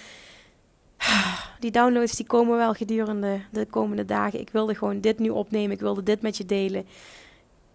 die 1.61 1.71
downloads 1.71 2.17
die 2.17 2.27
komen 2.27 2.57
wel 2.57 2.75
gedurende 2.75 3.41
de 3.51 3.67
komende 3.67 4.05
dagen. 4.05 4.41
Ik 4.41 4.51
wilde 4.51 4.75
gewoon 4.75 5.01
dit 5.01 5.19
nu 5.19 5.29
opnemen. 5.29 5.71
Ik 5.71 5.81
wilde 5.81 6.03
dit 6.03 6.23
met 6.23 6.37
je 6.37 6.47
delen. 6.47 6.87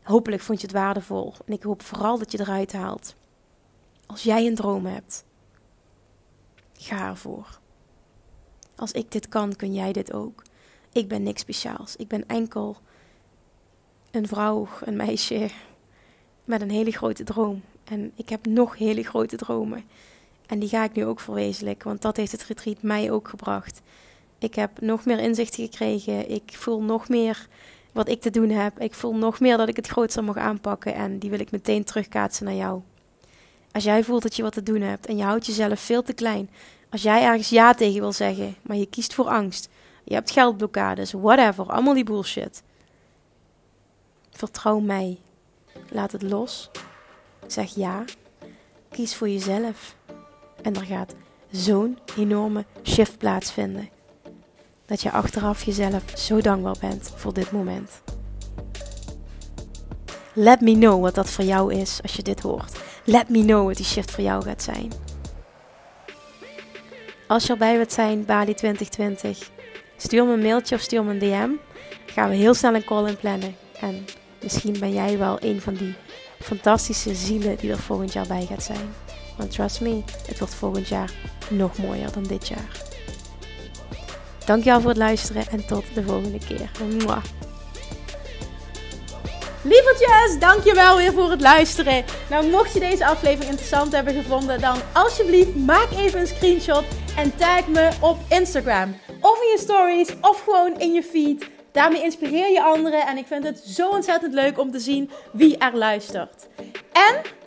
Hopelijk 0.03 0.41
vond 0.41 0.61
je 0.61 0.67
het 0.67 0.75
waardevol. 0.75 1.34
En 1.45 1.53
ik 1.53 1.63
hoop 1.63 1.82
vooral 1.82 2.17
dat 2.17 2.32
je 2.32 2.39
eruit 2.39 2.73
haalt. 2.73 3.15
Als 4.05 4.23
jij 4.23 4.45
een 4.47 4.55
droom 4.55 4.86
hebt, 4.86 5.25
ga 6.78 7.07
ervoor. 7.07 7.59
Als 8.75 8.91
ik 8.91 9.11
dit 9.11 9.30
kan, 9.30 9.55
kun 9.55 9.73
jij 9.73 9.91
dit 9.91 10.13
ook. 10.13 10.43
Ik 10.91 11.07
ben 11.07 11.23
niks 11.23 11.41
speciaals. 11.41 11.95
Ik 11.95 12.07
ben 12.07 12.28
enkel 12.28 12.78
een 14.11 14.28
vrouw, 14.28 14.67
een 14.82 14.95
meisje 14.95 15.49
met 16.45 16.61
een 16.61 16.69
hele 16.69 16.91
grote 16.91 17.23
droom. 17.23 17.61
En 17.84 18.11
ik 18.15 18.30
heb 18.30 18.45
nog 18.45 18.78
hele 18.78 19.03
grote 19.03 19.36
dromen. 19.36 19.84
En 20.47 20.59
die 20.59 20.69
ga 20.69 20.83
ik 20.83 20.93
nu 20.93 21.05
ook 21.05 21.19
verwezenlijken, 21.19 21.87
want 21.87 22.01
dat 22.01 22.17
heeft 22.17 22.31
het 22.31 22.43
retreat 22.43 22.81
mij 22.81 23.11
ook 23.11 23.27
gebracht. 23.27 23.81
Ik 24.39 24.55
heb 24.55 24.81
nog 24.81 25.05
meer 25.05 25.19
inzicht 25.19 25.55
gekregen. 25.55 26.29
Ik 26.29 26.51
voel 26.53 26.81
nog 26.81 27.09
meer 27.09 27.47
wat 27.91 28.07
ik 28.09 28.21
te 28.21 28.29
doen 28.29 28.49
heb. 28.49 28.79
Ik 28.79 28.93
voel 28.93 29.15
nog 29.15 29.39
meer 29.39 29.57
dat 29.57 29.67
ik 29.67 29.75
het 29.75 29.87
grootste 29.87 30.21
mag 30.21 30.37
aanpakken 30.37 30.93
en 30.93 31.19
die 31.19 31.29
wil 31.29 31.39
ik 31.39 31.51
meteen 31.51 31.83
terugkaatsen 31.83 32.45
naar 32.45 32.53
jou. 32.53 32.81
Als 33.71 33.83
jij 33.83 34.03
voelt 34.03 34.23
dat 34.23 34.35
je 34.35 34.43
wat 34.43 34.53
te 34.53 34.63
doen 34.63 34.81
hebt 34.81 35.05
en 35.05 35.17
je 35.17 35.23
houdt 35.23 35.45
jezelf 35.45 35.79
veel 35.79 36.03
te 36.03 36.13
klein, 36.13 36.49
als 36.89 37.01
jij 37.01 37.23
ergens 37.23 37.49
ja 37.49 37.73
tegen 37.73 37.99
wil 37.99 38.11
zeggen, 38.11 38.55
maar 38.61 38.77
je 38.77 38.85
kiest 38.85 39.13
voor 39.13 39.27
angst, 39.27 39.69
je 40.03 40.13
hebt 40.13 40.31
geldblokkades, 40.31 41.11
whatever, 41.11 41.65
allemaal 41.65 41.93
die 41.93 42.03
bullshit. 42.03 42.63
Vertrouw 44.31 44.79
mij. 44.79 45.17
Laat 45.89 46.11
het 46.11 46.21
los. 46.21 46.71
Zeg 47.47 47.75
ja. 47.75 48.03
Kies 48.89 49.15
voor 49.15 49.29
jezelf. 49.29 49.96
En 50.68 50.76
er 50.76 50.86
gaat 50.86 51.15
zo'n 51.51 51.97
enorme 52.18 52.65
shift 52.84 53.18
plaatsvinden. 53.18 53.89
Dat 54.86 55.01
je 55.01 55.11
achteraf 55.11 55.63
jezelf 55.63 56.03
zo 56.15 56.41
dankbaar 56.41 56.76
bent 56.80 57.11
voor 57.15 57.34
dit 57.34 57.51
moment. 57.51 58.01
Let 60.34 60.61
me 60.61 60.74
know 60.74 61.01
wat 61.01 61.15
dat 61.15 61.30
voor 61.30 61.43
jou 61.43 61.74
is 61.74 61.99
als 62.01 62.13
je 62.13 62.24
dit 62.24 62.39
hoort. 62.39 62.78
Let 63.03 63.30
me 63.30 63.41
know 63.41 63.68
wat 63.68 63.76
die 63.76 63.86
shift 63.86 64.11
voor 64.11 64.24
jou 64.24 64.43
gaat 64.43 64.63
zijn. 64.63 64.91
Als 67.28 67.45
je 67.45 67.51
erbij 67.51 67.76
wilt 67.76 67.93
zijn, 67.93 68.26
Bali 68.26 68.53
2020, 68.53 69.51
stuur 69.97 70.26
me 70.26 70.34
een 70.34 70.41
mailtje 70.41 70.76
of 70.76 70.82
stuur 70.82 71.03
me 71.03 71.11
een 71.11 71.20
DM. 71.20 71.49
gaan 72.05 72.30
we 72.30 72.36
heel 72.36 72.53
snel 72.53 72.76
een 72.76 72.86
call 72.86 73.07
in 73.07 73.18
plannen. 73.18 73.55
En 73.80 74.05
misschien 74.43 74.80
ben 74.80 74.93
jij 74.93 75.18
wel 75.18 75.38
een 75.39 75.61
van 75.61 75.74
die 75.74 75.95
fantastische 76.39 77.15
zielen 77.15 77.57
die 77.57 77.72
er 77.72 77.80
volgend 77.80 78.13
jaar 78.13 78.28
bij 78.28 78.45
gaat 78.45 78.63
zijn. 78.63 79.06
Want 79.38 79.51
trust 79.51 79.81
me, 79.81 80.03
het 80.27 80.39
wordt 80.39 80.55
volgend 80.55 80.88
jaar 80.88 81.11
nog 81.49 81.77
mooier 81.77 82.11
dan 82.11 82.23
dit 82.23 82.47
jaar. 82.47 82.85
Dankjewel 84.45 84.81
voor 84.81 84.89
het 84.89 84.99
luisteren 84.99 85.47
en 85.47 85.67
tot 85.67 85.83
de 85.93 86.03
volgende 86.03 86.39
keer. 86.47 86.71
Mwah. 86.97 87.23
Lievertjes, 89.61 90.39
dankjewel 90.39 90.97
weer 90.97 91.13
voor 91.13 91.29
het 91.29 91.41
luisteren. 91.41 92.03
Nou, 92.29 92.49
mocht 92.49 92.73
je 92.73 92.79
deze 92.79 93.05
aflevering 93.05 93.49
interessant 93.49 93.91
hebben 93.91 94.13
gevonden, 94.13 94.61
dan 94.61 94.77
alsjeblieft 94.93 95.55
maak 95.55 95.91
even 95.91 96.19
een 96.19 96.27
screenshot 96.27 96.83
en 97.17 97.35
tag 97.35 97.67
me 97.67 97.89
op 97.99 98.17
Instagram. 98.29 98.95
Of 99.21 99.41
in 99.41 99.47
je 99.47 99.57
stories, 99.59 100.09
of 100.21 100.41
gewoon 100.43 100.79
in 100.79 100.93
je 100.93 101.03
feed. 101.03 101.49
Daarmee 101.71 102.03
inspireer 102.03 102.51
je 102.51 102.63
anderen 102.63 103.07
en 103.07 103.17
ik 103.17 103.27
vind 103.27 103.43
het 103.43 103.57
zo 103.59 103.89
ontzettend 103.89 104.33
leuk 104.33 104.59
om 104.59 104.71
te 104.71 104.79
zien 104.79 105.09
wie 105.31 105.57
er 105.57 105.77
luistert. 105.77 106.47
En 106.91 107.21